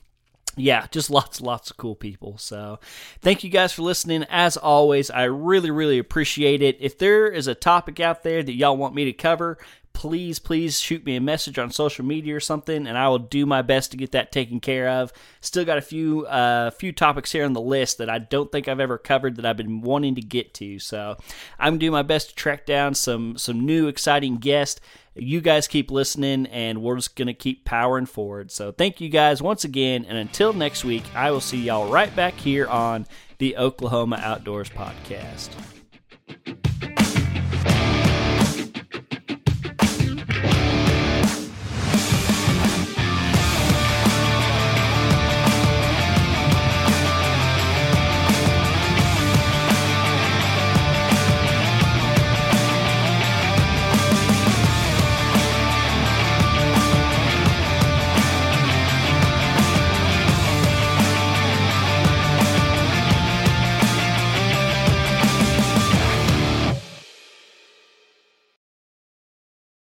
yeah, 0.55 0.87
just 0.91 1.09
lots, 1.09 1.41
lots 1.41 1.71
of 1.71 1.77
cool 1.77 1.95
people. 1.95 2.37
So, 2.37 2.79
thank 3.21 3.43
you 3.43 3.49
guys 3.49 3.71
for 3.71 3.81
listening. 3.81 4.25
As 4.29 4.57
always, 4.57 5.09
I 5.09 5.23
really, 5.23 5.71
really 5.71 5.99
appreciate 5.99 6.61
it. 6.61 6.77
If 6.79 6.97
there 6.97 7.27
is 7.27 7.47
a 7.47 7.55
topic 7.55 7.99
out 7.99 8.23
there 8.23 8.43
that 8.43 8.53
y'all 8.53 8.77
want 8.77 8.95
me 8.95 9.05
to 9.05 9.13
cover, 9.13 9.57
please, 9.99 10.39
please 10.39 10.79
shoot 10.79 11.05
me 11.05 11.17
a 11.17 11.19
message 11.19 11.59
on 11.59 11.69
social 11.71 12.05
media 12.05 12.33
or 12.33 12.39
something, 12.39 12.87
and 12.87 12.97
I 12.97 13.09
will 13.09 13.19
do 13.19 13.45
my 13.45 13.61
best 13.61 13.91
to 13.91 13.97
get 13.97 14.13
that 14.13 14.31
taken 14.31 14.61
care 14.61 14.87
of. 14.87 15.11
Still 15.41 15.65
got 15.65 15.77
a 15.77 15.81
few, 15.81 16.25
uh, 16.25 16.71
few 16.71 16.93
topics 16.93 17.33
here 17.33 17.43
on 17.43 17.51
the 17.51 17.59
list 17.59 17.97
that 17.97 18.09
I 18.09 18.17
don't 18.17 18.49
think 18.49 18.69
I've 18.69 18.79
ever 18.79 18.97
covered 18.97 19.35
that 19.35 19.45
I've 19.45 19.57
been 19.57 19.81
wanting 19.81 20.15
to 20.15 20.21
get 20.21 20.53
to. 20.53 20.79
So, 20.79 21.17
I'm 21.59 21.73
gonna 21.73 21.79
do 21.79 21.91
my 21.91 22.03
best 22.03 22.29
to 22.29 22.35
track 22.35 22.65
down 22.65 22.95
some, 22.95 23.37
some 23.37 23.65
new 23.65 23.89
exciting 23.89 24.37
guests 24.37 24.79
you 25.15 25.41
guys 25.41 25.67
keep 25.67 25.91
listening 25.91 26.45
and 26.45 26.81
we're 26.81 26.95
just 26.95 27.13
to 27.17 27.33
keep 27.33 27.65
powering 27.65 28.05
forward. 28.05 28.51
So 28.51 28.71
thank 28.71 29.01
you 29.01 29.09
guys 29.09 29.41
once 29.41 29.65
again. 29.65 30.05
And 30.07 30.17
until 30.17 30.53
next 30.53 30.85
week, 30.85 31.03
I 31.13 31.31
will 31.31 31.41
see 31.41 31.57
y'all 31.57 31.91
right 31.91 32.15
back 32.15 32.35
here 32.35 32.67
on 32.67 33.05
the 33.37 33.57
Oklahoma 33.57 34.17
Outdoors 34.23 34.69
Podcast. 34.69 35.49